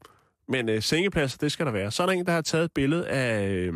Men 0.47 0.69
øh, 0.69 0.81
sengepladser, 0.81 1.37
det 1.37 1.51
skal 1.51 1.65
der 1.65 1.71
være. 1.71 1.91
Så 1.91 2.03
er 2.03 2.07
der 2.07 2.13
en, 2.13 2.25
der 2.25 2.31
har 2.31 2.41
taget 2.41 2.65
et 2.65 2.71
billede 2.75 3.07
af... 3.07 3.49
Øh, 3.49 3.73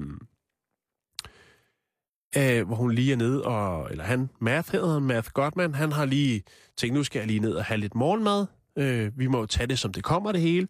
af, 2.35 2.63
hvor 2.63 2.75
hun 2.75 2.91
lige 2.91 3.11
er 3.13 3.17
nede, 3.17 3.43
og, 3.43 3.91
eller 3.91 4.03
han, 4.03 4.29
Math 4.39 4.71
hedder 4.71 4.93
han, 4.93 5.03
Math 5.03 5.29
Godman, 5.33 5.73
han 5.75 5.91
har 5.91 6.05
lige 6.05 6.43
tænkt, 6.77 6.95
nu 6.95 7.03
skal 7.03 7.19
jeg 7.19 7.27
lige 7.27 7.39
ned 7.39 7.53
og 7.53 7.65
have 7.65 7.77
lidt 7.79 7.95
morgenmad. 7.95 8.45
Øh, 8.77 9.11
vi 9.19 9.27
må 9.27 9.39
jo 9.39 9.45
tage 9.45 9.67
det, 9.67 9.79
som 9.79 9.93
det 9.93 10.03
kommer, 10.03 10.31
det 10.31 10.41
hele. 10.41 10.67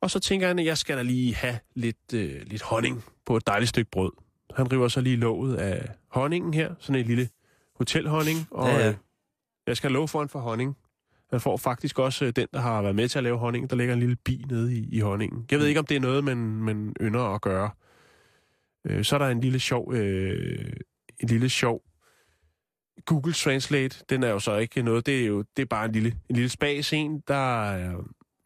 Og 0.00 0.10
så 0.10 0.20
tænker 0.20 0.46
han, 0.46 0.58
at 0.58 0.64
jeg 0.64 0.78
skal 0.78 0.96
da 0.96 1.02
lige 1.02 1.34
have 1.34 1.58
lidt, 1.74 2.14
øh, 2.14 2.42
lidt 2.46 2.62
honning 2.62 3.04
på 3.26 3.36
et 3.36 3.46
dejligt 3.46 3.68
stykke 3.68 3.90
brød. 3.90 4.12
Han 4.56 4.72
river 4.72 4.88
så 4.88 5.00
lige 5.00 5.16
låget 5.16 5.56
af 5.56 5.88
honningen 6.10 6.54
her, 6.54 6.74
sådan 6.78 7.00
en 7.00 7.06
lille 7.06 7.28
hotelhonning, 7.76 8.48
og 8.50 8.68
Ja, 8.68 8.78
ja. 8.78 8.88
øh, 8.88 8.94
jeg 9.66 9.76
skal 9.76 9.90
love 9.92 10.08
for 10.08 10.22
en 10.22 10.28
for 10.28 10.38
honning. 10.38 10.76
Han 11.30 11.40
får 11.40 11.56
faktisk 11.56 11.98
også 11.98 12.24
øh, 12.24 12.32
den, 12.36 12.46
der 12.52 12.60
har 12.60 12.82
været 12.82 12.94
med 12.94 13.08
til 13.08 13.18
at 13.18 13.24
lave 13.24 13.38
honning. 13.38 13.70
Der 13.70 13.76
ligger 13.76 13.94
en 13.94 14.00
lille 14.00 14.16
bi 14.16 14.44
nede 14.50 14.74
i, 14.74 14.88
i 14.92 15.00
honningen. 15.00 15.46
Jeg 15.50 15.58
ved 15.58 15.66
ikke, 15.66 15.80
om 15.80 15.86
det 15.86 15.96
er 15.96 16.00
noget, 16.00 16.24
man, 16.24 16.36
man 16.38 16.94
ynder 17.00 17.34
at 17.34 17.40
gøre. 17.40 17.70
Øh, 18.88 19.04
så 19.04 19.14
er 19.16 19.18
der 19.18 19.28
en 19.28 19.40
lille 19.40 19.60
sjov, 19.60 19.92
øh, 19.94 20.72
en 21.20 21.28
lille 21.28 21.48
sjov 21.48 21.82
Google 23.06 23.32
Translate. 23.32 24.04
Den 24.10 24.22
er 24.22 24.28
jo 24.28 24.38
så 24.38 24.56
ikke 24.56 24.82
noget. 24.82 25.06
Det 25.06 25.22
er 25.22 25.26
jo 25.26 25.44
det 25.56 25.62
er 25.62 25.66
bare 25.66 25.84
en 25.84 25.92
lille, 25.92 26.08
en 26.30 26.36
lille 26.36 26.48
spas 26.48 26.92
en, 26.92 27.22
der 27.28 27.70
er 27.70 27.96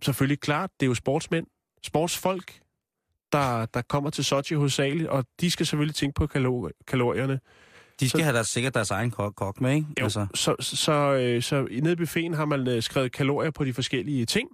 selvfølgelig 0.03 0.41
klart. 0.41 0.71
Det 0.81 0.87
er 0.87 0.89
jo 0.89 0.95
sportsmænd, 0.95 1.47
sportsfolk, 1.83 2.61
der, 3.33 3.67
der 3.67 3.83
kommer 3.83 4.11
til 4.11 4.25
Sochi 4.25 4.55
hovedsageligt, 4.55 5.09
og 5.09 5.25
de 5.41 5.51
skal 5.51 5.67
selvfølgelig 5.67 5.95
tænke 5.95 6.15
på 6.15 6.27
kalor- 6.27 6.71
kalorierne. 6.87 7.41
De 8.01 8.09
skal 8.09 8.19
Så- 8.19 8.25
have 8.25 8.35
deres, 8.35 8.47
sikkert 8.49 8.75
deres 8.75 8.91
egen 8.91 9.11
kok, 9.11 9.35
kok 9.35 9.61
med, 9.61 9.75
ikke? 9.75 9.87
Jo, 10.01 10.05
altså. 10.05 10.27
så, 10.35 10.57
så, 10.61 10.77
så, 10.77 10.93
øh, 10.93 11.43
så 11.43 11.67
i- 11.71 11.81
nede 11.81 11.93
i 11.93 11.97
buffeten 11.97 12.35
har 12.35 12.45
man 12.45 12.69
øh, 12.69 12.83
skrevet 12.83 13.13
kalorier 13.13 13.51
på 13.51 13.65
de 13.65 13.73
forskellige 13.73 14.27
ting, 14.27 14.49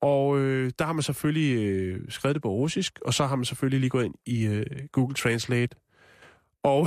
og 0.00 0.38
øh, 0.38 0.72
der 0.78 0.84
har 0.84 0.92
man 0.92 1.02
selvfølgelig 1.02 1.56
øh, 1.56 2.00
skrevet 2.08 2.34
det 2.34 2.42
på 2.42 2.48
russisk, 2.48 2.98
og 3.04 3.14
så 3.14 3.26
har 3.26 3.36
man 3.36 3.44
selvfølgelig 3.44 3.80
lige 3.80 3.90
gået 3.90 4.04
ind 4.04 4.14
i 4.26 4.46
øh, 4.46 4.66
Google 4.92 5.14
Translate. 5.14 5.76
Og 6.62 6.86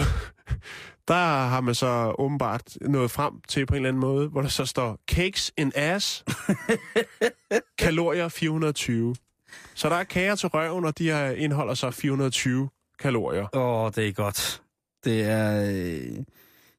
der 1.07 1.47
har 1.47 1.61
man 1.61 1.75
så 1.75 2.15
åbenbart 2.19 2.77
nået 2.81 3.11
frem 3.11 3.33
til 3.47 3.65
på 3.65 3.73
en 3.73 3.75
eller 3.75 3.89
anden 3.89 4.01
måde, 4.01 4.27
hvor 4.27 4.41
der 4.41 4.49
så 4.49 4.65
står 4.65 4.99
cakes 5.07 5.53
in 5.57 5.71
ass, 5.75 6.25
kalorier 7.83 8.27
420. 8.27 9.15
Så 9.73 9.89
der 9.89 9.95
er 9.95 10.03
kager 10.03 10.35
til 10.35 10.49
røven, 10.49 10.85
og 10.85 10.97
de 10.97 11.03
her 11.03 11.31
indeholder 11.31 11.73
så 11.73 11.91
420 11.91 12.69
kalorier. 12.99 13.55
Åh, 13.55 13.91
det 13.95 14.07
er 14.07 14.11
godt. 14.11 14.61
Det 15.03 15.23
er... 15.23 15.71
øh, 15.71 16.23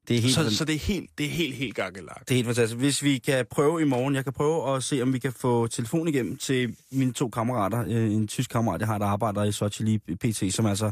Det 0.09 0.17
er 0.17 0.21
helt, 0.21 0.35
Så, 0.35 0.57
så 0.57 0.65
det 0.65 0.75
er 0.75 0.79
helt, 0.79 1.11
det 1.19 1.27
er 1.27 1.31
helt, 1.31 1.55
helt 1.55 1.75
gakkelagt. 1.75 2.29
det 2.29 2.31
er 2.31 2.35
helt 2.35 2.47
fantastisk. 2.47 2.79
Hvis 2.79 3.03
vi 3.03 3.19
kan 3.19 3.47
prøve 3.51 3.81
i 3.81 3.85
morgen, 3.85 4.15
jeg 4.15 4.25
kan 4.25 4.33
prøve 4.33 4.77
at 4.77 4.83
se, 4.83 5.03
om 5.03 5.13
vi 5.13 5.19
kan 5.19 5.33
få 5.33 5.67
telefon 5.67 6.09
igennem 6.09 6.37
til 6.37 6.77
mine 6.93 7.13
to 7.13 7.29
kammerater. 7.29 7.85
Øh, 7.89 8.13
En 8.13 8.29
tysk 8.29 8.51
kammerat, 8.51 8.81
jeg 8.81 8.89
har, 8.89 8.99
der 8.99 9.07
arbejder 9.07 9.45
i 9.45 9.53
Sochi 9.53 9.85
lige 9.85 9.99
pt., 9.99 10.55
som 10.55 10.67
altså 10.67 10.91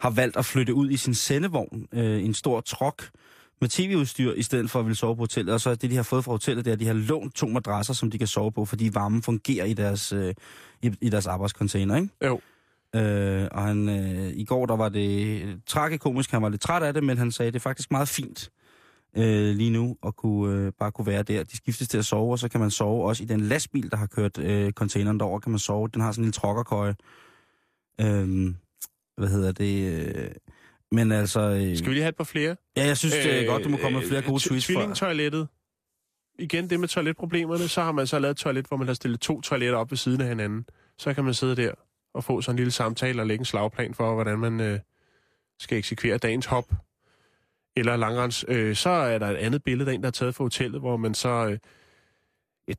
har 0.00 0.10
valgt 0.10 0.36
at 0.36 0.44
flytte 0.44 0.74
ud 0.74 0.90
i 0.90 0.96
sin 0.96 1.14
sendevogn. 1.14 1.86
øh, 1.92 2.24
En 2.24 2.34
stor 2.34 2.60
trok 2.60 3.08
med 3.60 3.68
tv-udstyr, 3.68 4.32
i 4.32 4.42
stedet 4.42 4.70
for 4.70 4.78
at 4.78 4.84
ville 4.86 4.96
sove 4.96 5.16
på 5.16 5.22
hotellet. 5.22 5.54
Og 5.54 5.60
så 5.60 5.74
det, 5.74 5.90
de 5.90 5.96
har 5.96 6.02
fået 6.02 6.24
fra 6.24 6.32
hotellet, 6.32 6.64
det 6.64 6.70
er, 6.70 6.74
at 6.74 6.80
de 6.80 6.86
har 6.86 6.92
lånt 6.94 7.34
to 7.34 7.46
madrasser, 7.46 7.94
som 7.94 8.10
de 8.10 8.18
kan 8.18 8.26
sove 8.26 8.52
på, 8.52 8.64
fordi 8.64 8.90
varmen 8.92 9.22
fungerer 9.22 9.64
i 9.66 9.72
deres, 9.74 10.12
øh, 10.12 10.34
i, 10.82 10.90
i 11.00 11.08
deres 11.08 11.26
arbejdscontainer, 11.26 11.96
ikke? 11.96 12.08
Jo. 12.24 12.40
Øh, 12.96 13.48
og 13.52 13.62
han, 13.62 13.88
øh, 13.88 14.32
i 14.36 14.44
går 14.44 14.66
der 14.66 14.76
var 14.76 14.88
det 14.88 15.42
tragikomisk, 15.66 16.30
han 16.30 16.42
var 16.42 16.48
lidt 16.48 16.60
træt 16.60 16.82
af 16.82 16.94
det, 16.94 17.04
men 17.04 17.18
han 17.18 17.32
sagde, 17.32 17.50
det 17.52 17.56
er 17.56 17.60
faktisk 17.60 17.90
meget 17.90 18.08
fint 18.08 18.50
øh, 19.16 19.56
lige 19.56 19.70
nu 19.70 19.96
at 20.06 20.16
kunne, 20.16 20.56
øh, 20.56 20.72
bare 20.78 20.92
kunne 20.92 21.06
være 21.06 21.22
der. 21.22 21.44
De 21.44 21.56
skiftes 21.56 21.88
til 21.88 21.98
at 21.98 22.04
sove, 22.04 22.32
og 22.32 22.38
så 22.38 22.48
kan 22.48 22.60
man 22.60 22.70
sove 22.70 23.08
også 23.08 23.22
i 23.22 23.26
den 23.26 23.40
lastbil, 23.40 23.90
der 23.90 23.96
har 23.96 24.06
kørt 24.06 24.38
øh, 24.38 24.72
containeren 24.72 25.20
derover, 25.20 25.40
kan 25.40 25.50
man 25.50 25.58
sove. 25.58 25.88
Den 25.88 26.00
har 26.00 26.12
sådan 26.12 26.22
en 26.22 26.24
lille 26.24 26.32
trokkerkøje. 26.32 26.94
Øh, 28.00 28.54
hvad 29.16 29.28
hedder 29.28 29.52
det? 29.52 30.06
Øh, 30.16 30.30
men 30.92 31.12
altså... 31.12 31.40
Øh, 31.40 31.76
Skal 31.76 31.88
vi 31.88 31.94
lige 31.94 32.02
have 32.02 32.08
et 32.08 32.16
par 32.16 32.24
flere? 32.24 32.56
ja, 32.76 32.86
jeg 32.86 32.96
synes, 32.96 33.14
det 33.14 33.42
er 33.42 33.46
godt, 33.46 33.64
du 33.64 33.68
må 33.68 33.76
komme 33.76 33.98
med 33.98 34.08
flere 34.08 34.22
gode 34.22 34.48
tweets 34.48 34.66
for. 34.66 34.72
Tvillingtoilettet. 34.72 35.48
Igen 36.38 36.70
det 36.70 36.80
med 36.80 36.88
toiletproblemerne, 36.88 37.68
så 37.68 37.82
har 37.82 37.92
man 37.92 38.06
så 38.06 38.18
lavet 38.18 38.30
et 38.30 38.36
toilet, 38.36 38.66
hvor 38.66 38.76
man 38.76 38.86
har 38.86 38.94
stillet 38.94 39.20
to 39.20 39.40
toiletter 39.40 39.78
op 39.78 39.90
ved 39.90 39.98
siden 39.98 40.20
af 40.20 40.28
hinanden. 40.28 40.66
Så 40.98 41.14
kan 41.14 41.24
man 41.24 41.34
sidde 41.34 41.56
der 41.56 41.72
og 42.14 42.24
få 42.24 42.40
sådan 42.40 42.54
en 42.54 42.56
lille 42.56 42.70
samtale 42.70 43.22
og 43.22 43.26
lægge 43.26 43.40
en 43.40 43.44
slagplan 43.44 43.94
for, 43.94 44.14
hvordan 44.14 44.38
man 44.38 44.60
øh, 44.60 44.78
skal 45.58 45.78
eksekvere 45.78 46.18
dagens 46.18 46.46
hop 46.46 46.64
eller 47.76 47.96
langrens. 47.96 48.44
Øh, 48.48 48.76
så 48.76 48.90
er 48.90 49.18
der 49.18 49.26
et 49.26 49.36
andet 49.36 49.64
billede 49.64 49.90
af 49.90 49.94
en, 49.94 50.00
der 50.00 50.06
er 50.06 50.12
taget 50.12 50.34
fra 50.34 50.44
hotellet, 50.44 50.80
hvor 50.80 50.96
man 50.96 51.14
så... 51.14 51.28
Øh, 51.28 51.58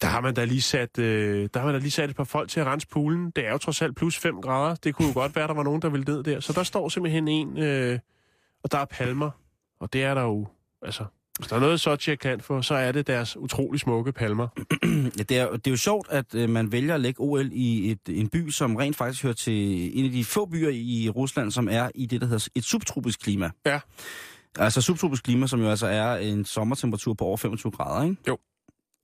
der 0.01 0.07
har 0.07 0.21
man 0.21 0.33
da 0.33 0.45
lige 0.45 0.61
sat, 0.61 0.99
øh, 0.99 1.49
der 1.53 1.59
har 1.59 1.65
man 1.65 1.75
da 1.75 1.79
lige 1.79 1.91
sat 1.91 2.09
et 2.09 2.15
par 2.15 2.23
folk 2.23 2.49
til 2.49 2.59
at 2.59 2.65
rense 2.65 2.87
poolen. 2.87 3.31
Det 3.31 3.47
er 3.47 3.51
jo 3.51 3.57
trods 3.57 3.81
alt 3.81 3.95
plus 3.95 4.17
5 4.17 4.41
grader. 4.41 4.75
Det 4.75 4.95
kunne 4.95 5.07
jo 5.07 5.13
godt 5.13 5.35
være, 5.35 5.47
der 5.47 5.53
var 5.53 5.63
nogen, 5.63 5.81
der 5.81 5.89
ville 5.89 6.13
ned 6.13 6.23
der. 6.23 6.39
Så 6.39 6.53
der 6.53 6.63
står 6.63 6.89
simpelthen 6.89 7.27
en, 7.27 7.57
øh, 7.57 7.99
og 8.63 8.71
der 8.71 8.77
er 8.77 8.85
palmer. 8.85 9.31
Og 9.79 9.93
det 9.93 10.03
er 10.03 10.13
der 10.13 10.21
jo, 10.21 10.47
altså... 10.81 11.05
Hvis 11.39 11.47
der 11.47 11.55
er 11.55 11.59
noget, 11.59 11.79
Sochi 11.79 12.11
er 12.11 12.15
kendt 12.15 12.43
for, 12.43 12.61
så 12.61 12.75
er 12.75 12.91
det 12.91 13.07
deres 13.07 13.37
utrolig 13.37 13.79
smukke 13.79 14.11
palmer. 14.11 14.47
Ja, 15.17 15.23
det, 15.23 15.37
er, 15.37 15.51
det 15.51 15.67
er 15.67 15.71
jo 15.71 15.77
sjovt, 15.77 16.07
at 16.09 16.35
øh, 16.35 16.49
man 16.49 16.71
vælger 16.71 16.95
at 16.95 17.01
lægge 17.01 17.19
OL 17.21 17.49
i 17.51 17.91
et, 17.91 17.99
en 18.09 18.29
by, 18.29 18.49
som 18.49 18.75
rent 18.75 18.95
faktisk 18.95 19.23
hører 19.23 19.33
til 19.33 19.99
en 19.99 20.05
af 20.05 20.11
de 20.11 20.25
få 20.25 20.45
byer 20.45 20.69
i 20.69 21.09
Rusland, 21.09 21.51
som 21.51 21.67
er 21.71 21.89
i 21.95 22.05
det, 22.05 22.21
der 22.21 22.27
hedder 22.27 22.47
et 22.55 22.63
subtropisk 22.63 23.19
klima. 23.19 23.49
Ja. 23.65 23.79
Altså 24.59 24.81
subtropisk 24.81 25.23
klima, 25.23 25.47
som 25.47 25.61
jo 25.61 25.69
altså 25.69 25.87
er 25.87 26.15
en 26.15 26.45
sommertemperatur 26.45 27.13
på 27.13 27.25
over 27.25 27.37
25 27.37 27.71
grader, 27.71 28.03
ikke? 28.03 28.15
Jo. 28.27 28.37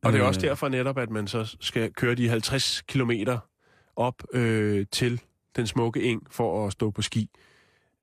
Og 0.03 0.11
det 0.11 0.17
er 0.19 0.23
Øh. 0.23 0.27
også 0.27 0.41
derfor 0.41 0.69
netop, 0.69 0.97
at 0.97 1.09
man 1.09 1.27
så 1.27 1.55
skal 1.59 1.93
køre 1.93 2.15
de 2.15 2.29
50 2.29 2.81
kilometer 2.81 3.39
op 3.95 4.23
øh, 4.33 4.85
til 4.91 5.21
den 5.55 5.67
smukke 5.67 6.03
eng 6.03 6.21
for 6.31 6.67
at 6.67 6.71
stå 6.71 6.91
på 6.91 7.01
ski. 7.01 7.29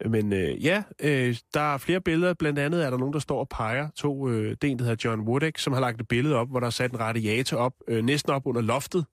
Men 0.06 0.32
øh, 0.32 0.64
ja, 0.64 0.82
øh, 1.02 1.36
der 1.54 1.60
er 1.74 1.78
flere 1.78 2.00
billeder. 2.00 2.34
Blandt 2.34 2.58
andet 2.58 2.84
er 2.84 2.90
der 2.90 2.98
nogen, 2.98 3.12
der 3.12 3.18
står 3.18 3.40
og 3.40 3.48
peger. 3.48 3.88
To, 3.96 4.28
øh, 4.28 4.50
det 4.50 4.64
er 4.64 4.70
en, 4.72 4.78
der 4.78 4.84
hedder 4.84 5.08
John 5.10 5.20
Woodek, 5.20 5.58
som 5.58 5.72
har 5.72 5.80
lagt 5.80 6.00
et 6.00 6.08
billede 6.08 6.34
op, 6.36 6.48
hvor 6.50 6.60
der 6.60 6.66
er 6.66 6.70
sat 6.70 6.92
en 6.92 7.00
radiator 7.00 7.56
op, 7.56 7.72
øh, 7.88 8.04
næsten 8.04 8.32
op 8.32 8.46
under 8.46 8.60
loftet. 8.60 9.04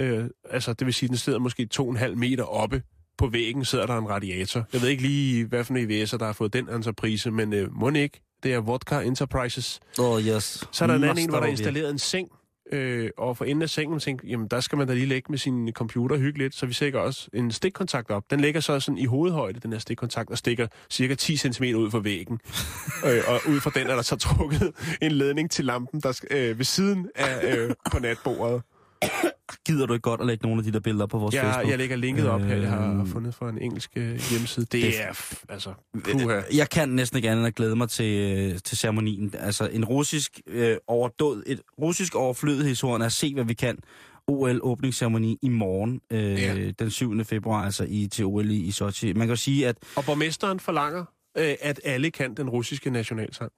Øh, 0.00 0.24
altså, 0.50 0.72
det 0.72 0.86
vil 0.86 0.94
sige, 0.94 1.08
den 1.08 1.16
sidder 1.16 1.38
måske 1.38 1.66
to 1.66 1.84
og 1.84 1.90
en 1.90 1.96
halv 1.96 2.16
meter 2.16 2.44
oppe 2.44 2.82
på 3.18 3.26
væggen, 3.26 3.64
sidder 3.64 3.86
der 3.86 3.98
en 3.98 4.08
radiator. 4.08 4.64
Jeg 4.72 4.82
ved 4.82 4.88
ikke 4.88 5.02
lige, 5.02 5.46
hvad 5.46 5.64
for 5.64 5.74
en 5.74 5.90
IVS'er, 5.90 6.16
der 6.16 6.26
har 6.26 6.32
fået 6.32 6.52
den 6.52 6.68
entreprise, 6.68 7.30
men 7.30 7.52
øh, 7.52 7.76
må 7.76 7.90
ikke. 7.90 8.20
Det 8.42 8.54
er 8.54 8.58
Vodka 8.58 9.00
Enterprises. 9.00 9.80
Oh, 9.98 10.20
yes. 10.20 10.68
Så 10.72 10.84
er 10.84 10.86
der 10.86 10.94
en 10.94 11.04
anden 11.04 11.24
en, 11.24 11.30
hvor 11.30 11.38
der 11.38 11.46
er 11.46 11.50
installeret 11.50 11.90
en 11.90 11.98
seng, 11.98 12.28
øh, 12.72 13.10
og 13.18 13.36
for 13.36 13.44
enden 13.44 13.62
af 13.62 13.70
sengen 13.70 14.00
tænkte 14.00 14.26
jamen 14.26 14.48
der 14.48 14.60
skal 14.60 14.78
man 14.78 14.86
da 14.86 14.94
lige 14.94 15.06
lægge 15.06 15.26
med 15.30 15.38
sin 15.38 15.72
computer 15.72 16.16
hyggeligt, 16.16 16.54
så 16.54 16.66
vi 16.66 16.72
sætter 16.72 17.00
også 17.00 17.28
en 17.32 17.52
stikkontakt 17.52 18.10
op. 18.10 18.22
Den 18.30 18.40
ligger 18.40 18.60
så 18.60 18.80
sådan 18.80 18.98
i 18.98 19.04
hovedhøjde, 19.04 19.60
den 19.60 19.72
her 19.72 19.78
stikkontakt, 19.78 20.30
og 20.30 20.38
stikker 20.38 20.66
cirka 20.90 21.14
10 21.14 21.36
cm 21.36 21.64
ud 21.64 21.90
fra 21.90 21.98
væggen. 21.98 22.40
øh, 23.06 23.22
og 23.28 23.40
ud 23.48 23.60
fra 23.60 23.70
den 23.74 23.86
er 23.86 23.94
der 23.94 24.02
så 24.02 24.16
trukket 24.16 24.72
en 25.02 25.12
ledning 25.12 25.50
til 25.50 25.64
lampen, 25.64 26.00
der 26.00 26.20
øh, 26.30 26.58
ved 26.58 26.64
siden 26.64 27.08
af 27.14 27.56
øh, 27.56 27.74
på 27.92 27.98
natbordet. 27.98 28.62
Gider 29.66 29.86
du 29.86 29.92
ikke 29.92 30.02
godt 30.02 30.20
at 30.20 30.26
lægge 30.26 30.46
nogle 30.46 30.58
af 30.60 30.64
de 30.64 30.72
der 30.72 30.80
billeder 30.80 31.02
op 31.04 31.10
på 31.10 31.18
vores 31.18 31.34
Jeg, 31.34 31.44
Facebook? 31.44 31.70
jeg 31.70 31.78
lægger 31.78 31.96
linket 31.96 32.28
op 32.28 32.40
her, 32.40 32.56
jeg 32.56 32.70
har 32.70 32.90
Øhm. 32.90 33.06
fundet 33.06 33.34
fra 33.34 33.48
en 33.48 33.58
engelsk 33.58 33.90
øh, 33.96 34.02
hjemmeside. 34.30 34.66
Det, 34.66 34.72
Det- 34.72 35.00
er, 35.02 35.34
altså, 35.48 35.72
puha. 36.04 36.40
Jeg 36.54 36.70
kan 36.70 36.88
næsten 36.88 37.16
ikke 37.16 37.30
andet 37.30 37.40
end 37.40 37.46
at 37.46 37.54
glæde 37.54 37.76
mig 37.76 37.88
til, 37.88 38.18
øh, 38.54 38.58
til 38.64 38.78
ceremonien. 38.78 39.34
Altså 39.38 39.68
en 39.68 39.84
russisk 39.84 40.40
øh, 40.46 40.76
overdåd, 40.86 41.42
et 41.46 41.60
russisk 41.80 42.14
overflødighedshorn 42.14 43.02
at 43.02 43.12
se, 43.12 43.34
hvad 43.34 43.44
vi 43.44 43.54
kan. 43.54 43.78
OL 44.26 44.60
åbningsceremoni 44.62 45.38
i 45.42 45.48
morgen, 45.48 46.00
øh, 46.10 46.42
Ja. 46.42 46.70
den 46.70 46.90
7. 46.90 47.24
februar, 47.24 47.64
altså 47.64 47.84
i, 47.88 48.06
til 48.12 48.24
OL 48.24 48.50
i, 48.50 48.56
i 48.56 48.70
Sochi. 48.70 49.12
Man 49.12 49.28
kan 49.28 49.36
sige, 49.36 49.68
at 49.68 49.76
Og 49.96 50.04
borgmesteren 50.04 50.60
forlanger, 50.60 51.04
øh, 51.38 51.54
at 51.60 51.80
alle 51.84 52.10
kan 52.10 52.34
den 52.34 52.50
russiske 52.50 52.90
nationalsang. 52.90 53.52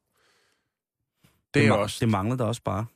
Det 1.55 1.66
er 1.66 1.70
ma- 1.70 1.74
også... 1.76 1.96
det 2.00 2.09
manglede 2.09 2.38
der 2.38 2.44
også 2.44 2.62
bare. 2.64 2.87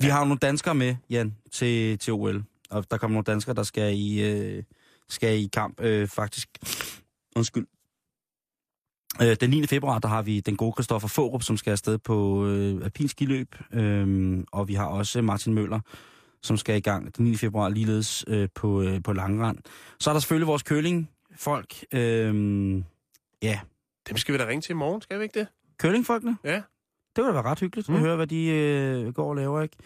Vi 0.00 0.06
har 0.06 0.18
jo 0.18 0.24
nogle 0.24 0.38
danskere 0.38 0.74
med, 0.74 0.96
Jan, 1.10 1.36
til, 1.52 1.98
til 1.98 2.12
OL. 2.12 2.44
Og 2.70 2.90
der 2.90 2.96
kommer 2.96 3.12
nogle 3.14 3.24
danskere, 3.24 3.54
der 3.54 3.62
skal 3.62 3.98
i, 3.98 4.22
øh, 4.30 4.62
skal 5.08 5.38
i 5.38 5.46
kamp, 5.52 5.80
øh, 5.80 6.08
faktisk. 6.08 6.48
Undskyld. 7.36 7.66
Øh, 9.22 9.36
den 9.40 9.50
9. 9.50 9.66
februar, 9.66 9.98
der 9.98 10.08
har 10.08 10.22
vi 10.22 10.40
den 10.40 10.56
gode 10.56 10.72
Christoffer 10.72 11.08
Forup, 11.08 11.42
som 11.42 11.56
skal 11.56 11.70
afsted 11.70 11.98
på 11.98 12.46
øh, 12.46 12.84
alpin 12.84 13.08
skiløb. 13.08 13.56
Øh, 13.72 14.38
og 14.52 14.68
vi 14.68 14.74
har 14.74 14.86
også 14.86 15.22
Martin 15.22 15.54
Møller, 15.54 15.80
som 16.42 16.56
skal 16.56 16.76
i 16.76 16.80
gang 16.80 17.16
den 17.16 17.24
9. 17.24 17.36
februar 17.36 17.68
ligeledes 17.68 18.24
øh, 18.28 18.48
på, 18.54 18.82
øh, 18.82 19.02
på 19.02 19.12
Langrand. 19.12 19.58
Så 20.00 20.10
er 20.10 20.14
der 20.14 20.20
selvfølgelig 20.20 20.46
vores 20.46 20.62
curling-folk. 20.62 21.84
Øh, 21.92 22.82
ja, 23.42 23.60
Dem 24.08 24.16
skal 24.16 24.32
vi 24.32 24.38
da 24.38 24.46
ringe 24.46 24.62
til 24.62 24.70
i 24.70 24.74
morgen, 24.74 25.02
skal 25.02 25.18
vi 25.18 25.24
ikke 25.24 25.38
det? 25.40 25.46
curlingfolkene. 25.80 26.36
Ja. 26.44 26.62
Det 27.20 27.26
var 27.26 27.32
da 27.32 27.40
være 27.42 27.50
ret 27.50 27.60
hyggeligt 27.60 27.88
mm. 27.88 27.94
At 27.94 28.00
høre, 28.00 28.16
hvad 28.16 28.26
de 28.26 28.46
øh, 28.46 29.12
går 29.12 29.28
og 29.28 29.36
laver, 29.36 29.62
ikke? 29.62 29.76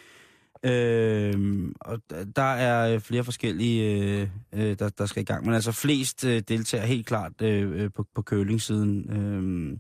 Øh, 0.65 1.69
og 1.81 2.01
der 2.37 2.43
er 2.43 2.99
flere 2.99 3.25
forskellige, 3.25 4.03
øh, 4.03 4.29
øh, 4.53 4.79
der, 4.79 4.89
der 4.89 5.07
skal 5.07 5.23
i 5.23 5.25
gang. 5.25 5.45
Men 5.45 5.55
altså 5.55 5.73
flest 5.73 6.25
øh, 6.25 6.43
deltager 6.49 6.87
helt 6.87 7.07
klart 7.07 7.43
øh, 7.43 7.83
øh, 7.83 7.91
på, 7.97 8.07
på 8.15 8.23
curling-siden. 8.23 9.11
Øh, 9.11 9.79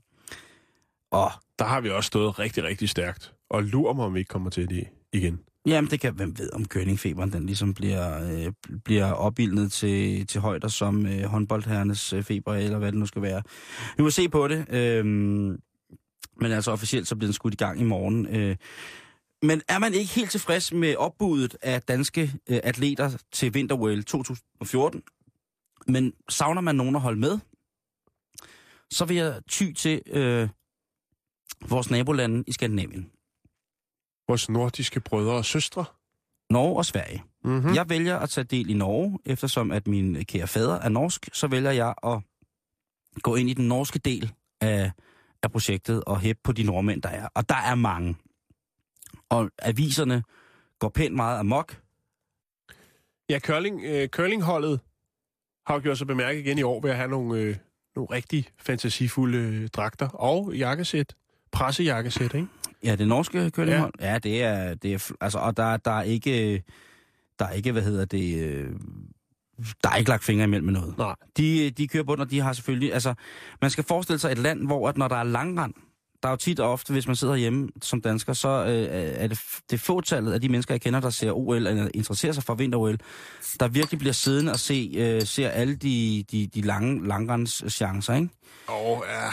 og 1.10 1.30
Der 1.58 1.64
har 1.64 1.80
vi 1.80 1.90
også 1.90 2.06
stået 2.06 2.38
rigtig, 2.38 2.64
rigtig 2.64 2.88
stærkt. 2.88 3.34
Og 3.50 3.62
lurer 3.62 3.94
mig, 3.94 4.04
om 4.04 4.14
vi 4.14 4.18
ikke 4.18 4.28
kommer 4.28 4.50
til 4.50 4.68
det 4.68 4.84
igen. 5.12 5.40
jamen, 5.66 5.90
det 5.90 6.00
kan, 6.00 6.14
hvem 6.14 6.38
ved, 6.38 6.50
om 6.52 6.64
curlingfeberen 6.64 7.32
den 7.32 7.46
ligesom 7.46 7.74
bliver, 7.74 8.32
øh, 8.32 8.52
bliver 8.84 9.12
opildnet 9.12 9.72
til, 9.72 10.26
til 10.26 10.40
højder 10.40 10.68
som 10.68 11.06
øh, 11.06 11.22
håndboldherrenes 11.24 12.12
øh, 12.12 12.22
feber, 12.22 12.54
eller 12.54 12.78
hvad 12.78 12.92
det 12.92 13.00
nu 13.00 13.06
skal 13.06 13.22
være. 13.22 13.42
Vi 13.96 14.02
må 14.02 14.10
se 14.10 14.28
på 14.28 14.48
det. 14.48 14.66
Øh, 14.70 15.04
men 16.40 16.52
altså 16.52 16.70
officielt, 16.70 17.08
så 17.08 17.16
bliver 17.16 17.28
den 17.28 17.32
skudt 17.32 17.54
i 17.54 17.56
gang 17.56 17.80
i 17.80 17.84
morgen. 17.84 18.26
Øh, 18.26 18.56
men 19.42 19.62
er 19.68 19.78
man 19.78 19.94
ikke 19.94 20.14
helt 20.14 20.30
tilfreds 20.30 20.72
med 20.72 20.96
opbuddet 20.96 21.56
af 21.62 21.82
danske 21.82 22.22
øh, 22.48 22.60
atleter 22.62 23.22
til 23.32 23.54
Vinter-OL 23.54 24.02
2014, 24.02 25.02
men 25.86 26.12
savner 26.28 26.60
man 26.60 26.76
nogen 26.76 26.96
at 26.96 27.00
holde 27.00 27.20
med, 27.20 27.38
så 28.90 29.04
vil 29.04 29.16
jeg 29.16 29.40
ty 29.48 29.72
til 29.72 30.02
øh, 30.06 30.48
vores 31.68 31.90
nabolande 31.90 32.44
i 32.46 32.52
Skandinavien. 32.52 33.10
Vores 34.28 34.48
nordiske 34.48 35.00
brødre 35.00 35.32
og 35.32 35.44
søstre. 35.44 35.84
Norge 36.50 36.76
og 36.76 36.86
Sverige. 36.86 37.22
Mm-hmm. 37.44 37.68
Mm. 37.68 37.74
Jeg 37.74 37.88
vælger 37.88 38.18
at 38.18 38.30
tage 38.30 38.44
del 38.44 38.70
i 38.70 38.74
Norge, 38.74 39.18
eftersom 39.24 39.70
at 39.70 39.86
min 39.86 40.24
kære 40.24 40.46
fader 40.46 40.74
er 40.74 40.88
norsk, 40.88 41.28
så 41.32 41.46
vælger 41.46 41.70
jeg 41.70 41.94
at 42.02 42.20
gå 43.22 43.34
ind 43.34 43.50
i 43.50 43.54
den 43.54 43.68
norske 43.68 43.98
del 43.98 44.32
af, 44.60 44.92
af 45.44 45.50
projektet 45.50 46.04
og 46.04 46.20
hæppe 46.20 46.40
på 46.44 46.52
de 46.52 46.62
nordmænd, 46.62 47.02
der 47.02 47.08
er. 47.08 47.28
Og 47.34 47.48
der 47.48 47.54
er 47.54 47.74
mange. 47.74 48.16
Og 49.28 49.50
aviserne 49.62 50.22
går 50.78 50.88
pænt 50.88 51.14
meget 51.14 51.38
amok. 51.38 51.80
Ja, 53.30 53.38
curling, 53.38 53.84
øh, 53.84 54.08
curlingholdet 54.08 54.80
har 55.66 55.74
jo 55.74 55.80
gjort 55.80 55.98
sig 55.98 56.06
bemærket 56.06 56.40
igen 56.40 56.58
i 56.58 56.62
år 56.62 56.80
ved 56.80 56.90
at 56.90 56.96
have 56.96 57.10
nogle, 57.10 57.40
øh, 57.40 57.56
nogle 57.96 58.10
rigtig 58.10 58.46
fantasifulde 58.58 59.38
øh, 59.38 59.68
dragter 59.68 60.08
og 60.08 60.54
jakkesæt. 60.54 61.14
Pressejakkesæt, 61.52 62.34
ikke? 62.34 62.46
Ja, 62.84 62.96
det 62.96 63.08
norske 63.08 63.50
curlinghold. 63.50 63.92
Ja. 64.00 64.12
ja, 64.12 64.18
det 64.18 64.42
er, 64.42 64.74
det 64.74 64.94
er, 64.94 65.12
altså, 65.20 65.38
og 65.38 65.56
der, 65.56 65.76
der 65.76 65.90
er 65.90 66.02
ikke, 66.02 66.62
der 67.38 67.44
er 67.44 67.52
ikke, 67.52 67.72
hvad 67.72 67.82
hedder 67.82 68.04
det, 68.04 68.44
øh, 68.44 68.72
der 69.84 69.90
er 69.90 69.96
ikke 69.96 70.10
lagt 70.10 70.24
fingre 70.24 70.44
imellem 70.44 70.64
med 70.64 70.80
noget. 70.80 70.98
Nej. 70.98 71.14
De, 71.36 71.70
de 71.70 71.88
kører 71.88 72.04
på 72.04 72.14
den, 72.14 72.20
og 72.22 72.30
de 72.30 72.40
har 72.40 72.52
selvfølgelig... 72.52 72.92
Altså, 72.92 73.14
man 73.60 73.70
skal 73.70 73.84
forestille 73.84 74.18
sig 74.18 74.32
et 74.32 74.38
land, 74.38 74.66
hvor 74.66 74.88
at 74.88 74.98
når 74.98 75.08
der 75.08 75.16
er 75.16 75.24
langrand, 75.24 75.74
der 76.22 76.28
er 76.28 76.32
jo 76.32 76.36
tit 76.36 76.60
og 76.60 76.72
ofte, 76.72 76.92
hvis 76.92 77.06
man 77.06 77.16
sidder 77.16 77.34
hjemme 77.34 77.68
som 77.82 78.00
dansker, 78.00 78.32
så 78.32 78.48
øh, 78.48 78.88
er 79.22 79.26
det, 79.26 79.40
det 79.70 79.80
fåtallet 79.80 80.32
af 80.32 80.40
de 80.40 80.48
mennesker, 80.48 80.74
jeg 80.74 80.80
kender, 80.80 81.00
der 81.00 81.10
ser 81.10 81.32
OL, 81.32 81.56
eller 81.56 81.88
interesserer 81.94 82.32
sig 82.32 82.44
for 82.44 82.54
vinter-OL, 82.54 82.98
der 83.60 83.68
virkelig 83.68 83.98
bliver 83.98 84.12
siddende 84.12 84.52
og 84.52 84.58
se, 84.58 84.92
øh, 84.96 85.22
ser 85.22 85.48
alle 85.48 85.74
de, 85.74 86.24
de, 86.30 86.46
de 86.46 86.60
lange 86.60 87.08
langrendschancer, 87.08 88.14
ikke? 88.14 88.28
Åh, 88.68 88.90
oh, 88.90 88.98
ja. 89.08 89.30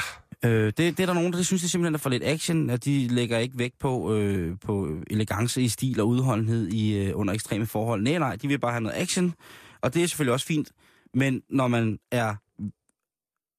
Øh, 0.50 0.66
det, 0.66 0.78
det 0.78 1.00
er 1.00 1.06
der 1.06 1.14
nogen, 1.14 1.34
der 1.34 1.44
synes, 1.44 1.62
det 1.62 1.72
simpelthen 1.72 1.96
er 1.96 2.00
for 2.00 2.10
lidt 2.10 2.24
action, 2.24 2.70
at 2.70 2.86
de 2.86 3.08
lægger 3.08 3.38
ikke 3.38 3.58
vægt 3.58 3.80
på, 3.80 4.14
øh, 4.14 4.56
på 4.66 4.88
elegance 5.10 5.62
i 5.62 5.68
stil 5.68 6.00
og 6.00 6.08
udholdenhed 6.08 6.68
i, 6.68 6.98
øh, 6.98 7.12
under 7.20 7.34
ekstreme 7.34 7.66
forhold. 7.66 8.02
Nej, 8.02 8.18
nej, 8.18 8.36
de 8.36 8.48
vil 8.48 8.60
bare 8.60 8.72
have 8.72 8.82
noget 8.82 8.98
action, 8.98 9.34
og 9.82 9.94
det 9.94 10.04
er 10.04 10.08
selvfølgelig 10.08 10.34
også 10.34 10.46
fint. 10.46 10.72
Men 11.14 11.44
når 11.50 11.68
man 11.68 12.00
er 12.12 12.36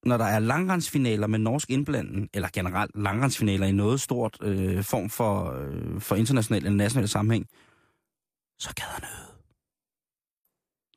når 0.09 0.17
der 0.17 0.25
er 0.25 0.39
langrendsfinaler 0.39 1.27
med 1.27 1.39
norsk 1.39 1.71
indblanden, 1.71 2.29
eller 2.35 2.49
generelt 2.53 2.91
langrendsfinaler 2.95 3.67
i 3.67 3.73
noget 3.73 4.01
stort 4.01 4.39
øh, 4.43 4.85
form 4.85 5.11
for, 5.11 5.53
øh, 5.53 6.01
for 6.01 6.17
international 6.17 6.57
eller 6.65 6.77
national 6.77 7.09
sammenhæng, 7.09 7.47
så 8.59 8.73
gad 8.75 8.85
han 8.87 9.03
noget. 9.03 9.29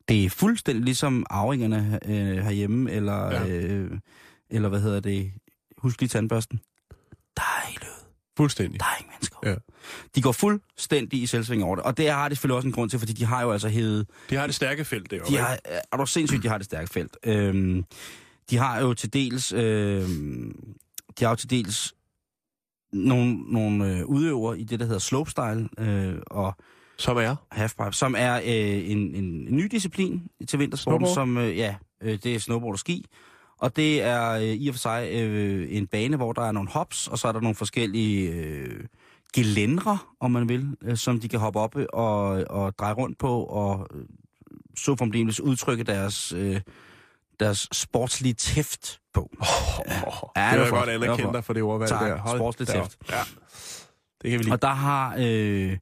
Det 0.07 0.26
er 0.26 0.30
fuldstændig 0.30 0.84
ligesom 0.86 1.26
arvingerne 1.30 1.99
øh, 2.05 2.38
herhjemme, 2.38 2.91
eller, 2.91 3.32
Ja. 3.32 3.47
øh, 3.47 3.99
eller 4.49 4.69
hvad 4.69 4.82
hedder 4.82 4.99
det, 4.99 5.32
husk 5.78 6.01
lige 6.01 6.09
tandbørsten. 6.09 6.59
Der 7.38 7.41
er 7.41 7.80
lød. 7.82 8.04
Fuldstændig. 8.38 8.79
Der 8.79 8.86
er 8.86 8.97
ingen 8.99 9.11
mennesker. 9.13 9.38
Ja. 9.43 9.55
De 10.15 10.21
går 10.21 10.31
fuldstændig 10.31 11.21
i 11.21 11.25
selvsving 11.25 11.63
over 11.63 11.75
det, 11.75 11.86
og 11.86 11.97
det 11.97 12.09
har 12.09 12.29
de 12.29 12.36
selvfølgelig 12.36 12.55
også 12.55 12.67
en 12.67 12.71
grund 12.73 12.89
til, 12.89 12.99
fordi 12.99 13.13
de 13.13 13.25
har 13.25 13.41
jo 13.43 13.51
altså 13.51 13.69
hævet 13.69 14.07
De 14.29 14.36
har 14.36 14.45
det 14.45 14.55
stærke 14.55 14.86
felt 14.86 15.11
derovre. 15.11 15.31
de 15.31 15.38
har, 15.38 15.59
er 15.91 15.97
du 15.97 16.05
sindssygt, 16.05 16.43
de 16.43 16.47
har 16.47 16.57
det 16.57 16.65
stærke 16.65 16.89
felt. 16.89 17.17
Øhm, 17.25 17.86
de 18.49 18.57
har 18.57 18.79
jo 18.81 18.93
til 18.93 19.13
dels, 19.13 19.53
øhm, 19.53 20.75
de 21.19 21.23
har 21.25 21.29
jo 21.31 21.36
til 21.36 21.49
dels 21.49 21.93
nogle, 22.93 23.53
nogle 23.53 23.97
øh, 23.97 24.05
udøvere 24.05 24.59
i 24.59 24.63
det, 24.63 24.79
der 24.79 24.86
hedder 24.86 24.99
slopestyle 24.99 25.69
øh, 25.77 26.15
og 26.27 26.55
Som 26.97 27.17
er. 27.17 27.36
halfpipe, 27.51 27.91
som 27.93 28.15
er 28.17 28.36
øh, 28.36 28.43
en, 28.91 28.97
en, 29.15 29.15
en 29.15 29.55
ny 29.55 29.67
disciplin 29.71 30.21
til 30.47 30.59
vintersporten, 30.59 31.07
Snowboard? 31.07 31.13
som, 31.13 31.38
øh, 31.38 31.57
ja, 31.57 31.75
øh, 32.01 32.19
det 32.23 32.36
er 32.36 32.39
snowboard 32.39 32.73
og 32.73 32.79
ski. 32.79 33.05
Og 33.59 33.75
det 33.75 34.01
er 34.01 34.31
øh, 34.31 34.43
i 34.43 34.67
og 34.67 34.73
for 34.75 34.79
sig 34.79 35.09
øh, 35.11 35.67
en 35.69 35.87
bane, 35.87 36.17
hvor 36.17 36.33
der 36.33 36.41
er 36.41 36.51
nogle 36.51 36.69
hops, 36.69 37.07
og 37.07 37.19
så 37.19 37.27
er 37.27 37.31
der 37.31 37.39
nogle 37.39 37.55
forskellige 37.55 38.31
øh, 38.31 38.85
gelændre, 39.35 39.97
om 40.19 40.31
man 40.31 40.49
vil, 40.49 40.75
øh, 40.83 40.97
som 40.97 41.19
de 41.19 41.29
kan 41.29 41.39
hoppe 41.39 41.59
op 41.59 41.75
og, 41.93 42.25
og 42.49 42.77
dreje 42.77 42.93
rundt 42.93 43.17
på, 43.17 43.43
og 43.43 43.87
øh, 43.93 44.05
så 44.77 44.95
fremdeles 44.95 45.39
udtrykke 45.39 45.83
deres, 45.83 46.33
øh, 46.33 46.61
deres 47.39 47.67
sportslige 47.71 48.33
tæft 48.33 48.99
på. 49.13 49.29
Oh, 49.39 49.47
Ja, 50.35 50.45
ja, 50.45 50.51
det 50.51 50.59
vil 50.59 50.63
jeg 50.63 50.71
godt 50.71 50.89
anerkende 50.89 51.33
dig 51.33 51.43
for 51.43 51.53
det 51.53 51.63
ordvalg 51.63 51.89
Tak. 51.89 52.01
der. 52.01 52.37
Da 52.37 52.43
op. 52.43 52.57
tæft. 52.57 52.97
Ja. 53.09 53.21
Det 54.21 54.29
kan 54.31 54.39
vi 54.39 54.43
lige. 54.43 54.53
Og 54.53 54.61
der 54.61 54.73
har... 54.73 55.15
Øh, 55.19 55.77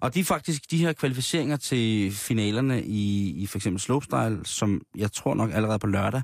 og 0.00 0.14
de 0.14 0.20
er 0.20 0.24
faktisk 0.24 0.70
de 0.70 0.78
her 0.78 0.92
kvalificeringer 0.92 1.56
til 1.56 2.12
finalerne 2.12 2.82
i, 2.82 3.30
i 3.30 3.46
for 3.46 3.58
eksempel 3.58 3.80
slopestyle, 3.80 4.40
som 4.44 4.80
jeg 4.96 5.12
tror 5.12 5.34
nok 5.34 5.50
allerede 5.52 5.78
på 5.78 5.86
lørdag, 5.86 6.22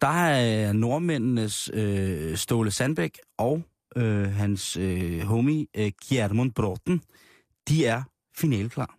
der 0.00 0.08
er 0.28 0.72
nordmændenes 0.72 1.70
øh, 1.74 2.36
Ståle 2.36 2.70
Sandbæk 2.70 3.18
og 3.38 3.62
øh, 3.96 4.32
hans 4.32 4.76
øh, 4.76 5.20
homie 5.20 5.66
øh, 5.76 5.92
Gjermund 6.08 6.52
Bråten, 6.52 7.02
de 7.68 7.86
er 7.86 8.02
finaleklar. 8.36 8.96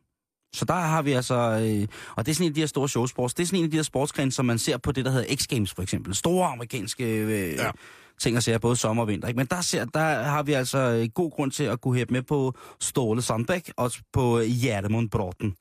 Så 0.55 0.65
der 0.65 0.73
har 0.73 1.01
vi 1.01 1.11
altså, 1.11 1.35
øh, 1.35 1.87
og 2.15 2.25
det 2.25 2.31
er 2.31 2.35
sådan 2.35 2.45
en 2.45 2.51
af 2.51 2.53
de 2.55 2.59
her 2.61 2.67
store 2.67 2.89
showsports, 2.89 3.33
det 3.33 3.43
er 3.43 3.47
sådan 3.47 3.59
en 3.59 3.65
af 3.65 3.71
de 3.71 3.77
her 3.77 3.83
sportsgrene, 3.83 4.31
som 4.31 4.45
man 4.45 4.57
ser 4.59 4.77
på 4.77 4.91
det, 4.91 5.05
der 5.05 5.11
hedder 5.11 5.27
X-Games 5.35 5.73
for 5.75 5.81
eksempel. 5.81 6.15
Store 6.15 6.47
amerikanske 6.47 7.03
øh, 7.05 7.53
Ja. 7.53 7.71
ting 8.19 8.37
og 8.37 8.43
sager, 8.43 8.57
både 8.57 8.75
sommer 8.75 9.03
og 9.03 9.07
vinter. 9.07 9.27
Ikke? 9.27 9.37
Men 9.37 9.47
der, 9.47 9.61
ser, 9.61 9.85
der 9.85 10.23
har 10.23 10.43
vi 10.43 10.53
altså 10.53 10.77
øh, 10.77 11.09
god 11.13 11.31
grund 11.31 11.51
til 11.51 11.63
at 11.63 11.81
kunne 11.81 11.97
hæppe 11.97 12.13
med 12.13 12.21
på 12.21 12.53
Ståle 12.79 13.21
Sandbæk 13.21 13.71
og 13.77 13.91
på 14.13 14.39
Gjermund 14.63 15.09
Bråten. 15.09 15.55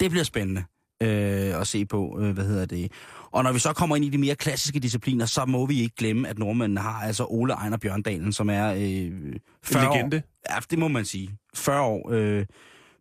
Det 0.00 0.10
bliver 0.10 0.24
spændende 0.24 0.64
øh, 1.02 1.60
at 1.60 1.66
se 1.66 1.86
på, 1.86 2.18
øh, 2.20 2.34
hvad 2.34 2.44
hedder 2.44 2.66
det. 2.66 2.92
Og 3.30 3.44
når 3.44 3.52
vi 3.52 3.58
så 3.58 3.72
kommer 3.72 3.96
ind 3.96 4.04
i 4.04 4.08
de 4.08 4.18
mere 4.18 4.34
klassiske 4.34 4.80
discipliner, 4.80 5.26
så 5.26 5.44
må 5.44 5.66
vi 5.66 5.80
ikke 5.80 5.96
glemme, 5.96 6.28
at 6.28 6.38
nordmændene 6.38 6.80
har 6.80 7.02
altså 7.02 7.26
Ole 7.28 7.52
Ejner 7.52 7.76
Bjørndalen, 7.76 8.32
som 8.32 8.50
er 8.50 8.72
øh, 8.72 9.36
40 9.64 9.88
år. 9.88 9.94
legende. 9.94 10.22
Ja, 10.50 10.56
det 10.70 10.78
må 10.78 10.88
man 10.88 11.04
sige. 11.04 11.30
40 11.54 11.82
år. 11.82 12.10
Øh, 12.12 12.46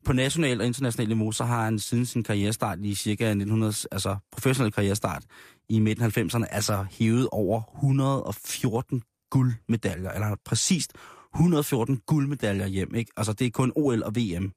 på 0.06 0.14
national 0.14 0.62
og 0.62 0.68
international 0.68 1.08
niveau, 1.08 1.32
så 1.32 1.44
har 1.44 1.64
han 1.64 1.80
siden 1.80 2.06
sin 2.06 2.24
karrierestart 2.24 2.80
i 2.82 2.96
cirka 2.96 3.26
1900, 3.26 3.74
altså 3.92 4.16
professionel 4.32 4.72
karrierestart 4.72 5.24
i 5.70 5.80
midten 5.80 6.06
af 6.06 6.18
90'erne, 6.18 6.46
altså 6.52 6.86
hævet 6.92 7.28
over 7.32 7.62
114 7.76 9.02
guldmedaljer, 9.30 10.12
eller 10.12 10.36
præcist 10.46 10.94
114 11.36 12.02
guldmedaljer 12.06 12.68
hjem, 12.68 12.96
ikke? 12.96 13.12
Altså 13.18 13.34
det 13.34 13.48
er 13.48 13.52
kun 13.52 13.72
OL 13.76 14.04
og 14.04 14.16
VM, 14.16 14.54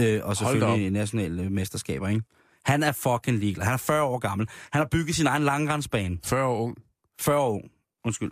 øh, 0.00 0.20
og 0.22 0.36
selvfølgelig 0.36 0.90
nationale 0.90 1.50
mesterskaber, 1.50 2.08
ikke? 2.08 2.22
Han 2.66 2.82
er 2.82 2.92
fucking 2.92 3.38
ligeglad. 3.38 3.64
Han 3.64 3.74
er 3.74 3.78
40 3.78 4.02
år 4.02 4.18
gammel. 4.18 4.48
Han 4.72 4.80
har 4.80 4.88
bygget 4.90 5.16
sin 5.16 5.26
egen 5.26 5.42
langrendsbane. 5.42 6.18
40 6.24 6.46
år 6.46 6.62
ung. 6.62 6.76
40 7.20 7.38
år. 7.38 7.62
Undskyld. 8.04 8.30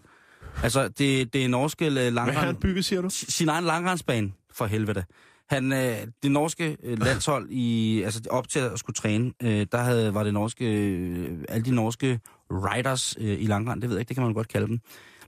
Altså, 0.62 0.88
det, 0.88 1.32
det 1.32 1.44
er 1.44 1.48
norske 1.48 1.86
øh, 1.86 1.92
Hvad 1.92 2.12
har 2.12 2.46
han 2.46 2.56
bygget, 2.56 2.84
siger 2.84 3.02
du? 3.02 3.08
sin 3.10 3.48
egen 3.48 3.64
langrendsbane, 3.64 4.32
for 4.52 4.66
helvede. 4.66 5.04
Han, 5.48 5.72
øh, 5.72 5.96
det 6.22 6.30
norske 6.30 6.76
øh, 6.82 6.98
landshold, 7.06 7.50
i, 7.50 8.02
altså 8.02 8.20
op 8.30 8.48
til 8.48 8.58
at 8.58 8.78
skulle 8.78 8.94
træne, 8.94 9.32
øh, 9.42 9.66
der 9.72 9.78
havde, 9.78 10.14
var 10.14 10.24
det 10.24 10.34
norske, 10.34 10.64
øh, 10.64 11.38
alle 11.48 11.64
de 11.64 11.74
norske 11.74 12.20
riders 12.50 13.16
øh, 13.20 13.42
i 13.42 13.46
langrend, 13.46 13.80
det 13.80 13.90
ved 13.90 13.96
jeg 13.96 14.00
ikke, 14.00 14.08
det 14.08 14.16
kan 14.16 14.24
man 14.24 14.34
godt 14.34 14.48
kalde 14.48 14.66
dem, 14.66 14.80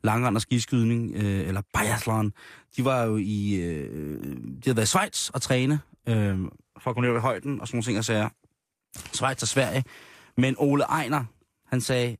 langrend 0.04 0.36
og 0.36 0.42
skiskydning, 0.42 1.14
øh, 1.14 1.48
eller 1.48 1.62
biathlon, 1.78 2.32
de 2.76 2.84
var 2.84 3.02
jo 3.02 3.16
i, 3.16 3.54
øh, 3.54 4.22
de 4.24 4.60
havde 4.64 4.76
været 4.76 4.86
i 4.86 4.88
Schweiz 4.88 5.28
og 5.28 5.42
træne, 5.42 5.80
øh, 6.08 6.38
for 6.78 6.90
at 6.90 6.96
komme 6.96 7.08
ned 7.08 7.16
i 7.16 7.20
højden 7.20 7.60
og 7.60 7.68
sådan 7.68 7.76
nogle 7.76 7.84
ting 7.84 7.98
og 7.98 8.04
sager. 8.04 8.28
Schweiz 9.12 9.42
og 9.42 9.48
Sverige. 9.48 9.84
Men 10.36 10.54
Ole 10.58 10.84
Ejner, 10.84 11.24
han 11.66 11.80
sagde, 11.80 12.16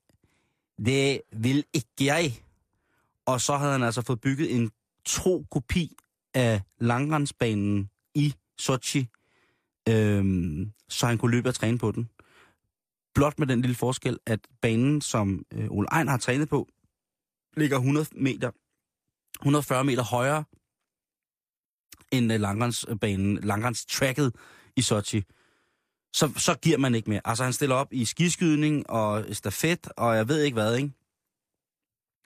det 0.87 1.21
vil 1.33 1.65
ikke 1.73 1.89
jeg. 2.01 2.33
Og 3.27 3.41
så 3.41 3.57
havde 3.57 3.73
han 3.73 3.83
altså 3.83 4.03
fået 4.03 4.21
bygget 4.21 4.55
en 4.55 4.71
tro 5.05 5.47
kopi 5.51 5.97
af 6.35 6.63
langrendsbanen 6.79 7.91
i 8.15 8.35
Sochi, 8.59 9.09
øhm, 9.89 10.73
så 10.89 11.07
han 11.07 11.19
kunne 11.19 11.31
løbe 11.31 11.49
og 11.49 11.55
træne 11.55 11.79
på 11.79 11.93
den. 11.93 12.09
Blot 13.15 13.39
med 13.39 13.47
den 13.47 13.61
lille 13.61 13.75
forskel, 13.75 14.19
at 14.27 14.41
banen, 14.61 15.01
som 15.01 15.45
øh, 15.53 15.67
Ole 15.71 15.89
Ejner 15.89 16.11
har 16.11 16.19
trænet 16.19 16.49
på, 16.49 16.69
ligger 17.57 17.77
100 17.77 18.07
meter, 18.13 18.51
140 19.41 19.85
meter 19.85 20.03
højere 20.03 20.45
end 22.13 22.33
øh, 22.33 22.41
langrens-tracket 23.45 24.33
i 24.77 24.83
Sochi. 24.83 25.25
Så, 26.17 26.31
så 26.37 26.55
giver 26.63 26.79
man 26.79 26.95
ikke 26.95 27.11
mere. 27.11 27.21
Altså 27.25 27.45
han 27.45 27.53
stiller 27.53 27.75
op 27.77 27.89
i 27.93 28.05
skiskydning 28.05 28.91
og 28.91 29.25
stafet, 29.33 29.89
og 29.97 30.17
jeg 30.17 30.29
ved 30.29 30.43
ikke 30.43 30.55
hvad, 30.55 30.77
ikke? 30.77 30.91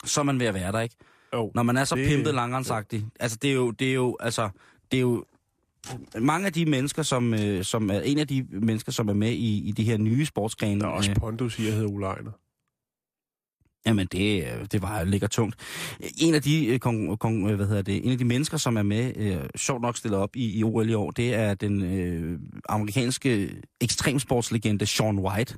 Så 0.05 0.21
er 0.21 0.25
man 0.25 0.41
ved 0.41 0.47
at 0.47 0.55
være 0.55 0.73
der, 0.73 0.81
ikke? 0.81 0.97
Jo. 1.35 1.53
Når 1.55 1.63
man 1.63 1.77
er 1.77 1.85
så 1.85 1.95
Det- 1.95 2.09
pimpet 2.09 2.35
langrendsagtig. 2.35 3.07
Altså, 3.21 3.39
det 3.43 3.51
er 3.51 3.55
jo, 3.55 3.71
det 3.71 3.89
er 3.91 3.95
jo, 3.95 4.17
altså, 4.21 4.49
det 4.91 4.97
er 4.97 5.01
jo 5.01 5.25
mange 6.21 6.47
af 6.47 6.53
de 6.53 6.67
mennesker, 6.67 7.03
som, 7.03 7.35
øh, 7.35 7.65
som 7.65 7.91
er 7.91 8.01
en 8.01 8.19
af 8.19 8.29
de 8.29 8.47
mennesker, 8.51 8.93
som 8.93 9.09
er 9.09 9.13
med 9.13 9.31
i, 9.33 9.69
i 9.69 9.73
de 9.73 9.85
her 9.85 9.97
nye 9.99 10.27
sportsgrene. 10.27 10.81
Der 10.81 10.87
er 10.87 10.91
også 10.91 11.11
øh, 11.11 11.17
Pondus 11.17 11.59
i 11.59 11.67
at 11.67 11.73
hedde 11.73 11.87
Ole 11.87 12.07
Ejner. 12.07 12.31
Jamen, 13.87 14.07
det, 14.07 14.45
øh, 14.45 14.67
det 14.73 14.83
var 14.83 15.05
ligger 15.05 15.29
tungt. 15.29 15.57
En 16.19 16.35
af 16.35 16.43
de, 16.43 16.67
øh, 16.67 16.79
kong, 16.79 17.19
kong, 17.19 17.51
øh, 17.51 17.57
hvad 17.57 17.67
hedder 17.67 17.83
det, 17.83 18.05
en 18.05 18.13
af 18.13 18.19
de 18.19 18.25
mennesker, 18.25 18.57
som 18.57 18.77
er 18.77 18.83
med, 18.83 19.13
øh, 19.17 19.41
sjovt 19.57 19.83
nok 19.83 19.97
stillet 19.97 20.21
op 20.21 20.37
i, 20.37 20.59
i 20.59 20.65
OL 20.65 20.91
i 20.91 20.95
år, 20.95 21.11
det 21.11 21.35
er 21.35 21.55
den 21.55 21.83
øh, 21.83 22.39
amerikanske 22.69 23.51
ekstremsportslegende 23.81 24.87
Sean 24.87 25.19
White. 25.19 25.55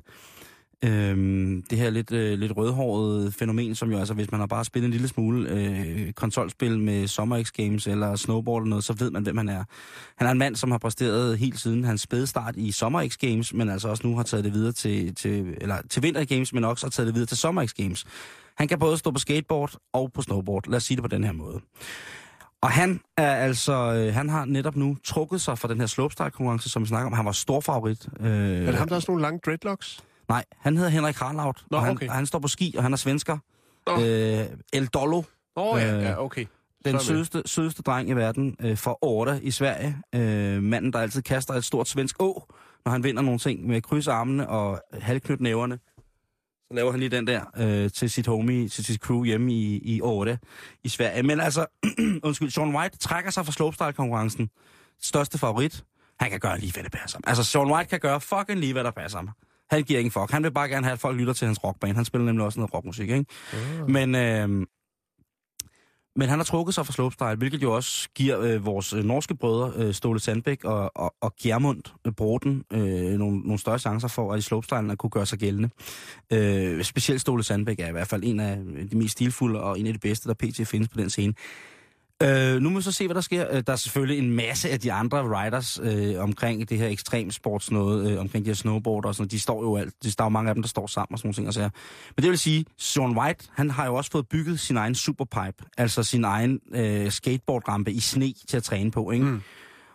Øhm, 0.83 1.63
det 1.69 1.77
her 1.77 1.89
lidt, 1.89 2.11
øh, 2.11 2.39
lidt 2.39 2.57
rødhårede 2.57 3.31
fænomen, 3.31 3.75
som 3.75 3.91
jo 3.91 3.97
altså, 3.97 4.13
hvis 4.13 4.31
man 4.31 4.39
har 4.39 4.47
bare 4.47 4.65
spillet 4.65 4.87
en 4.87 4.91
lille 4.91 5.07
smule 5.07 5.49
øh, 5.49 6.13
konsolspil 6.13 6.79
med 6.79 7.07
Summer 7.07 7.43
X 7.43 7.51
Games 7.51 7.87
eller 7.87 8.15
snowboard 8.15 8.61
eller 8.61 8.69
noget, 8.69 8.83
så 8.83 8.93
ved 8.93 9.11
man, 9.11 9.23
hvem 9.23 9.37
han 9.37 9.49
er. 9.49 9.63
Han 10.17 10.27
er 10.27 10.31
en 10.31 10.37
mand, 10.37 10.55
som 10.55 10.71
har 10.71 10.77
præsteret 10.77 11.37
helt 11.37 11.59
siden 11.59 11.83
hans 11.83 12.01
spæde 12.01 12.27
start 12.27 12.55
i 12.57 12.71
Summer 12.71 13.07
X 13.09 13.17
Games, 13.17 13.53
men 13.53 13.69
altså 13.69 13.87
også 13.87 14.07
nu 14.07 14.15
har 14.15 14.23
taget 14.23 14.43
det 14.43 14.53
videre 14.53 14.71
til, 14.71 15.15
til, 15.15 15.57
eller 15.61 15.77
til 15.89 16.03
Winter 16.03 16.25
Games, 16.25 16.53
men 16.53 16.63
også 16.63 16.85
har 16.85 16.91
taget 16.91 17.07
det 17.07 17.15
videre 17.15 17.27
til 17.27 17.37
Summer 17.37 17.65
X 17.65 17.73
Games. 17.73 18.05
Han 18.57 18.67
kan 18.67 18.79
både 18.79 18.97
stå 18.97 19.11
på 19.11 19.19
skateboard 19.19 19.75
og 19.93 20.11
på 20.13 20.21
snowboard. 20.21 20.67
Lad 20.67 20.77
os 20.77 20.83
sige 20.83 20.95
det 20.95 21.03
på 21.03 21.07
den 21.07 21.23
her 21.23 21.31
måde. 21.31 21.59
Og 22.61 22.69
han 22.71 22.99
er 23.17 23.35
altså, 23.35 23.73
øh, 23.73 24.13
han 24.13 24.29
har 24.29 24.45
netop 24.45 24.75
nu 24.75 24.97
trukket 25.03 25.41
sig 25.41 25.57
fra 25.59 25.67
den 25.67 25.79
her 25.79 25.87
slopestyle-konkurrence, 25.87 26.69
som 26.69 26.81
vi 26.81 26.87
snakker 26.87 27.07
om. 27.07 27.13
Han 27.13 27.25
var 27.25 27.31
stor 27.31 27.59
favorit. 27.59 28.07
Øh, 28.19 28.27
Er 28.27 28.65
det 28.65 28.75
ham, 28.75 28.87
der 28.87 28.95
har 28.95 28.99
sådan 28.99 29.11
nogle 29.11 29.21
lange 29.21 29.39
dreadlocks? 29.45 29.99
Nej, 30.29 30.45
han 30.57 30.77
hedder 30.77 30.89
Henrik 30.91 31.15
Harlaut, 31.15 31.63
Nå, 31.71 31.77
og, 31.77 31.83
han, 31.83 31.91
okay. 31.91 32.07
og 32.07 32.13
han 32.13 32.25
står 32.25 32.39
på 32.39 32.47
ski, 32.47 32.75
og 32.77 32.83
han 32.83 32.93
er 32.93 32.97
svensker. 32.97 33.37
Nå. 33.87 34.01
Øh, 34.01 34.45
El 34.73 34.87
Dollo, 34.87 35.23
oh, 35.55 35.81
ja, 35.81 35.95
Øh, 35.95 36.03
ja, 36.03 36.23
okay. 36.23 36.45
den 36.85 36.99
Så 36.99 37.05
sødeste, 37.05 37.41
sødeste 37.45 37.81
dreng 37.81 38.09
i 38.09 38.13
verden, 38.13 38.55
øh, 38.59 38.77
fra 38.77 38.95
Orte 39.01 39.39
i 39.43 39.51
Sverige. 39.51 39.97
Øh, 40.15 40.63
manden, 40.63 40.93
der 40.93 40.99
altid 40.99 41.21
kaster 41.21 41.53
et 41.53 41.65
stort 41.65 41.87
svensk 41.87 42.15
å 42.21 42.47
når 42.85 42.91
han 42.91 43.03
vinder 43.03 43.21
nogle 43.21 43.39
ting 43.39 43.67
med 43.67 43.81
kryds 43.81 44.07
armene 44.07 44.49
og 44.49 44.81
halvknyt 44.93 45.41
næverne. 45.41 45.79
Så 46.67 46.73
laver 46.73 46.91
han 46.91 46.99
lige 46.99 47.09
den 47.09 47.27
der 47.27 47.41
øh, 47.57 47.91
til 47.91 48.09
sit 48.09 48.27
homie, 48.27 48.69
til 48.69 48.85
sit 48.85 49.01
crew 49.01 49.23
hjemme 49.23 49.53
i, 49.53 49.77
i 49.77 50.01
Åre 50.01 50.37
i 50.83 50.89
Sverige. 50.89 51.23
Men 51.23 51.39
altså, 51.39 51.65
undskyld, 52.23 52.49
Sean 52.49 52.75
White 52.75 52.97
trækker 52.97 53.31
sig 53.31 53.45
fra 53.45 53.51
slopestyle-konkurrencen. 53.51 54.49
Største 55.01 55.37
favorit. 55.37 55.83
Han 56.19 56.31
kan 56.31 56.39
gøre 56.39 56.59
lige, 56.59 56.73
hvad 56.73 56.83
det 56.83 56.91
passer 56.91 57.17
ham. 57.17 57.23
Altså, 57.27 57.43
Sean 57.43 57.71
White 57.71 57.89
kan 57.89 57.99
gøre 57.99 58.21
fucking 58.21 58.59
lige, 58.59 58.73
hvad 58.73 58.83
der 58.83 58.91
passer 58.91 59.17
ham. 59.17 59.29
Han 59.71 59.83
giver 59.83 59.99
ingen 59.99 60.11
fuck. 60.11 60.31
Han 60.31 60.43
vil 60.43 60.51
bare 60.51 60.69
gerne 60.69 60.85
have, 60.85 60.93
at 60.93 60.99
folk 60.99 61.17
lytter 61.17 61.33
til 61.33 61.45
hans 61.45 61.63
rockband. 61.63 61.95
Han 61.95 62.05
spiller 62.05 62.25
nemlig 62.25 62.45
også 62.45 62.59
noget 62.59 62.73
rockmusik, 62.73 63.09
ikke? 63.09 63.25
Mm. 63.53 63.91
Men, 63.91 64.15
øh, 64.15 64.67
men 66.15 66.29
han 66.29 66.39
har 66.39 66.43
trukket 66.43 66.75
sig 66.75 66.85
fra 66.85 66.93
slopestyle, 66.93 67.35
hvilket 67.35 67.63
jo 67.63 67.75
også 67.75 68.09
giver 68.15 68.39
øh, 68.41 68.65
vores 68.65 68.93
øh, 68.93 69.03
norske 69.03 69.35
brødre, 69.35 69.71
øh, 69.75 69.93
Ståle 69.93 70.19
Sandbæk 70.19 70.63
og, 70.63 70.91
og, 70.95 71.15
og 71.21 71.35
Gjermund 71.41 71.81
øh, 72.07 72.13
Broden, 72.13 72.63
øh, 72.73 72.79
nogle, 73.19 73.39
nogle 73.39 73.59
større 73.59 73.79
chancer 73.79 74.07
for, 74.07 74.33
at 74.33 74.39
i 74.39 74.41
slopestylen 74.41 74.91
at 74.91 74.97
kunne 74.97 75.09
gøre 75.09 75.25
sig 75.25 75.39
gældende. 75.39 75.69
Øh, 76.33 76.83
specielt 76.83 77.21
Ståle 77.21 77.43
Sandbæk 77.43 77.79
er 77.79 77.87
i 77.87 77.91
hvert 77.91 78.07
fald 78.07 78.23
en 78.23 78.39
af 78.39 78.57
de 78.91 78.97
mest 78.97 79.11
stilfulde 79.11 79.61
og 79.61 79.79
en 79.79 79.87
af 79.87 79.93
de 79.93 79.99
bedste, 79.99 80.29
der 80.29 80.33
pt. 80.33 80.67
findes 80.67 80.89
på 80.89 80.97
den 80.97 81.09
scene. 81.09 81.33
Øh, 82.23 82.61
nu 82.61 82.69
må 82.69 82.79
vi 82.79 82.83
så 82.83 82.91
se, 82.91 83.07
hvad 83.07 83.15
der 83.15 83.21
sker. 83.21 83.47
Øh, 83.51 83.63
der 83.67 83.73
er 83.73 83.77
selvfølgelig 83.77 84.17
en 84.17 84.35
masse 84.35 84.69
af 84.69 84.79
de 84.79 84.93
andre 84.93 85.23
riders 85.23 85.79
øh, 85.83 86.23
omkring 86.23 86.69
det 86.69 86.77
her 86.77 86.87
ekstremsports 86.87 87.71
noget, 87.71 88.11
øh, 88.11 88.19
omkring 88.19 88.45
de 88.45 88.49
her 88.49 88.55
snowboard 88.55 89.05
og 89.05 89.15
sådan 89.15 89.21
noget. 89.21 89.31
De 89.31 89.39
står 89.39 89.63
jo 89.63 89.77
alt. 89.77 89.93
Der 90.03 90.09
er 90.19 90.25
jo 90.25 90.29
mange 90.29 90.49
af 90.49 90.55
dem, 90.55 90.63
der 90.63 90.69
står 90.69 90.87
sammen 90.87 91.13
og 91.13 91.19
sådan 91.19 91.27
nogle 91.27 91.51
ting. 91.53 91.65
Og 91.65 91.71
Men 92.17 92.23
det 92.23 92.29
vil 92.29 92.39
sige, 92.39 92.65
Sean 92.77 93.17
White, 93.17 93.45
han 93.51 93.69
har 93.69 93.85
jo 93.85 93.95
også 93.95 94.11
fået 94.11 94.27
bygget 94.27 94.59
sin 94.59 94.77
egen 94.77 94.95
superpipe, 94.95 95.63
altså 95.77 96.03
sin 96.03 96.23
egen 96.23 96.59
øh, 96.75 97.11
skateboardrampe 97.11 97.91
i 97.91 97.99
sne 97.99 98.33
til 98.47 98.57
at 98.57 98.63
træne 98.63 98.91
på, 98.91 99.11
ikke? 99.11 99.25
Mm. 99.25 99.41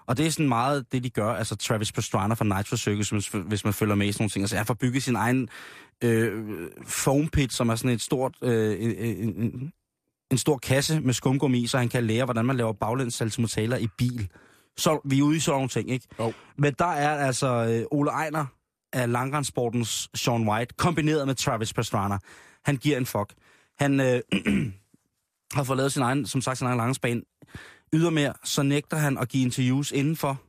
Og 0.06 0.16
det 0.16 0.26
er 0.26 0.30
sådan 0.30 0.48
meget 0.48 0.92
det, 0.92 1.04
de 1.04 1.10
gør. 1.10 1.32
Altså 1.32 1.56
Travis 1.56 1.92
Pastrana 1.92 2.34
fra 2.34 2.44
Nitro 2.44 2.76
Circus, 2.76 3.10
hvis, 3.10 3.28
hvis 3.28 3.64
man 3.64 3.74
følger 3.74 3.94
med 3.94 4.06
i 4.06 4.12
sådan 4.12 4.22
nogle 4.22 4.30
ting. 4.30 4.42
Altså, 4.42 4.56
han 4.56 4.66
får 4.66 4.74
bygget 4.74 5.02
sin 5.02 5.16
egen 5.16 5.48
øh, 6.04 6.44
foam 6.86 7.28
pit, 7.28 7.52
som 7.52 7.68
er 7.68 7.76
sådan 7.76 7.90
et 7.90 8.00
stort, 8.00 8.36
øh, 8.42 8.76
en, 8.82 9.34
en, 9.36 9.72
en 10.30 10.38
stor 10.38 10.58
kasse 10.58 11.00
med 11.00 11.14
skumgummi, 11.14 11.66
så 11.66 11.78
han 11.78 11.88
kan 11.88 12.04
lære, 12.04 12.24
hvordan 12.24 12.44
man 12.44 12.56
laver 12.56 12.72
baglænssaltometaler 12.72 13.76
i 13.76 13.88
bil. 13.98 14.28
Så 14.76 15.00
vi 15.04 15.18
er 15.18 15.22
ude 15.22 15.36
i 15.36 15.40
sådan 15.40 15.56
nogle 15.56 15.68
ting, 15.68 15.90
ikke? 15.90 16.06
Oh. 16.18 16.32
Men 16.58 16.74
der 16.78 16.84
er 16.92 17.26
altså 17.26 17.46
øh, 17.46 17.84
Ole 17.90 18.10
Ejner 18.10 18.46
af 18.92 19.12
langrendsportens 19.12 20.10
Sean 20.14 20.48
White, 20.48 20.74
kombineret 20.74 21.26
med 21.26 21.34
Travis 21.34 21.72
Pastrana. 21.72 22.18
Han 22.64 22.76
giver 22.76 22.96
en 22.96 23.06
fuck. 23.06 23.34
Han 23.78 24.00
øh, 24.00 24.20
har 25.56 25.64
fået 25.64 25.76
lavet 25.76 25.92
sin 25.92 26.02
egen, 26.02 26.26
som 26.26 26.40
sagt, 26.40 26.58
sin 26.58 26.66
egen 26.66 26.76
langsbane. 26.76 27.22
Ydermere, 27.92 28.32
så 28.44 28.62
nægter 28.62 28.96
han 28.96 29.18
at 29.18 29.28
give 29.28 29.44
interviews 29.44 29.92
indenfor. 29.92 30.40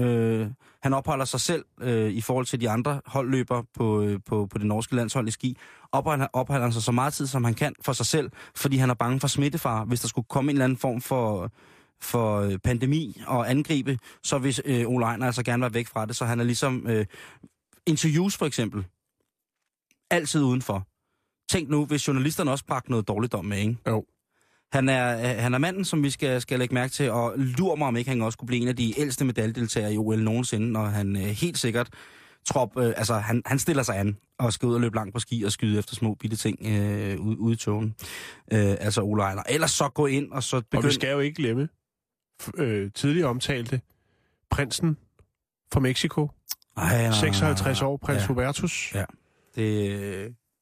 Øh, 0.00 0.50
han 0.82 0.94
opholder 0.94 1.24
sig 1.24 1.40
selv 1.40 1.64
øh, 1.80 2.10
i 2.10 2.20
forhold 2.20 2.46
til 2.46 2.60
de 2.60 2.70
andre 2.70 3.00
holdløbere 3.06 3.64
på, 3.74 4.02
øh, 4.02 4.20
på, 4.26 4.46
på 4.46 4.58
det 4.58 4.66
norske 4.66 4.94
landshold 4.96 5.28
i 5.28 5.30
ski. 5.30 5.56
Opholder, 5.92 6.26
opholder 6.32 6.62
han 6.62 6.72
sig 6.72 6.82
så 6.82 6.92
meget 6.92 7.12
tid, 7.12 7.26
som 7.26 7.44
han 7.44 7.54
kan 7.54 7.74
for 7.82 7.92
sig 7.92 8.06
selv, 8.06 8.30
fordi 8.56 8.76
han 8.76 8.90
er 8.90 8.94
bange 8.94 9.20
for 9.20 9.28
smittefar. 9.28 9.84
Hvis 9.84 10.00
der 10.00 10.08
skulle 10.08 10.26
komme 10.28 10.50
en 10.50 10.56
eller 10.56 10.64
anden 10.64 10.78
form 10.78 11.00
for, 11.00 11.50
for 12.00 12.40
øh, 12.40 12.58
pandemi 12.58 13.22
og 13.26 13.50
angribe, 13.50 13.98
så 14.22 14.38
hvis 14.38 14.60
øh, 14.64 14.86
Ole 14.86 15.06
Ejner 15.06 15.26
altså 15.26 15.42
gerne 15.42 15.60
være 15.60 15.74
væk 15.74 15.86
fra 15.86 16.06
det. 16.06 16.16
Så 16.16 16.24
han 16.24 16.40
er 16.40 16.44
ligesom 16.44 16.86
øh, 16.86 17.06
interviews 17.86 18.36
for 18.36 18.46
eksempel. 18.46 18.86
Altid 20.10 20.42
udenfor. 20.42 20.86
Tænk 21.52 21.68
nu, 21.68 21.86
hvis 21.86 22.08
journalisterne 22.08 22.50
også 22.50 22.64
bragte 22.64 22.90
noget 22.90 23.08
dårligdom 23.08 23.44
med, 23.44 23.58
ikke? 23.58 23.76
Jo. 23.86 24.04
Han 24.72 24.88
er, 24.88 25.18
øh, 25.18 25.42
han 25.42 25.54
er 25.54 25.58
manden, 25.58 25.84
som 25.84 26.02
vi 26.02 26.10
skal, 26.10 26.40
skal 26.40 26.58
lægge 26.58 26.74
mærke 26.74 26.92
til, 26.92 27.10
og 27.10 27.34
lurer 27.36 27.76
mig, 27.76 27.88
om 27.88 27.96
ikke 27.96 28.10
han 28.10 28.22
også 28.22 28.38
kunne 28.38 28.46
blive 28.46 28.62
en 28.62 28.68
af 28.68 28.76
de 28.76 29.00
ældste 29.00 29.24
medaljedeltagere 29.24 29.94
i 29.94 29.98
OL 29.98 30.22
nogensinde, 30.22 30.72
når 30.72 30.84
han 30.84 31.16
øh, 31.16 31.22
helt 31.22 31.58
sikkert 31.58 31.88
trop, 32.44 32.78
øh, 32.78 32.92
altså 32.96 33.14
han, 33.14 33.42
han 33.46 33.58
stiller 33.58 33.82
sig 33.82 33.98
an 33.98 34.16
og 34.38 34.52
skal 34.52 34.68
ud 34.68 34.74
og 34.74 34.80
løbe 34.80 34.96
langt 34.96 35.14
på 35.14 35.20
ski 35.20 35.42
og 35.42 35.52
skyde 35.52 35.78
efter 35.78 35.94
små 35.94 36.14
bitte 36.14 36.36
ting 36.36 36.58
øh, 36.66 37.20
ude, 37.20 37.38
ude 37.38 37.52
i 37.52 37.56
togen. 37.56 37.94
Øh, 38.52 38.76
altså 38.80 39.02
Ole 39.02 39.22
Ejner. 39.22 39.42
Ellers 39.48 39.70
så 39.70 39.88
gå 39.88 40.06
ind 40.06 40.32
og 40.32 40.42
så 40.42 40.60
begynde... 40.60 40.84
Og 40.84 40.88
vi 40.88 40.94
skal 40.94 41.12
jo 41.12 41.18
ikke 41.18 41.34
glemme 41.42 41.68
øh, 42.56 42.90
tidligere 42.94 43.28
omtalte 43.28 43.80
prinsen 44.50 44.96
fra 45.72 45.80
Mexico. 45.80 46.28
Ej, 46.76 47.02
nej, 47.02 47.12
56 47.12 47.82
år, 47.82 47.96
prins 47.96 48.22
ja. 48.22 48.26
Hubertus. 48.26 48.92
Ja. 48.94 49.04
Det, 49.54 49.90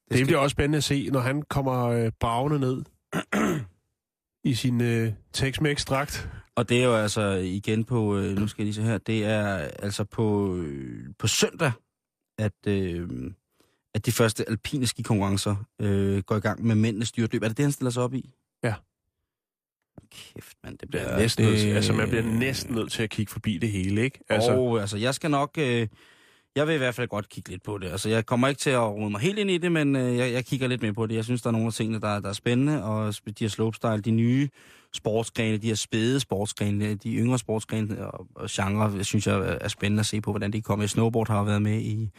det, 0.08 0.18
det 0.18 0.26
bliver 0.26 0.38
også 0.38 0.54
spændende 0.54 0.76
at 0.76 0.84
se, 0.84 1.08
når 1.12 1.20
han 1.20 1.42
kommer 1.42 1.86
øh, 1.86 2.12
bravende 2.20 2.58
ned 2.58 2.84
i 4.44 4.54
sin 4.54 4.80
øh, 4.80 5.12
Tex-Mex-dragt. 5.36 6.28
Og 6.54 6.68
det 6.68 6.80
er 6.80 6.84
jo 6.84 6.94
altså 6.94 7.30
igen 7.30 7.84
på, 7.84 8.16
øh, 8.16 8.36
nu 8.36 8.46
skal 8.46 8.62
jeg 8.62 8.64
lige 8.64 8.74
se 8.74 8.82
her, 8.82 8.98
det 8.98 9.24
er 9.24 9.46
altså 9.58 10.04
på, 10.04 10.56
øh, 10.56 11.08
på 11.18 11.26
søndag, 11.26 11.72
at, 12.38 12.66
øh, 12.66 13.08
at 13.94 14.06
de 14.06 14.12
første 14.12 14.48
alpine 14.48 14.86
skikonkurrencer 14.86 15.56
øh, 15.80 16.22
går 16.22 16.36
i 16.36 16.40
gang 16.40 16.66
med 16.66 16.74
mændenes 16.74 17.08
styrtløb. 17.08 17.42
Er 17.42 17.48
det 17.48 17.56
det, 17.56 17.64
han 17.64 17.72
stiller 17.72 17.90
sig 17.90 18.02
op 18.02 18.14
i? 18.14 18.30
Ja. 18.62 18.74
Kæft, 20.10 20.56
mand, 20.64 20.78
det 20.78 20.88
bliver... 20.88 21.18
Næsten 21.18 21.44
det, 21.44 21.52
nødt 21.52 21.76
altså, 21.76 21.92
man 21.92 22.08
bliver 22.08 22.24
næsten 22.24 22.74
nødt 22.74 22.92
til 22.92 23.02
at 23.02 23.10
kigge 23.10 23.32
forbi 23.32 23.58
det 23.58 23.70
hele, 23.70 24.02
ikke? 24.02 24.20
Altså, 24.28 24.52
og, 24.52 24.80
altså, 24.80 24.96
jeg 24.96 25.14
skal 25.14 25.30
nok... 25.30 25.58
Øh, 25.58 25.88
jeg 26.58 26.66
vil 26.66 26.74
i 26.74 26.78
hvert 26.78 26.94
fald 26.94 27.08
godt 27.08 27.28
kigge 27.28 27.50
lidt 27.50 27.62
på 27.62 27.78
det. 27.78 27.90
Altså, 27.90 28.08
jeg 28.08 28.26
kommer 28.26 28.48
ikke 28.48 28.58
til 28.58 28.70
at 28.70 28.80
rode 28.80 29.10
mig 29.10 29.20
helt 29.20 29.38
ind 29.38 29.50
i 29.50 29.58
det, 29.58 29.72
men 29.72 29.96
øh, 29.96 30.16
jeg, 30.16 30.32
jeg 30.32 30.44
kigger 30.44 30.66
lidt 30.66 30.82
mere 30.82 30.92
på 30.92 31.06
det. 31.06 31.14
Jeg 31.14 31.24
synes, 31.24 31.42
der 31.42 31.48
er 31.48 31.52
nogle 31.52 31.66
af 31.66 31.72
tingene, 31.72 32.00
der, 32.00 32.20
der 32.20 32.28
er 32.28 32.32
spændende, 32.32 32.84
og 32.84 33.14
de 33.26 33.32
her 33.40 33.48
slopestyle, 33.48 34.00
de 34.00 34.10
nye 34.10 34.48
sportsgrene, 34.92 35.56
de 35.56 35.66
her 35.66 35.74
spæde 35.74 36.20
sportsgrene, 36.20 36.94
de 36.94 37.14
yngre 37.14 37.38
sportsgrene 37.38 38.06
og, 38.12 38.26
og 38.34 38.48
genre, 38.50 39.04
synes 39.04 39.26
jeg 39.26 39.58
er 39.60 39.68
spændende 39.68 40.00
at 40.00 40.06
se 40.06 40.20
på, 40.20 40.32
hvordan 40.32 40.52
de 40.52 40.62
kommer. 40.62 40.86
Snowboard 40.86 41.28
har 41.28 41.42
været 41.42 41.62
med 41.62 41.80
i, 41.80 42.10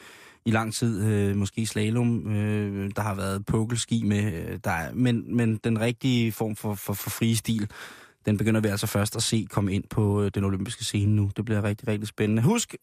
i 0.46 0.52
lang 0.52 0.74
tid, 0.74 1.06
øh, 1.06 1.36
måske 1.36 1.66
slalom, 1.66 2.36
øh, 2.36 2.92
der 2.96 3.02
har 3.02 3.16
været 3.16 3.46
pukkelski 3.46 4.04
med, 4.04 4.34
øh, 4.34 4.60
der 4.64 4.72
er, 4.72 4.94
men, 4.94 5.36
men 5.36 5.58
den 5.64 5.80
rigtige 5.80 6.32
form 6.32 6.56
for, 6.56 6.76
for, 6.76 6.94
for 6.94 7.10
frie 7.10 7.36
stil, 7.36 7.70
den 8.26 8.38
begynder 8.38 8.62
vi 8.62 8.68
altså 8.68 8.88
først 8.88 9.16
at 9.16 9.24
se 9.24 9.48
komme 9.52 9.74
ind 9.74 9.84
på 9.90 10.24
øh, 10.24 10.32
den 10.36 10.44
olympiske 10.44 10.84
scene 10.84 11.16
nu. 11.16 11.32
Det 11.38 11.46
bliver 11.46 11.64
rigtig, 11.64 11.88
rigtig 11.88 12.08
spændende. 12.08 12.42
Husk, 12.42 12.76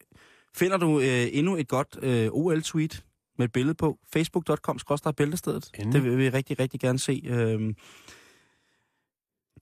Finder 0.55 0.77
du 0.77 0.99
øh, 0.99 1.27
endnu 1.31 1.55
et 1.55 1.67
godt 1.67 1.97
øh, 2.01 2.29
OL-tweet 2.31 3.03
med 3.37 3.45
et 3.45 3.51
billede 3.51 3.75
på 3.75 3.97
facebook.com 4.13 4.79
bæltestedet. 5.17 5.71
Det 5.93 6.03
vil 6.03 6.17
vi 6.17 6.29
rigtig, 6.29 6.59
rigtig 6.59 6.79
gerne 6.79 6.99
se. 6.99 7.23
Øh, 7.25 7.73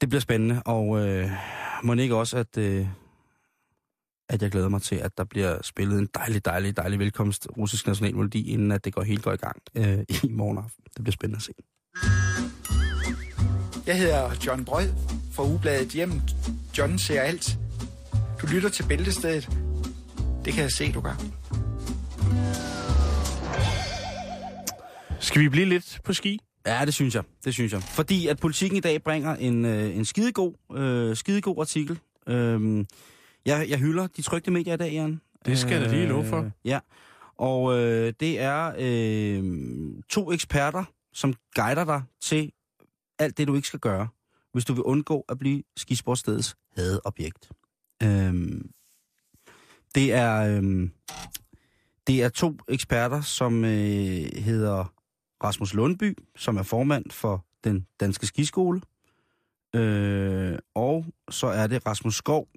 det 0.01 0.09
bliver 0.09 0.21
spændende, 0.21 0.61
og 0.65 1.07
øh, 1.07 1.31
må 1.83 1.93
ikke 1.93 2.15
også, 2.15 2.37
at, 2.37 2.57
øh, 2.57 2.87
at 4.29 4.41
jeg 4.41 4.51
glæder 4.51 4.69
mig 4.69 4.81
til, 4.81 4.95
at 4.95 5.17
der 5.17 5.23
bliver 5.23 5.61
spillet 5.61 5.99
en 5.99 6.09
dejlig, 6.15 6.45
dejlig, 6.45 6.77
dejlig 6.77 6.99
velkomst 6.99 7.47
russisk 7.57 7.87
nationalmelodi, 7.87 8.51
inden 8.51 8.71
at 8.71 8.85
det 8.85 8.93
går 8.93 9.03
helt 9.03 9.23
går 9.23 9.33
i 9.33 9.37
gang 9.37 9.61
øh, 9.75 9.99
i 10.23 10.29
morgen 10.29 10.57
aften. 10.57 10.83
Det 10.83 11.03
bliver 11.03 11.11
spændende 11.13 11.37
at 11.37 11.43
se. 11.43 11.53
Jeg 13.87 13.97
hedder 13.97 14.31
John 14.45 14.65
Brød 14.65 14.89
fra 15.31 15.43
Ugebladet 15.43 15.87
Hjem. 15.87 16.11
John 16.77 16.99
ser 16.99 17.21
alt. 17.21 17.57
Du 18.41 18.47
lytter 18.47 18.69
til 18.69 18.85
Bæltestedet 18.87 19.64
det 20.45 20.53
kan 20.53 20.63
jeg 20.63 20.71
se, 20.71 20.91
du 20.91 21.01
gør. 21.01 21.15
Skal 25.19 25.41
vi 25.41 25.49
blive 25.49 25.65
lidt 25.65 25.99
på 26.03 26.13
ski? 26.13 26.39
Ja, 26.65 26.85
det 26.85 26.93
synes 26.93 27.15
jeg. 27.15 27.23
Det 27.45 27.53
synes 27.53 27.73
jeg. 27.73 27.81
Fordi 27.81 28.27
at 28.27 28.39
politikken 28.39 28.77
i 28.77 28.79
dag 28.79 29.03
bringer 29.03 29.35
en, 29.35 29.65
øh, 29.65 29.95
en 29.95 30.05
skidegod, 30.05 30.53
øh, 30.77 31.15
skidegod 31.15 31.55
artikel. 31.59 31.99
Øh, 32.27 32.85
jeg, 33.45 33.69
jeg 33.69 33.79
hylder 33.79 34.07
de 34.07 34.21
trygte 34.21 34.51
medier 34.51 34.73
i 34.73 34.77
dag, 34.77 34.91
Jan. 34.91 35.21
Det 35.45 35.59
skal 35.59 35.71
jeg 35.71 35.81
da 35.81 35.95
lige 35.95 36.07
love 36.07 36.25
for. 36.25 36.39
Øh, 36.39 36.51
ja. 36.65 36.79
Og 37.37 37.79
øh, 37.79 38.13
det 38.19 38.39
er 38.39 38.73
øh, 38.77 39.43
to 40.09 40.31
eksperter, 40.31 40.83
som 41.13 41.33
guider 41.55 41.85
dig 41.85 42.03
til 42.21 42.51
alt 43.19 43.37
det, 43.37 43.47
du 43.47 43.55
ikke 43.55 43.67
skal 43.67 43.79
gøre, 43.79 44.07
hvis 44.53 44.65
du 44.65 44.73
vil 44.73 44.83
undgå 44.83 45.25
at 45.29 45.39
blive 45.39 45.63
skisportstedets 45.77 46.55
hadeobjekt. 46.75 47.49
Øh, 48.03 48.61
det 49.95 50.13
er, 50.13 50.57
øh, 50.57 50.89
det 52.07 52.23
er 52.23 52.29
to 52.29 52.57
eksperter, 52.67 53.21
som 53.21 53.65
øh, 53.65 53.71
hedder 54.35 54.93
Rasmus 55.43 55.73
Lundby, 55.73 56.17
som 56.35 56.57
er 56.57 56.63
formand 56.63 57.11
for 57.11 57.45
den 57.63 57.87
danske 57.99 58.25
skiskole, 58.25 58.81
øh, 59.75 60.57
og 60.75 61.05
så 61.29 61.47
er 61.47 61.67
det 61.67 61.85
Rasmus 61.85 62.15
Skov, 62.15 62.47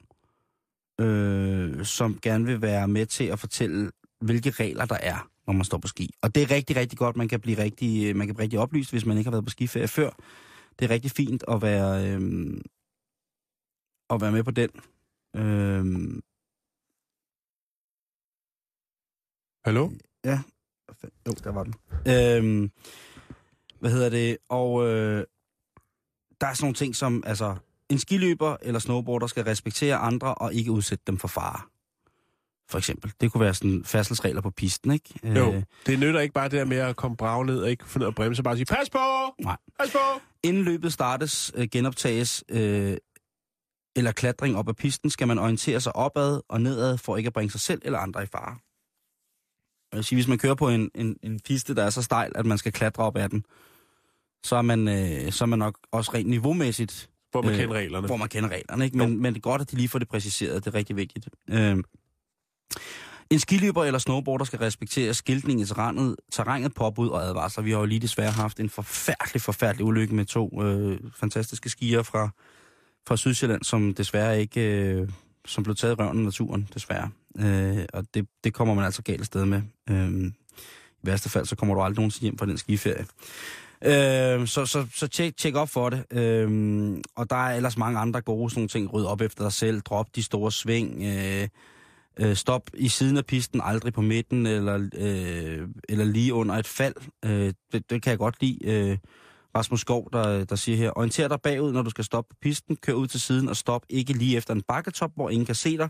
øh, 1.00 1.84
som 1.84 2.18
gerne 2.22 2.46
vil 2.46 2.62
være 2.62 2.88
med 2.88 3.06
til 3.06 3.24
at 3.24 3.38
fortælle, 3.38 3.90
hvilke 4.20 4.50
regler 4.50 4.84
der 4.84 4.96
er, 4.96 5.30
når 5.46 5.52
man 5.54 5.64
står 5.64 5.78
på 5.78 5.88
ski. 5.88 6.10
Og 6.22 6.34
det 6.34 6.42
er 6.42 6.50
rigtig, 6.50 6.76
rigtig 6.76 6.98
godt. 6.98 7.16
Man 7.16 7.28
kan 7.28 7.40
blive 7.40 7.58
rigtig, 7.58 8.08
øh, 8.08 8.16
man 8.16 8.26
kan 8.26 8.34
blive 8.34 8.42
rigtig 8.42 8.58
oplyst, 8.58 8.90
hvis 8.90 9.06
man 9.06 9.18
ikke 9.18 9.28
har 9.28 9.32
været 9.32 9.44
på 9.44 9.50
skiferie 9.50 9.88
før. 9.88 10.10
Det 10.78 10.84
er 10.84 10.90
rigtig 10.90 11.10
fint 11.10 11.44
at 11.48 11.62
være, 11.62 12.12
øh, 12.12 12.60
at 14.10 14.20
være 14.20 14.32
med 14.32 14.44
på 14.44 14.50
den. 14.50 14.70
Øh, 15.36 16.20
Hallo? 19.64 19.90
Ja. 20.24 20.40
Jo, 21.26 21.32
der 21.44 21.52
var 21.52 21.64
den. 21.64 21.74
Øhm, 22.08 22.70
hvad 23.80 23.90
hedder 23.90 24.08
det? 24.08 24.36
Og 24.48 24.86
øh, 24.86 25.24
der 26.40 26.46
er 26.46 26.54
sådan 26.54 26.64
nogle 26.64 26.74
ting 26.74 26.96
som, 26.96 27.22
altså, 27.26 27.56
en 27.88 27.98
skiløber 27.98 28.56
eller 28.62 28.80
snowboarder 28.80 29.26
skal 29.26 29.44
respektere 29.44 29.96
andre 29.96 30.34
og 30.34 30.54
ikke 30.54 30.70
udsætte 30.70 31.04
dem 31.06 31.18
for 31.18 31.28
fare. 31.28 31.60
for 32.70 32.78
eksempel. 32.78 33.12
Det 33.20 33.32
kunne 33.32 33.40
være 33.40 33.54
sådan 33.54 33.84
færdselsregler 33.84 34.40
på 34.40 34.50
pisten, 34.50 34.90
ikke? 34.90 35.14
Jo, 35.24 35.52
Øh, 35.52 35.62
det 35.86 35.98
nytter 35.98 36.20
ikke 36.20 36.32
bare 36.34 36.44
det 36.48 36.58
der 36.58 36.64
med 36.64 36.76
at 36.76 36.96
komme 36.96 37.16
brav 37.16 37.42
ned 37.44 37.60
og 37.62 37.70
ikke 37.70 37.84
ud 37.96 38.02
af 38.02 38.06
at 38.06 38.14
bremse, 38.14 38.42
bare 38.42 38.56
sige, 38.56 38.66
pas 38.66 38.90
på! 38.90 38.98
nej. 39.38 39.56
Pas 39.80 39.92
på! 39.92 39.98
Inden 40.42 40.62
løbet 40.64 40.92
startes, 40.92 41.52
øh, 41.54 41.68
genoptages 41.72 42.44
øh, 42.48 42.96
eller 43.96 44.12
klatring 44.12 44.56
op 44.56 44.68
ad 44.68 44.74
pisten, 44.74 45.10
skal 45.10 45.28
man 45.28 45.38
orientere 45.38 45.80
sig 45.80 45.96
opad 45.96 46.40
og 46.48 46.60
nedad 46.60 46.98
for 46.98 47.16
ikke 47.16 47.26
at 47.26 47.32
bringe 47.32 47.50
sig 47.50 47.60
selv 47.60 47.82
eller 47.84 47.98
andre 47.98 48.22
i 48.22 48.26
fare. 48.26 48.56
Jeg 49.92 49.96
vil 49.96 50.04
sige, 50.04 50.16
hvis 50.16 50.28
man 50.28 50.38
kører 50.38 50.54
på 50.54 50.68
en, 50.68 50.90
en, 50.94 51.16
en 51.22 51.40
piste, 51.40 51.74
der 51.74 51.82
er 51.84 51.90
så 51.90 52.02
stejl, 52.02 52.32
at 52.34 52.46
man 52.46 52.58
skal 52.58 52.72
klatre 52.72 53.02
op 53.02 53.16
ad 53.16 53.28
den, 53.28 53.44
så 54.42 54.56
er 54.56 54.62
man, 54.62 54.88
øh, 54.88 55.32
så 55.32 55.44
er 55.44 55.46
man 55.46 55.58
nok 55.58 55.78
også 55.92 56.10
rent 56.14 56.28
niveaumæssigt, 56.28 57.10
Hvor 57.30 57.42
man 57.42 57.52
Øh, 57.52 57.58
kender 57.60 57.74
reglerne. 57.74 58.06
hvor 58.06 58.16
man 58.16 58.28
kender 58.28 58.48
reglerne. 58.48 58.84
Ikke? 58.84 58.96
Men, 58.98 59.22
men 59.22 59.34
det 59.34 59.38
er 59.38 59.42
godt, 59.42 59.60
at 59.62 59.70
de 59.70 59.76
lige 59.76 59.88
får 59.88 59.98
det 59.98 60.08
præciseret. 60.08 60.64
Det 60.64 60.70
er 60.70 60.74
rigtig 60.78 60.96
vigtigt. 60.96 61.28
Øh, 61.50 61.76
en 63.30 63.38
skiløber 63.38 63.84
eller 63.84 63.98
snowboarder 63.98 64.44
skal 64.44 64.58
respektere 64.58 65.14
skiltning 65.14 65.60
i 65.60 65.64
terrænet, 65.64 66.16
terrænet, 66.32 66.74
påbud 66.74 67.08
og 67.08 67.22
advarsler. 67.24 67.64
Vi 67.64 67.70
har 67.70 67.78
jo 67.78 67.84
lige 67.84 68.00
desværre 68.00 68.30
haft 68.30 68.60
en 68.60 68.70
forfærdelig, 68.70 69.42
forfærdelig 69.42 69.84
ulykke 69.86 70.14
med 70.14 70.24
to 70.24 70.62
øh, 70.62 70.98
fantastiske 71.16 71.68
skier 71.68 72.02
fra, 72.02 72.28
fra 73.08 73.16
Sydsjælland, 73.16 73.62
som 73.62 73.94
desværre 73.94 74.40
ikke, 74.40 74.60
øh, 74.82 75.08
som 75.46 75.64
blev 75.64 75.76
taget 75.76 75.92
i 75.92 75.94
røven 75.94 76.18
af 76.18 76.24
naturen, 76.24 76.68
desværre. 76.74 77.10
Øh, 77.38 77.84
og 77.92 78.04
det, 78.14 78.26
det 78.44 78.54
kommer 78.54 78.74
man 78.74 78.84
altså 78.84 79.02
galt 79.02 79.26
sted 79.26 79.44
med. 79.44 79.62
Øh, 79.90 80.32
I 81.02 81.06
værste 81.06 81.30
fald, 81.30 81.46
så 81.46 81.56
kommer 81.56 81.74
du 81.74 81.80
aldrig 81.80 81.96
nogensinde 81.96 82.24
hjem 82.24 82.38
fra 82.38 82.46
den 82.46 82.58
skiferie. 82.58 83.06
Øh, 83.84 84.46
så, 84.46 84.66
så, 84.66 84.86
så 84.94 85.08
tjek, 85.08 85.36
tjek 85.36 85.54
op 85.54 85.68
for 85.68 85.90
det. 85.90 86.04
Øh, 86.12 86.98
og 87.16 87.30
der 87.30 87.36
er 87.36 87.56
ellers 87.56 87.76
mange 87.76 87.98
andre 87.98 88.20
gode 88.20 88.50
sådan 88.50 88.60
nogle 88.60 88.68
ting. 88.68 88.92
Ryd 88.94 89.04
op 89.04 89.20
efter 89.20 89.44
dig 89.44 89.52
selv, 89.52 89.80
drop 89.80 90.06
de 90.16 90.22
store 90.22 90.52
sving, 90.52 91.02
øh, 91.02 91.48
øh, 92.20 92.36
stop 92.36 92.70
i 92.74 92.88
siden 92.88 93.16
af 93.16 93.26
pisten, 93.26 93.60
aldrig 93.64 93.92
på 93.92 94.00
midten, 94.00 94.46
eller, 94.46 94.88
øh, 94.94 95.68
eller 95.88 96.04
lige 96.04 96.34
under 96.34 96.54
et 96.54 96.66
fald. 96.66 96.94
Øh, 97.24 97.52
det, 97.72 97.90
det 97.90 98.02
kan 98.02 98.10
jeg 98.10 98.18
godt 98.18 98.36
lide. 98.40 98.58
Øh, 98.64 98.98
Rasmus 99.56 99.80
Skov, 99.80 100.08
der, 100.12 100.44
der 100.44 100.56
siger 100.56 100.78
her, 100.78 100.92
orienter 100.96 101.28
dig 101.28 101.40
bagud, 101.40 101.72
når 101.72 101.82
du 101.82 101.90
skal 101.90 102.04
stoppe 102.04 102.28
på 102.34 102.36
pisten, 102.42 102.76
kør 102.76 102.92
ud 102.92 103.06
til 103.06 103.20
siden 103.20 103.48
og 103.48 103.56
stop 103.56 103.82
ikke 103.88 104.12
lige 104.12 104.36
efter 104.36 104.54
en 104.54 104.62
bakketop, 104.68 105.10
hvor 105.14 105.30
ingen 105.30 105.46
kan 105.46 105.54
se 105.54 105.78
dig. 105.78 105.88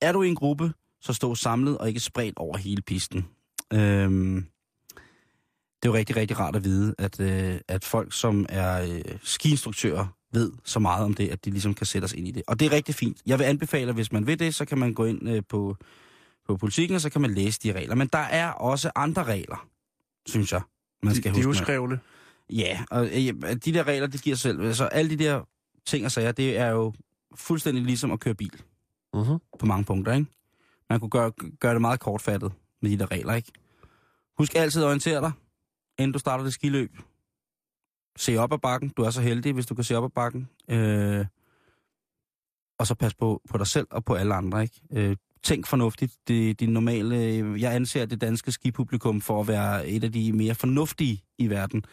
Er 0.00 0.12
du 0.12 0.22
i 0.22 0.28
en 0.28 0.34
gruppe, 0.34 0.72
så 1.00 1.12
stå 1.12 1.34
samlet 1.34 1.78
og 1.78 1.88
ikke 1.88 2.00
spredt 2.00 2.38
over 2.38 2.56
hele 2.56 2.82
pisten. 2.82 3.28
Øh, 3.72 4.10
det 5.82 5.88
er 5.88 5.92
jo 5.92 5.94
rigtig, 5.94 6.16
rigtig 6.16 6.38
rart 6.38 6.56
at 6.56 6.64
vide, 6.64 6.94
at, 6.98 7.20
øh, 7.20 7.60
at 7.68 7.84
folk, 7.84 8.12
som 8.12 8.46
er 8.48 8.82
øh, 8.82 9.18
skiinstruktører, 9.22 10.06
ved 10.32 10.52
så 10.64 10.78
meget 10.78 11.04
om 11.04 11.14
det, 11.14 11.28
at 11.28 11.44
de 11.44 11.50
ligesom 11.50 11.74
kan 11.74 11.86
sætte 11.86 12.04
os 12.04 12.12
ind 12.12 12.28
i 12.28 12.30
det. 12.30 12.42
Og 12.46 12.60
det 12.60 12.66
er 12.66 12.72
rigtig 12.72 12.94
fint. 12.94 13.18
Jeg 13.26 13.38
vil 13.38 13.44
anbefale, 13.44 13.88
at 13.88 13.94
hvis 13.94 14.12
man 14.12 14.26
vil 14.26 14.38
det, 14.38 14.54
så 14.54 14.64
kan 14.64 14.78
man 14.78 14.94
gå 14.94 15.04
ind 15.04 15.28
øh, 15.28 15.42
på, 15.48 15.76
på 16.46 16.56
politikken, 16.56 16.94
og 16.94 17.00
så 17.00 17.10
kan 17.10 17.20
man 17.20 17.34
læse 17.34 17.60
de 17.62 17.72
regler. 17.72 17.94
Men 17.94 18.08
der 18.12 18.18
er 18.18 18.50
også 18.50 18.90
andre 18.94 19.24
regler, 19.24 19.66
synes 20.26 20.52
jeg, 20.52 20.60
man 21.02 21.14
skal 21.14 21.30
de, 21.30 21.36
de 21.36 21.40
er 21.40 21.46
huske. 21.46 21.62
uskrevne. 21.62 22.00
Ja, 22.52 22.84
og 22.90 23.06
øh, 23.06 23.34
de 23.64 23.72
der 23.72 23.84
regler, 23.86 24.06
det 24.06 24.22
giver 24.22 24.36
selv. 24.36 24.60
Altså 24.62 24.84
alle 24.84 25.10
de 25.10 25.24
der 25.24 25.42
ting 25.86 26.04
og 26.04 26.12
sager, 26.12 26.32
det 26.32 26.56
er 26.58 26.68
jo 26.68 26.92
fuldstændig 27.34 27.84
ligesom 27.84 28.10
at 28.10 28.20
køre 28.20 28.34
bil 28.34 28.52
Uh-huh. 29.16 29.56
på 29.58 29.66
mange 29.66 29.84
punkter, 29.84 30.12
ikke? 30.12 30.26
Man 30.90 31.00
kunne 31.00 31.10
gøre, 31.10 31.32
gøre 31.60 31.72
det 31.72 31.80
meget 31.80 32.00
kortfattet 32.00 32.52
med 32.82 32.90
de 32.90 32.98
der 32.98 33.10
regler, 33.10 33.34
ikke? 33.34 33.52
Husk 34.38 34.54
altid 34.54 34.82
at 34.82 34.86
orientere 34.86 35.20
dig, 35.20 35.32
inden 35.98 36.12
du 36.12 36.18
starter 36.18 36.44
det 36.44 36.52
skiløb. 36.52 36.98
Se 38.16 38.36
op 38.36 38.52
ad 38.52 38.58
bakken. 38.58 38.88
Du 38.88 39.02
er 39.02 39.10
så 39.10 39.20
heldig, 39.20 39.52
hvis 39.52 39.66
du 39.66 39.74
kan 39.74 39.84
se 39.84 39.96
op 39.96 40.04
ad 40.04 40.10
bakken. 40.10 40.48
Øh, 40.68 41.26
og 42.78 42.86
så 42.86 42.94
pas 42.94 43.14
på, 43.14 43.42
på 43.50 43.58
dig 43.58 43.66
selv 43.66 43.86
og 43.90 44.04
på 44.04 44.14
alle 44.14 44.34
andre, 44.34 44.62
ikke? 44.62 44.80
Øh, 44.92 45.16
tænk 45.42 45.66
fornuftigt. 45.66 46.16
Det, 46.28 46.60
det 46.60 46.68
normale, 46.68 47.16
jeg 47.60 47.74
anser 47.74 48.06
det 48.06 48.20
danske 48.20 48.52
skipublikum 48.52 49.20
for 49.20 49.40
at 49.40 49.48
være 49.48 49.88
et 49.88 50.04
af 50.04 50.12
de 50.12 50.32
mere 50.32 50.54
fornuftige 50.54 51.24
i 51.38 51.50
verden. 51.50 51.84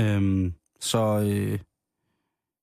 Øh, 0.00 0.52
så 0.80 1.20
øh, 1.20 1.58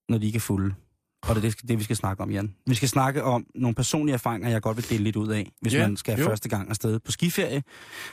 når 0.08 0.18
de 0.18 0.26
ikke 0.26 0.36
er 0.36 0.40
fulde. 0.40 0.74
Og 1.22 1.34
det 1.34 1.44
er 1.44 1.50
det, 1.50 1.68
det, 1.68 1.78
vi 1.78 1.84
skal 1.84 1.96
snakke 1.96 2.22
om, 2.22 2.30
Jan. 2.30 2.54
Vi 2.66 2.74
skal 2.74 2.88
snakke 2.88 3.22
om 3.24 3.46
nogle 3.54 3.74
personlige 3.74 4.14
erfaringer, 4.14 4.48
jeg 4.48 4.62
godt 4.62 4.76
vil 4.76 4.88
dele 4.88 5.04
lidt 5.04 5.16
ud 5.16 5.28
af, 5.28 5.52
hvis 5.60 5.74
Ja, 5.74 5.86
man 5.88 5.96
skal 5.96 6.18
jo. 6.18 6.24
første 6.24 6.48
gang 6.48 6.68
afsted 6.70 6.98
på 7.00 7.12
skiferie. 7.12 7.62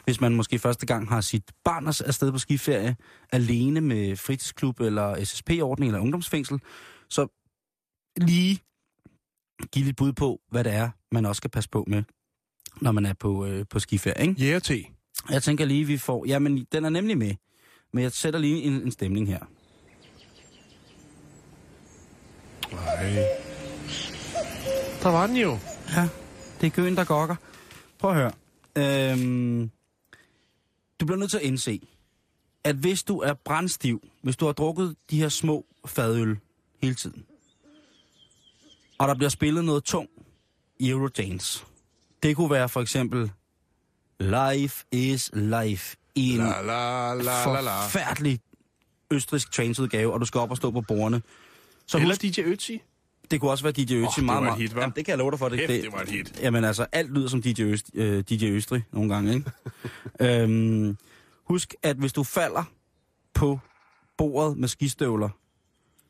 Hvis 0.03 0.21
man 0.21 0.35
måske 0.35 0.59
første 0.59 0.85
gang 0.85 1.09
har 1.09 1.21
sit 1.21 1.43
barn 1.63 1.87
afsted 1.87 2.31
på 2.31 2.37
skiferie, 2.37 2.95
alene 3.31 3.81
med 3.81 4.15
fritidsklub 4.15 4.79
eller 4.79 5.23
SSP-ordning 5.25 5.89
eller 5.89 6.01
ungdomsfængsel, 6.01 6.59
så 7.09 7.27
lige 8.17 8.59
give 9.71 9.85
lidt 9.85 9.97
bud 9.97 10.13
på, 10.13 10.39
hvad 10.51 10.63
det 10.63 10.73
er, 10.73 10.89
man 11.11 11.25
også 11.25 11.39
skal 11.39 11.49
passe 11.49 11.69
på 11.69 11.83
med, 11.87 12.03
når 12.81 12.91
man 12.91 13.05
er 13.05 13.13
på, 13.13 13.45
øh, 13.45 13.65
på 13.69 13.79
skiferie. 13.79 14.27
Ikke? 14.27 14.43
Yeah, 14.43 14.61
te. 14.61 14.83
Jeg 15.29 15.43
tænker 15.43 15.65
lige, 15.65 15.85
vi 15.85 15.97
får... 15.97 16.25
Jamen, 16.27 16.65
den 16.71 16.85
er 16.85 16.89
nemlig 16.89 17.17
med. 17.17 17.33
Men 17.93 18.03
jeg 18.03 18.11
sætter 18.11 18.39
lige 18.39 18.61
en, 18.61 18.73
en 18.73 18.91
stemning 18.91 19.27
her. 19.27 19.39
Nej. 22.71 23.13
Der 25.03 25.09
var 25.09 25.27
den 25.27 25.35
jo. 25.37 25.59
Ja, 25.95 26.09
det 26.61 26.67
er 26.67 26.71
køen, 26.71 26.95
der 26.97 27.03
gokker. 27.03 27.35
Prøv 27.99 28.11
at 28.11 28.17
høre. 28.17 28.31
Øhm, 29.11 29.71
du 30.99 31.05
bliver 31.05 31.19
nødt 31.19 31.31
til 31.31 31.37
at 31.37 31.43
indse, 31.43 31.87
at 32.63 32.75
hvis 32.75 33.03
du 33.03 33.19
er 33.19 33.33
brændstiv, 33.33 34.07
hvis 34.21 34.35
du 34.37 34.45
har 34.45 34.53
drukket 34.53 34.95
de 35.09 35.19
her 35.19 35.29
små 35.29 35.65
fadøl 35.85 36.37
hele 36.81 36.95
tiden, 36.95 37.25
og 38.97 39.07
der 39.07 39.15
bliver 39.15 39.29
spillet 39.29 39.65
noget 39.65 39.83
tung 39.83 40.09
Eurodance, 40.79 41.65
det 42.23 42.35
kunne 42.35 42.51
være 42.51 42.69
for 42.69 42.81
eksempel 42.81 43.31
Life 44.19 44.85
is 44.91 45.31
Life 45.33 45.97
i 46.15 46.31
en 46.31 46.37
La, 46.37 46.61
la, 46.61 47.13
la, 47.13 47.53
la, 47.53 47.61
la. 47.61 47.83
forfærdelig 47.85 48.39
østrisk 49.11 49.51
trains-udgave, 49.51 50.13
og 50.13 50.19
du 50.19 50.25
skal 50.25 50.39
op 50.39 50.51
og 50.51 50.57
stå 50.57 50.71
på 50.71 50.81
bordene. 50.81 51.21
Så 51.87 51.97
Eller 51.97 52.09
husk, 52.09 52.21
DJ 52.21 52.41
Ötzi. 52.41 52.79
det 53.31 53.39
kunne 53.41 53.51
også 53.51 53.63
være 53.63 53.73
DJ. 53.73 53.93
Åh, 53.95 54.07
det 54.15 54.23
meget, 54.25 54.43
var 54.45 54.51
et 54.51 54.57
hit, 54.57 54.71
hva'? 54.71 54.79
Jamen, 54.79 54.93
det 54.95 55.05
kan 55.05 55.11
jeg 55.11 55.17
love 55.17 55.31
dig 55.31 55.39
for. 55.39 55.49
Det, 55.49 55.59
Kæft, 55.59 55.69
det, 55.69 55.83
det 55.83 55.91
var 55.91 56.01
et 56.01 56.09
hit. 56.09 56.39
Jamen 56.41 56.63
altså, 56.63 56.85
alt 56.91 57.13
lyder 57.13 57.27
som 57.27 57.41
DJ, 57.41 57.61
Øst, 57.61 57.91
øh, 57.93 58.23
DJ 58.29 58.45
Østrig 58.45 58.83
nogle 58.91 59.13
gange, 59.13 59.33
ikke? 59.33 59.51
øhm, 60.43 60.97
husk, 61.43 61.75
at 61.83 61.95
hvis 61.97 62.13
du 62.13 62.23
falder 62.23 62.63
på 63.33 63.59
bordet 64.17 64.57
med 64.57 64.67
skistøvler, 64.67 65.29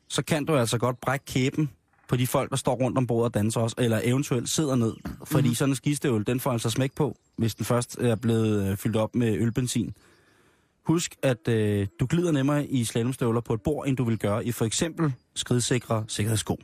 så 0.08 0.22
kan 0.22 0.44
du 0.44 0.56
altså 0.56 0.78
godt 0.78 1.00
brække 1.00 1.24
kæben 1.24 1.70
på 2.08 2.16
de 2.16 2.26
folk, 2.26 2.50
der 2.50 2.56
står 2.56 2.74
rundt 2.74 2.98
om 2.98 3.06
bordet 3.06 3.24
og 3.24 3.34
danser 3.34 3.60
også, 3.60 3.76
eller 3.78 4.00
eventuelt 4.04 4.48
sidder 4.48 4.76
ned. 4.76 4.92
Fordi 5.24 5.54
sådan 5.54 5.72
en 5.72 5.76
skistøvel, 5.76 6.26
den 6.26 6.40
får 6.40 6.52
altså 6.52 6.70
smæk 6.70 6.92
på, 6.94 7.16
hvis 7.36 7.54
den 7.54 7.64
først 7.64 7.98
er 7.98 8.14
blevet 8.16 8.70
øh, 8.70 8.76
fyldt 8.76 8.96
op 8.96 9.14
med 9.14 9.34
ølbenzin. 9.38 9.94
Husk, 10.86 11.16
at 11.22 11.48
øh, 11.48 11.86
du 12.00 12.06
glider 12.06 12.32
nemmere 12.32 12.66
i 12.66 12.84
slalomstøvler 12.84 13.40
på 13.40 13.54
et 13.54 13.62
bord, 13.62 13.88
end 13.88 13.96
du 13.96 14.04
vil 14.04 14.18
gøre 14.18 14.46
i 14.46 14.52
for 14.52 14.64
eksempel 14.64 15.12
skridsikre 15.34 16.04
sikkerhedssko. 16.08 16.58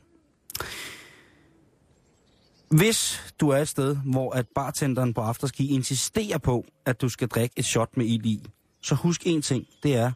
Hvis 2.69 3.21
du 3.39 3.49
er 3.49 3.57
et 3.57 3.69
sted, 3.69 3.97
hvor 4.05 4.31
at 4.31 4.47
bartenderen 4.55 5.13
på 5.13 5.21
afterski 5.21 5.67
insisterer 5.67 6.37
på, 6.37 6.65
at 6.85 7.01
du 7.01 7.09
skal 7.09 7.27
drikke 7.27 7.59
et 7.59 7.65
shot 7.65 7.97
med 7.97 8.05
ild 8.05 8.25
i, 8.25 8.45
så 8.81 8.95
husk 8.95 9.27
en 9.27 9.41
ting, 9.41 9.67
det 9.83 9.95
er, 9.95 10.11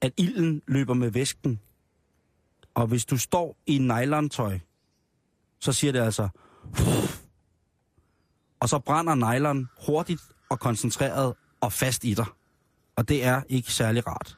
at 0.00 0.12
ilden 0.16 0.62
løber 0.66 0.94
med 0.94 1.10
væsken. 1.10 1.60
Og 2.74 2.86
hvis 2.86 3.04
du 3.04 3.18
står 3.18 3.56
i 3.66 3.78
nylontøj, 3.78 4.58
så 5.60 5.72
siger 5.72 5.92
det 5.92 6.00
altså... 6.00 6.28
Og 8.60 8.68
så 8.68 8.78
brænder 8.78 9.14
nylon 9.14 9.68
hurtigt 9.86 10.22
og 10.50 10.60
koncentreret 10.60 11.34
og 11.60 11.72
fast 11.72 12.04
i 12.04 12.14
dig. 12.14 12.26
Og 12.96 13.08
det 13.08 13.24
er 13.24 13.42
ikke 13.48 13.72
særlig 13.72 14.06
rart. 14.06 14.36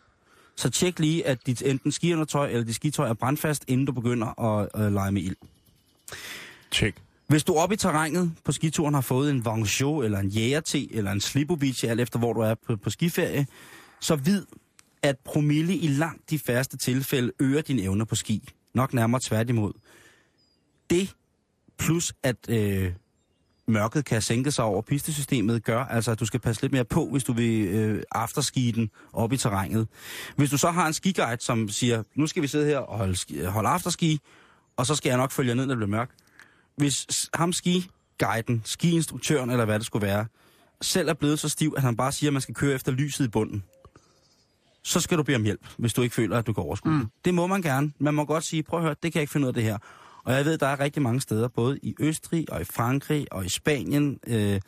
Så 0.56 0.70
tjek 0.70 0.98
lige, 0.98 1.26
at 1.26 1.46
dit 1.46 1.62
enten 1.62 1.92
skiundertøj 1.92 2.48
eller 2.48 2.64
dit 2.64 2.74
skitøj 2.74 3.08
er 3.08 3.14
brandfast, 3.14 3.64
inden 3.68 3.86
du 3.86 3.92
begynder 3.92 4.40
at 4.40 4.68
øh, 4.76 4.92
lege 4.92 5.12
med 5.12 5.22
ild. 5.22 5.36
Tjek. 6.70 6.94
Hvis 7.28 7.44
du 7.44 7.54
oppe 7.54 7.74
i 7.74 7.78
terrænet 7.78 8.32
på 8.44 8.52
skituren 8.52 8.94
har 8.94 9.00
fået 9.00 9.30
en 9.30 9.44
Vangio 9.44 10.02
eller 10.02 10.18
en 10.18 10.28
jægerte 10.28 10.94
eller 10.94 11.12
en 11.12 11.20
Slibovic, 11.20 11.84
alt 11.84 12.00
efter 12.00 12.18
hvor 12.18 12.32
du 12.32 12.40
er 12.40 12.54
på, 12.54 12.76
på 12.76 12.90
skiferie, 12.90 13.46
så 14.00 14.16
vid, 14.16 14.46
at 15.02 15.18
promille 15.24 15.76
i 15.76 15.86
langt 15.86 16.30
de 16.30 16.38
færreste 16.38 16.76
tilfælde 16.76 17.32
øger 17.40 17.62
dine 17.62 17.82
evner 17.82 18.04
på 18.04 18.14
ski. 18.14 18.48
Nok 18.74 18.94
nærmere 18.94 19.20
tværtimod. 19.24 19.72
Det 20.90 21.14
plus 21.78 22.14
at 22.22 22.36
øh, 22.48 22.92
mørket 23.68 24.04
kan 24.04 24.22
sænke 24.22 24.50
sig 24.50 24.64
over 24.64 24.82
pistesystemet, 24.82 25.64
gør 25.64 25.84
altså, 25.84 26.10
at 26.10 26.20
du 26.20 26.26
skal 26.26 26.40
passe 26.40 26.62
lidt 26.62 26.72
mere 26.72 26.84
på, 26.84 27.08
hvis 27.10 27.24
du 27.24 27.32
vil 27.32 27.66
øh, 27.66 28.02
afterski 28.12 28.70
den 28.70 28.90
op 29.12 29.32
i 29.32 29.36
terrænet. 29.36 29.88
Hvis 30.36 30.50
du 30.50 30.58
så 30.58 30.70
har 30.70 30.86
en 30.86 30.92
skiguide, 30.92 31.36
som 31.40 31.68
siger, 31.68 32.02
nu 32.14 32.26
skal 32.26 32.42
vi 32.42 32.46
sidde 32.46 32.66
her 32.66 32.78
og 32.78 32.98
holde, 32.98 33.46
holde 33.46 33.68
afterski, 33.68 34.20
og 34.76 34.86
så 34.86 34.94
skal 34.94 35.08
jeg 35.08 35.18
nok 35.18 35.32
følge 35.32 35.48
jer 35.48 35.54
ned, 35.54 35.66
når 35.66 35.74
det 35.74 35.78
bliver 35.78 35.98
mørkt. 35.98 36.12
Hvis 36.76 37.28
ham 37.34 37.52
skiguiden, 37.52 38.62
skiinstruktøren 38.64 39.50
eller 39.50 39.64
hvad 39.64 39.78
det 39.78 39.86
skulle 39.86 40.06
være, 40.06 40.26
selv 40.82 41.08
er 41.08 41.14
blevet 41.14 41.38
så 41.38 41.48
stiv, 41.48 41.74
at 41.76 41.82
han 41.82 41.96
bare 41.96 42.12
siger, 42.12 42.30
at 42.30 42.32
man 42.32 42.42
skal 42.42 42.54
køre 42.54 42.74
efter 42.74 42.92
lyset 42.92 43.24
i 43.24 43.28
bunden, 43.28 43.62
så 44.82 45.00
skal 45.00 45.18
du 45.18 45.22
bede 45.22 45.36
om 45.36 45.42
hjælp, 45.44 45.66
hvis 45.76 45.92
du 45.94 46.02
ikke 46.02 46.14
føler, 46.14 46.38
at 46.38 46.46
du 46.46 46.52
kan 46.52 46.64
overskue 46.64 46.92
mm. 46.92 47.06
Det 47.24 47.34
må 47.34 47.46
man 47.46 47.62
gerne. 47.62 47.92
Man 47.98 48.14
må 48.14 48.24
godt 48.24 48.44
sige, 48.44 48.62
prøv 48.62 48.78
at 48.78 48.84
høre, 48.84 48.94
det 49.02 49.12
kan 49.12 49.14
jeg 49.14 49.22
ikke 49.22 49.32
finde 49.32 49.44
ud 49.44 49.48
af 49.48 49.54
det 49.54 49.62
her. 49.62 49.78
Og 50.26 50.34
jeg 50.34 50.44
ved, 50.44 50.58
der 50.58 50.66
er 50.66 50.80
rigtig 50.80 51.02
mange 51.02 51.20
steder, 51.20 51.48
både 51.48 51.78
i 51.82 51.94
Østrig 52.00 52.52
og 52.52 52.60
i 52.60 52.64
Frankrig 52.64 53.32
og 53.32 53.46
i 53.46 53.48
Spanien, 53.48 54.20
øh, 54.26 54.60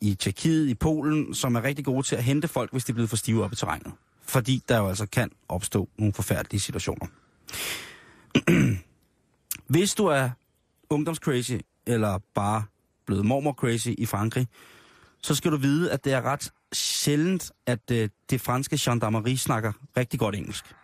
i 0.00 0.14
Tjekkiet, 0.14 0.68
i 0.68 0.74
Polen, 0.74 1.34
som 1.34 1.54
er 1.54 1.62
rigtig 1.62 1.84
gode 1.84 2.06
til 2.06 2.16
at 2.16 2.24
hente 2.24 2.48
folk, 2.48 2.72
hvis 2.72 2.84
de 2.84 2.92
er 2.92 2.94
blevet 2.94 3.10
for 3.10 3.16
stive 3.16 3.44
op 3.44 3.52
i 3.52 3.56
terrænet. 3.56 3.92
Fordi 4.22 4.62
der 4.68 4.78
jo 4.78 4.88
altså 4.88 5.06
kan 5.06 5.30
opstå 5.48 5.88
nogle 5.98 6.14
forfærdelige 6.14 6.60
situationer. 6.60 7.06
hvis 9.74 9.94
du 9.94 10.06
er 10.06 10.30
ungdomscrazy, 10.90 11.56
eller 11.86 12.18
bare 12.34 12.64
blevet 13.06 13.26
mormor 13.26 13.52
crazy 13.52 13.88
i 13.98 14.06
Frankrig, 14.06 14.48
så 15.22 15.34
skal 15.34 15.52
du 15.52 15.56
vide, 15.56 15.92
at 15.92 16.04
det 16.04 16.12
er 16.12 16.22
ret 16.22 16.52
sjældent, 16.72 17.52
at 17.66 17.90
øh, 17.92 18.08
det 18.30 18.40
franske 18.40 18.78
gendarmerie 18.80 19.38
snakker 19.38 19.72
rigtig 19.96 20.20
godt 20.20 20.34
engelsk. 20.34 20.74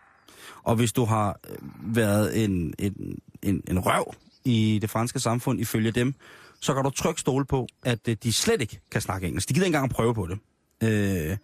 Og 0.62 0.76
hvis 0.76 0.92
du 0.92 1.05
har 1.05 1.40
øh, 1.51 1.57
været 1.96 2.44
en, 2.44 2.74
en, 2.78 3.18
en, 3.42 3.62
en 3.68 3.78
røv 3.78 4.14
i 4.44 4.78
det 4.82 4.90
franske 4.90 5.20
samfund 5.20 5.61
ifølge 5.61 5.90
dem, 5.90 6.14
så 6.61 6.74
kan 6.74 6.84
du 6.84 6.90
trygt 6.90 7.20
stole 7.20 7.44
på, 7.44 7.66
at 7.84 8.09
øh, 8.09 8.16
de 8.22 8.32
slet 8.32 8.61
ikke 8.61 8.80
kan 8.90 9.01
snakke 9.01 9.26
engelsk. 9.26 9.49
De 9.49 9.55
gider 9.55 9.66
ikke 9.66 9.76
engang 9.76 9.90
at 9.90 9.96
prøve 9.96 10.14
på 10.14 10.26
det. 10.26 10.38
Øh, 10.82 11.36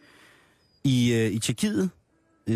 I 0.84 1.12
øh, 1.12 1.30
i 1.32 1.38
Tjekkiet, 1.38 1.90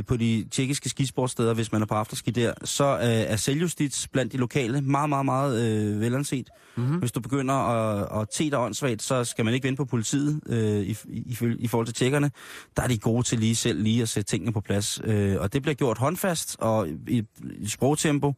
på 0.06 0.16
de 0.16 0.46
tjekkiske 0.50 0.88
skisportsteder, 0.88 1.54
hvis 1.54 1.72
man 1.72 1.82
er 1.82 1.86
på 1.86 1.94
afterski 1.94 2.30
der, 2.30 2.52
så 2.64 2.84
øh, 2.84 3.04
er 3.04 3.36
selvjustits 3.36 4.08
blandt 4.08 4.32
de 4.32 4.36
lokale 4.36 4.80
meget, 4.80 5.08
meget, 5.08 5.24
meget 5.24 5.62
øh, 5.62 6.00
velanset. 6.00 6.50
Mm-hmm. 6.76 6.98
Hvis 6.98 7.12
du 7.12 7.20
begynder 7.20 7.54
at, 7.54 8.20
at 8.20 8.28
te 8.32 8.50
dig 8.50 8.58
åndssvagt, 8.58 9.02
så 9.02 9.24
skal 9.24 9.44
man 9.44 9.54
ikke 9.54 9.66
vente 9.66 9.76
på 9.76 9.84
politiet 9.84 10.40
øh, 10.46 10.80
i, 10.80 10.96
i, 11.08 11.36
i 11.58 11.66
forhold 11.66 11.86
til 11.86 11.94
tjekkerne. 11.94 12.30
Der 12.76 12.82
er 12.82 12.88
de 12.88 12.98
gode 12.98 13.22
til 13.22 13.38
lige 13.38 13.56
selv 13.56 13.82
lige 13.82 14.02
at 14.02 14.08
sætte 14.08 14.30
tingene 14.30 14.52
på 14.52 14.60
plads. 14.60 15.00
Øh, 15.04 15.40
og 15.40 15.52
det 15.52 15.62
bliver 15.62 15.74
gjort 15.74 15.98
håndfast 15.98 16.56
og 16.58 16.88
i, 16.88 17.24
i 17.58 17.68
sprogtempo 17.68 18.34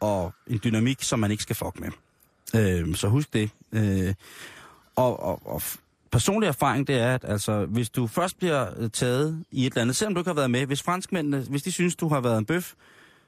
og 0.00 0.32
en 0.46 0.60
dynamik, 0.64 1.02
som 1.02 1.18
man 1.18 1.30
ikke 1.30 1.42
skal 1.42 1.56
fuck 1.56 1.80
med. 1.80 1.90
Øh, 2.54 2.94
så 2.94 3.08
husk 3.08 3.32
det. 3.32 3.50
Øh, 3.72 4.14
og, 4.96 5.22
og, 5.22 5.46
og 5.46 5.62
personlig 6.16 6.46
erfaring, 6.46 6.86
det 6.86 6.96
er, 7.00 7.14
at 7.14 7.24
altså, 7.28 7.66
hvis 7.66 7.90
du 7.90 8.06
først 8.06 8.38
bliver 8.38 8.66
øh, 8.76 8.90
taget 8.90 9.44
i 9.50 9.66
et 9.66 9.70
eller 9.70 9.82
andet, 9.82 9.96
selvom 9.96 10.14
du 10.14 10.20
ikke 10.20 10.28
har 10.28 10.34
været 10.34 10.50
med, 10.50 10.66
hvis 10.66 10.82
franskmændene, 10.82 11.38
hvis 11.50 11.62
de 11.62 11.72
synes, 11.72 11.96
du 11.96 12.08
har 12.08 12.20
været 12.20 12.38
en 12.38 12.44
bøf, 12.44 12.72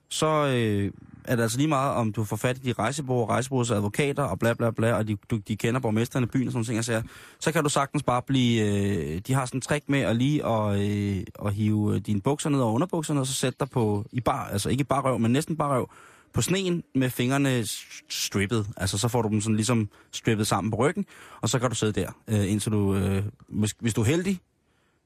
så 0.08 0.26
øh, 0.26 0.92
er 1.24 1.36
det 1.36 1.42
altså 1.42 1.58
lige 1.58 1.68
meget, 1.68 1.94
om 1.94 2.12
du 2.12 2.24
får 2.24 2.36
fat 2.36 2.56
i 2.56 2.60
de 2.60 2.72
rejsebord, 2.72 3.28
rejsebureaus 3.28 3.70
advokater 3.70 4.22
og 4.22 4.38
bla 4.38 4.54
bla 4.54 4.70
bla, 4.70 4.92
og 4.92 5.08
de, 5.08 5.16
du, 5.30 5.36
de 5.36 5.56
kender 5.56 5.80
borgmesterne 5.80 6.24
i 6.24 6.28
byen 6.28 6.46
og 6.46 6.52
sådan 6.52 6.64
ting, 6.64 6.84
så, 6.84 7.02
så 7.40 7.52
kan 7.52 7.62
du 7.62 7.68
sagtens 7.68 8.02
bare 8.02 8.22
blive... 8.22 8.66
Øh, 8.66 9.20
de 9.26 9.34
har 9.34 9.46
sådan 9.46 9.58
en 9.58 9.62
trick 9.62 9.88
med 9.88 10.00
at 10.00 10.16
lige 10.16 10.46
at, 10.46 10.80
øh, 10.80 11.22
at 11.44 11.54
hive 11.54 11.98
dine 11.98 12.20
bukser 12.20 12.50
ned 12.50 12.60
over 12.60 12.72
underbukserne, 12.72 13.20
og 13.20 13.26
så 13.26 13.34
sætte 13.34 13.56
dig 13.60 13.70
på, 13.70 14.04
i 14.12 14.20
bar, 14.20 14.48
altså 14.52 14.68
ikke 14.68 14.80
i 14.80 14.84
bar 14.84 15.00
røv, 15.00 15.18
men 15.18 15.32
næsten 15.32 15.56
bar 15.56 15.74
røv, 15.74 15.90
på 16.32 16.42
sneen 16.42 16.82
med 16.94 17.10
fingrene 17.10 17.66
strippet. 18.08 18.66
Altså 18.76 18.98
så 18.98 19.08
får 19.08 19.22
du 19.22 19.28
dem 19.28 19.40
sådan 19.40 19.56
ligesom 19.56 19.88
strippet 20.12 20.46
sammen 20.46 20.70
på 20.70 20.76
ryggen, 20.76 21.06
og 21.40 21.48
så 21.48 21.58
kan 21.58 21.68
du 21.68 21.74
sidde 21.74 22.00
der, 22.00 22.10
øh, 22.28 22.52
indtil 22.52 22.72
du, 22.72 22.94
øh, 22.94 23.24
hvis, 23.48 23.70
hvis 23.80 23.94
du 23.94 24.00
er 24.00 24.04
heldig, 24.04 24.40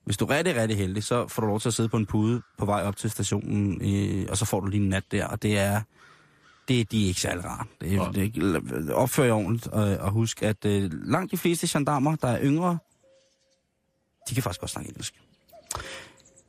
hvis 0.05 0.17
du 0.17 0.25
er 0.25 0.37
rigtig, 0.37 0.57
rigtig 0.57 0.77
heldig, 0.77 1.05
så 1.05 1.29
får 1.29 1.43
du 1.43 1.49
lov 1.49 1.61
til 1.61 1.69
at 1.69 1.75
sidde 1.75 1.89
på 1.89 1.97
en 1.97 2.07
pude 2.07 2.43
på 2.59 2.65
vej 2.65 2.83
op 2.83 2.97
til 2.97 3.11
stationen, 3.11 3.81
øh, 3.83 4.27
og 4.31 4.37
så 4.37 4.45
får 4.45 4.61
du 4.61 4.67
lige 4.67 4.83
en 4.83 4.89
nat 4.89 5.05
der, 5.13 5.27
og 5.27 5.43
det 5.43 5.59
er, 5.59 5.81
det, 6.69 6.93
de 6.93 7.05
er 7.05 7.07
ikke 7.09 7.21
særlig 7.21 7.45
rart. 7.45 7.67
Det, 7.81 7.93
ja. 7.93 8.09
det, 8.15 8.91
opfør 8.91 9.25
jer 9.25 9.33
ordentligt, 9.33 9.67
og, 9.67 9.97
og 9.97 10.11
husk, 10.11 10.43
at 10.43 10.65
øh, 10.65 10.91
langt 10.93 11.33
de 11.33 11.37
fleste 11.37 11.69
gendarmer, 11.71 12.17
der 12.17 12.29
er 12.29 12.43
yngre, 12.43 12.79
de 14.29 14.35
kan 14.35 14.43
faktisk 14.43 14.61
godt 14.61 14.71
snakke 14.71 14.89
engelsk. 14.89 15.15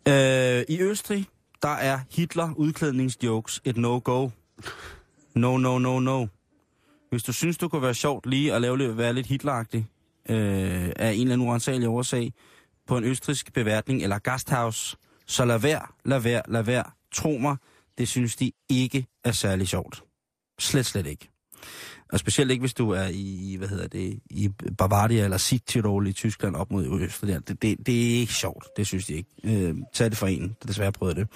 Øh, 0.07 0.63
I 0.69 0.81
Østrig, 0.81 1.27
der 1.61 1.69
er 1.69 1.99
Hitler 2.11 2.53
udklædningsjokes 2.55 3.61
et 3.65 3.77
no-go. 3.77 4.29
No, 5.35 5.57
no, 5.57 5.77
no, 5.77 5.99
no. 5.99 6.27
Hvis 7.09 7.23
du 7.23 7.33
synes, 7.33 7.57
du 7.57 7.67
kunne 7.67 7.81
være 7.81 7.93
sjovt 7.93 8.25
lige 8.25 8.53
at 8.53 8.61
lave 8.61 8.97
være 8.97 9.13
lidt 9.13 9.27
hitleragtig 9.27 9.87
øh, 10.29 10.91
af 10.95 11.11
en 11.11 11.21
eller 11.21 11.33
anden 11.33 11.47
uansagelig 11.47 11.89
årsag 11.89 12.33
på 12.87 12.97
en 12.97 13.03
østrisk 13.03 13.53
beværtning 13.53 14.03
eller 14.03 14.19
gasthaus, 14.19 14.97
så 15.27 15.45
lad 15.45 15.59
være, 15.59 15.87
lad 16.05 16.19
være, 16.19 16.41
lad 16.47 16.63
være. 16.63 16.83
Tro 17.13 17.37
mig, 17.37 17.57
det 17.97 18.07
synes 18.07 18.35
de 18.35 18.51
ikke 18.69 19.05
er 19.23 19.31
særlig 19.31 19.67
sjovt. 19.67 20.03
Slet, 20.59 20.85
slet 20.85 21.07
ikke. 21.07 21.29
Og 22.13 22.19
specielt 22.19 22.51
ikke, 22.51 22.61
hvis 22.61 22.73
du 22.73 22.89
er 22.89 23.07
i, 23.11 23.55
hvad 23.57 23.67
hedder 23.67 23.87
det, 23.87 24.19
i 24.29 24.49
Bavaria 24.77 25.23
eller 25.23 25.37
Südtirol 25.37 26.07
i 26.09 26.13
Tyskland 26.13 26.55
op 26.55 26.71
mod 26.71 27.01
Østrig. 27.01 27.47
Det, 27.47 27.61
det, 27.61 27.77
det 27.85 28.15
er 28.15 28.19
ikke 28.19 28.33
sjovt, 28.33 28.67
det 28.77 28.87
synes 28.87 29.05
de 29.05 29.13
ikke. 29.13 29.29
Øh, 29.43 29.75
tag 29.93 30.09
det 30.09 30.17
for 30.17 30.27
en, 30.27 30.55
der 30.61 30.67
desværre 30.67 30.91
prøvede 30.91 31.19
det. 31.19 31.27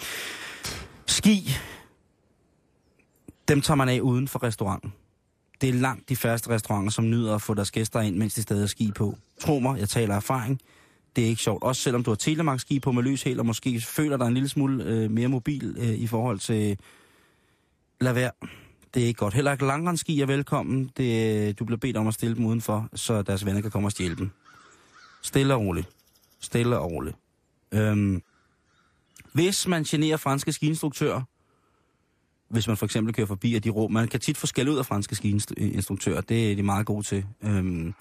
Ski, 1.06 1.50
dem 3.48 3.62
tager 3.62 3.76
man 3.76 3.90
af 3.90 4.00
uden 4.00 4.28
for 4.28 4.44
restauranten. 4.44 4.94
Det 5.62 5.70
er 5.70 5.74
langt 5.74 6.10
de 6.10 6.16
færreste 6.16 6.50
restauranter, 6.50 6.92
som 6.92 7.10
nyder 7.10 7.36
at 7.36 7.42
få 7.42 7.54
deres 7.54 7.72
gæster 7.72 8.02
ind, 8.02 8.16
mens 8.16 8.34
de 8.34 8.42
stadig 8.42 8.64
er 8.64 8.68
ski 8.68 8.92
på. 8.92 9.18
Tro 9.40 9.60
mig, 9.60 9.80
jeg 9.80 9.90
taler 9.90 10.16
erfaring. 10.16 10.62
Det 11.16 11.24
er 11.24 11.28
ikke 11.28 11.42
sjovt. 11.42 11.64
Også 11.64 11.82
selvom 11.82 12.04
du 12.04 12.12
har 12.12 12.16
telemark 12.16 12.60
ski 12.60 12.80
på 12.80 12.92
med 12.92 13.04
løs 13.04 13.24
helt, 13.24 13.40
og 13.40 13.46
måske 13.46 13.82
føler 13.82 14.18
dig 14.18 14.28
en 14.28 14.34
lille 14.34 14.50
smule 14.50 14.84
øh, 14.84 15.12
mere 15.12 15.28
mobil 15.28 15.76
øh, 15.80 15.90
i 15.90 16.08
forhold 16.08 16.40
til... 16.40 16.78
Lad 18.02 18.14
være. 18.14 18.32
Det 18.94 19.04
er 19.04 19.08
ikke 19.08 19.18
godt. 19.18 19.34
Heller 19.34 19.52
ikke 19.52 19.66
langrendski 19.66 20.22
er 20.22 20.26
velkommen. 20.26 20.92
Det, 20.98 21.48
øh, 21.48 21.54
du 21.60 21.66
bliver 21.66 21.80
bedt 21.80 21.98
om 21.98 22.08
at 22.08 22.14
stille 22.14 22.36
dem 22.36 22.46
udenfor, 22.46 22.90
så 22.96 23.22
deres 23.22 23.46
venner 23.46 23.62
kan 23.62 23.72
komme 23.72 23.88
og 23.88 23.92
stjæle 23.92 24.16
dem. 24.16 24.30
Stille 25.22 25.54
og 25.54 25.62
roligt. 25.62 25.90
Stille 26.40 26.80
og 26.80 26.92
roligt. 26.92 27.16
Øhm, 27.72 28.22
hvis 29.34 29.68
man 29.68 29.84
generer 29.84 30.18
franske 30.18 30.52
skiinstruktører, 30.52 31.22
hvis 32.50 32.68
man 32.68 32.78
for 32.78 32.86
eksempel 32.86 33.14
kører 33.14 33.28
forbi, 33.28 33.54
og 33.54 33.64
de 33.64 33.70
råb, 33.70 33.92
man 33.92 34.08
kan 34.08 34.20
tit 34.20 34.38
få 34.38 34.48
skæld 34.48 34.70
ud 34.70 34.78
af 34.78 34.86
franske 34.86 35.16
skiinstruktører, 35.16 36.22
det 36.22 36.52
er 36.52 36.56
de 36.56 36.64
meget 36.64 36.86
gode 36.86 37.04
til. 37.04 37.26
Øhm, 37.44 37.94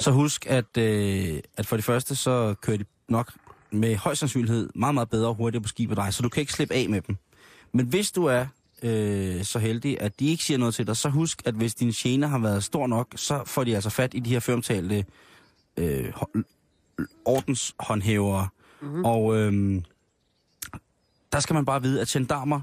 så 0.00 0.10
husk, 0.10 0.46
at, 0.46 0.76
øh, 0.78 1.40
at 1.56 1.66
for 1.66 1.76
det 1.76 1.84
første, 1.84 2.16
så 2.16 2.54
kører 2.60 2.76
de 2.76 2.84
nok 3.08 3.32
med 3.70 3.96
høj 3.96 4.14
sandsynlighed 4.14 4.70
meget, 4.74 4.94
meget 4.94 5.10
bedre 5.10 5.28
og 5.28 5.34
hurtigere 5.34 5.62
på 5.62 5.68
ski 5.68 5.86
på 5.86 5.94
dig, 5.94 6.14
så 6.14 6.22
du 6.22 6.28
kan 6.28 6.40
ikke 6.40 6.52
slippe 6.52 6.74
af 6.74 6.88
med 6.88 7.00
dem. 7.00 7.16
Men 7.72 7.86
hvis 7.86 8.12
du 8.12 8.24
er 8.24 8.46
øh, 8.82 9.44
så 9.44 9.58
heldig, 9.58 10.00
at 10.00 10.20
de 10.20 10.26
ikke 10.26 10.44
siger 10.44 10.58
noget 10.58 10.74
til 10.74 10.86
dig, 10.86 10.96
så 10.96 11.08
husk, 11.08 11.42
at 11.44 11.54
hvis 11.54 11.74
din 11.74 11.90
gene 11.90 12.28
har 12.28 12.38
været 12.38 12.64
stor 12.64 12.86
nok, 12.86 13.12
så 13.16 13.42
får 13.46 13.64
de 13.64 13.74
altså 13.74 13.90
fat 13.90 14.14
i 14.14 14.20
de 14.20 14.30
her 14.30 14.40
føromtalte 14.40 15.04
øh, 15.76 16.12
ordenshåndhævere. 17.24 18.48
Mm-hmm. 18.80 19.04
Og 19.04 19.36
øh, 19.36 19.82
der 21.32 21.40
skal 21.40 21.54
man 21.54 21.64
bare 21.64 21.82
vide, 21.82 22.00
at 22.00 22.08
gendarmer 22.08 22.60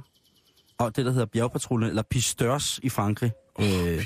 og 0.77 0.95
det, 0.95 1.05
der 1.05 1.11
hedder 1.11 1.25
bjergpatruljen, 1.25 1.89
eller 1.89 2.03
pisteurs 2.09 2.79
i 2.83 2.89
Frankrig. 2.89 3.31
Oh, 3.55 3.65
øh. 3.65 3.97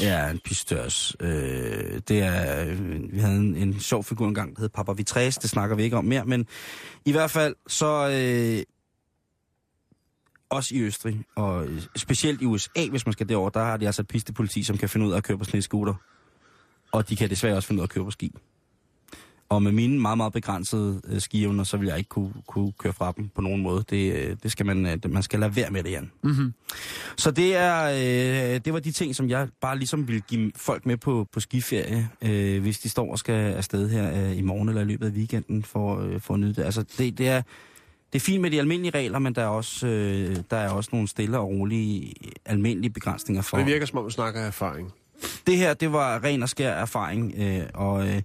Ja, 0.00 0.30
en 0.30 0.38
pisteurs. 0.38 1.16
Øh, 1.20 2.00
det 2.08 2.18
er, 2.22 2.64
øh, 2.64 3.12
vi 3.12 3.18
havde 3.18 3.36
en, 3.36 3.56
en 3.56 3.80
sjov 3.80 4.04
figur 4.04 4.28
engang, 4.28 4.56
der 4.56 4.62
hed 4.62 4.68
Papa 4.68 4.92
Vitres, 4.92 5.38
det 5.38 5.50
snakker 5.50 5.76
vi 5.76 5.82
ikke 5.82 5.96
om 5.96 6.04
mere, 6.04 6.24
men 6.24 6.46
i 7.04 7.12
hvert 7.12 7.30
fald 7.30 7.54
så... 7.66 8.08
Øh, 8.08 8.62
også 10.50 10.74
i 10.74 10.80
Østrig, 10.80 11.24
og 11.36 11.66
specielt 11.96 12.42
i 12.42 12.46
USA, 12.46 12.88
hvis 12.90 13.06
man 13.06 13.12
skal 13.12 13.28
derover, 13.28 13.50
der 13.50 13.60
har 13.60 13.76
de 13.76 13.86
altså 13.86 14.02
et 14.02 14.08
pistepoliti, 14.08 14.62
som 14.62 14.78
kan 14.78 14.88
finde 14.88 15.06
ud 15.06 15.12
af 15.12 15.16
at 15.16 15.24
køre 15.24 15.38
på 15.38 15.44
snescooter. 15.44 15.94
Og 16.92 17.08
de 17.08 17.16
kan 17.16 17.30
desværre 17.30 17.56
også 17.56 17.66
finde 17.66 17.80
ud 17.80 17.82
af 17.82 17.86
at 17.86 17.90
køre 17.90 18.04
på 18.04 18.10
ski. 18.10 18.32
Og 19.52 19.62
med 19.62 19.72
mine 19.72 20.00
meget, 20.00 20.16
meget 20.16 20.32
begrænsede 20.32 21.00
øh, 21.08 21.20
skievner, 21.20 21.64
så 21.64 21.76
vil 21.76 21.88
jeg 21.88 21.98
ikke 21.98 22.08
kunne, 22.08 22.32
kunne 22.46 22.72
køre 22.72 22.92
fra 22.92 23.12
dem 23.16 23.28
på 23.28 23.40
nogen 23.40 23.62
måde. 23.62 23.84
Det, 23.90 24.12
øh, 24.12 24.36
det 24.42 24.52
skal 24.52 24.66
man, 24.66 24.86
øh, 24.86 25.12
man 25.12 25.22
skal 25.22 25.40
lade 25.40 25.56
være 25.56 25.70
med 25.70 25.82
det, 25.82 25.90
Jan. 25.90 26.10
Mm-hmm. 26.22 26.54
Så 27.16 27.30
det, 27.30 27.56
er, 27.56 27.84
øh, 27.84 28.60
det 28.64 28.72
var 28.72 28.78
de 28.78 28.92
ting, 28.92 29.16
som 29.16 29.28
jeg 29.28 29.48
bare 29.60 29.78
ligesom 29.78 30.08
ville 30.08 30.20
give 30.20 30.52
folk 30.56 30.86
med 30.86 30.96
på, 30.96 31.26
på 31.32 31.40
skiferie, 31.40 32.08
øh, 32.22 32.62
hvis 32.62 32.78
de 32.78 32.88
står 32.88 33.12
og 33.12 33.18
skal 33.18 33.54
afsted 33.54 33.90
her 33.90 34.24
øh, 34.24 34.38
i 34.38 34.42
morgen 34.42 34.68
eller 34.68 34.82
i 34.82 34.84
løbet 34.84 35.06
af 35.06 35.10
weekenden 35.10 35.62
for, 35.64 36.00
øh, 36.00 36.20
for 36.20 36.34
at 36.34 36.40
nyde 36.40 36.54
det. 36.54 36.62
Altså, 36.62 36.84
det, 36.98 37.18
det 37.18 37.28
er... 37.28 37.42
Det 38.12 38.18
er 38.18 38.24
fint 38.24 38.42
med 38.42 38.50
de 38.50 38.58
almindelige 38.58 38.98
regler, 38.98 39.18
men 39.18 39.34
der 39.34 39.42
er 39.42 39.46
også, 39.46 39.86
øh, 39.86 40.36
der 40.50 40.56
er 40.56 40.70
også 40.70 40.90
nogle 40.92 41.08
stille 41.08 41.38
og 41.38 41.48
rolige 41.48 42.14
almindelige 42.46 42.90
begrænsninger 42.90 43.42
for... 43.42 43.56
Det 43.56 43.66
virker 43.66 43.86
som 43.86 43.98
om, 43.98 44.04
du 44.04 44.10
snakker 44.10 44.40
erfaring. 44.40 44.92
Det 45.46 45.56
her, 45.56 45.74
det 45.74 45.92
var 45.92 46.24
ren 46.24 46.42
og 46.42 46.48
skær 46.48 46.70
erfaring, 46.70 47.34
øh, 47.38 47.62
og 47.74 48.08
øh, 48.08 48.22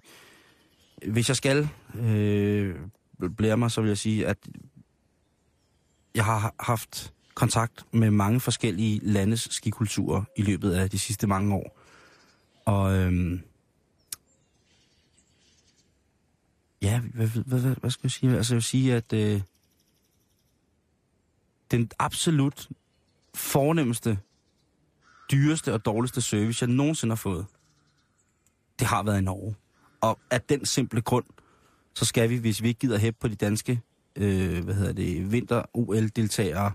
hvis 1.06 1.28
jeg 1.28 1.36
skal 1.36 1.70
øh, 1.96 2.76
blære 3.38 3.58
mig, 3.58 3.72
så 3.72 3.82
vil 3.82 3.88
jeg 3.88 3.98
sige, 3.98 4.28
at 4.28 4.38
jeg 6.16 6.26
har 6.26 6.56
haft 6.60 7.14
kontakt 7.34 7.86
med 7.94 8.12
mange 8.12 8.40
forskellige 8.40 9.00
landes 9.04 9.48
skikulturer 9.52 10.24
i 10.36 10.42
løbet 10.42 10.72
af 10.72 10.90
de 10.90 11.00
sidste 11.00 11.28
mange 11.28 11.56
år. 11.56 11.80
Og 12.66 12.98
øh, 12.98 13.40
ja, 16.82 17.00
hvad, 17.00 17.28
hvad, 17.28 17.60
hvad, 17.60 17.76
hvad 17.76 17.92
skal 17.92 18.02
jeg 18.04 18.12
sige? 18.12 18.38
Altså 18.38 18.54
jeg 18.54 18.56
vil 18.56 18.64
sige, 18.64 18.96
at 18.96 19.14
øh, 19.14 19.42
den 21.72 21.92
absolut 22.00 22.70
fornemmeste, 23.34 24.20
dyreste 25.32 25.74
og 25.74 25.86
dårligste 25.86 26.22
service, 26.22 26.64
jeg 26.64 26.76
nogensinde 26.76 27.12
har 27.12 27.16
fået, 27.16 27.46
det 28.80 28.88
har 28.88 29.04
været 29.04 29.18
i 29.18 29.24
Norge. 29.24 29.56
Og 30.02 30.20
af 30.32 30.42
den 30.42 30.66
simple 30.66 31.02
grund, 31.02 31.26
så 31.96 32.06
skal 32.06 32.30
vi, 32.30 32.36
hvis 32.38 32.64
vi 32.64 32.68
ikke 32.68 32.80
gider 32.80 32.98
hæppe 32.98 33.18
på 33.22 33.28
de 33.28 33.36
danske, 33.36 33.80
øh, 34.16 34.64
hvad 34.64 34.74
hedder 34.76 34.94
det, 34.94 35.32
vinter-OL-deltagere, 35.32 36.72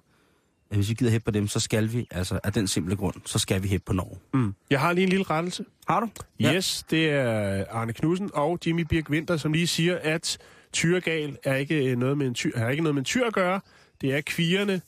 at 0.70 0.76
hvis 0.76 0.88
vi 0.88 0.94
gider 0.94 1.10
hæppe 1.12 1.24
på 1.24 1.30
dem, 1.30 1.48
så 1.48 1.60
skal 1.60 1.92
vi, 1.92 2.06
altså 2.10 2.40
af 2.44 2.52
den 2.52 2.68
simple 2.68 2.96
grund, 2.96 3.14
så 3.24 3.38
skal 3.38 3.62
vi 3.62 3.68
hæppe 3.68 3.84
på 3.84 3.92
Norge. 3.92 4.18
Mm. 4.34 4.54
Jeg 4.70 4.80
har 4.80 4.92
lige 4.92 5.02
en 5.02 5.08
lille 5.08 5.24
rettelse. 5.30 5.64
Har 5.88 6.00
du? 6.00 6.08
Yes, 6.40 6.84
det 6.90 7.10
er 7.10 7.64
Arne 7.70 7.92
Knudsen 7.92 8.30
og 8.34 8.58
Jimmy 8.66 8.80
Birk 8.80 9.10
Winter, 9.10 9.36
som 9.36 9.52
lige 9.52 9.66
siger, 9.66 9.98
at 10.02 10.38
tyregal 10.72 11.36
er 11.44 11.54
ikke 11.54 11.96
noget 11.96 12.18
med 12.18 12.26
en 12.26 12.34
tyr, 12.34 12.58
har 12.58 12.68
ikke 12.68 12.82
noget 12.82 12.94
med 12.94 13.00
en 13.00 13.04
tyr 13.04 13.26
at 13.26 13.32
gøre. 13.32 13.60
Det 14.00 14.14
er 14.14 14.20
kvierne, 14.20 14.80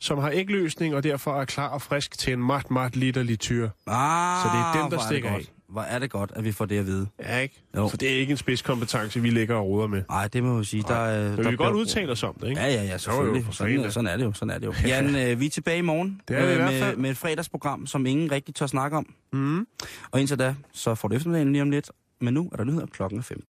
som 0.00 0.18
har 0.18 0.30
ægløsning, 0.34 0.94
og 0.94 1.02
derfor 1.02 1.40
er 1.40 1.44
klar 1.44 1.68
og 1.68 1.82
frisk 1.82 2.18
til 2.18 2.32
en 2.32 2.42
mat, 2.46 2.70
mat 2.70 2.96
litterlig 2.96 3.38
tyr. 3.40 3.68
Ah, 3.86 4.42
Så 4.42 4.48
det 4.56 4.60
er 4.60 4.82
dem, 4.82 4.90
der 4.90 4.98
stikker 5.06 5.30
af. 5.30 5.46
Hvor 5.74 5.82
er 5.82 5.98
det 5.98 6.10
godt, 6.10 6.32
at 6.36 6.44
vi 6.44 6.52
får 6.52 6.64
det 6.66 6.78
at 6.78 6.86
vide. 6.86 7.06
Ja, 7.22 7.38
ikke? 7.38 7.62
Jo. 7.76 7.88
Så 7.88 7.96
det 7.96 8.14
er 8.14 8.18
ikke 8.18 8.30
en 8.30 8.36
spidskompetence, 8.36 9.20
vi 9.22 9.30
ligger 9.30 9.54
og 9.54 9.66
roder 9.66 9.86
med. 9.86 10.02
Nej, 10.10 10.28
det 10.28 10.42
må 10.42 10.56
jeg 10.56 10.66
sige. 10.66 10.84
Der, 10.88 11.02
øh, 11.02 11.20
Men 11.24 11.30
der 11.30 11.36
vi 11.36 11.42
kan 11.42 11.56
godt 11.56 11.74
udtale 11.76 12.12
os 12.12 12.22
om 12.22 12.34
det, 12.40 12.48
ikke? 12.48 12.60
Ja, 12.60 12.66
ja, 12.66 12.82
ja, 12.82 12.98
selvfølgelig. 12.98 13.32
Jo, 13.32 13.38
jo, 13.40 13.44
for 13.44 13.52
sådan, 13.52 13.90
sådan 13.90 14.06
er 14.06 14.16
det 14.16 14.24
jo, 14.24 14.32
sådan 14.32 14.50
er 14.54 14.58
det 14.58 14.66
jo. 14.66 14.74
Jan, 14.88 15.16
øh, 15.16 15.40
vi 15.40 15.46
er 15.46 15.50
tilbage 15.50 15.78
i 15.78 15.82
morgen 15.82 16.20
Det 16.28 16.38
er 16.38 16.50
i 16.52 16.54
hvert 16.56 16.72
med, 16.72 16.80
fald. 16.80 16.96
med 16.96 17.10
et 17.10 17.16
fredagsprogram, 17.16 17.86
som 17.86 18.06
ingen 18.06 18.32
rigtig 18.32 18.54
tør 18.54 18.66
snakke 18.66 18.96
om. 18.96 19.06
Mm. 19.32 19.66
Og 20.10 20.20
indtil 20.20 20.38
da, 20.38 20.54
så 20.72 20.94
får 20.94 21.08
du 21.08 21.14
eftermiddagen 21.14 21.52
lige 21.52 21.62
om 21.62 21.70
lidt. 21.70 21.90
Men 22.20 22.34
nu 22.34 22.48
er 22.52 22.56
der 22.56 22.64
nyheder 22.64 22.86
klokken 22.86 23.18
er 23.18 23.22
15. 23.22 23.42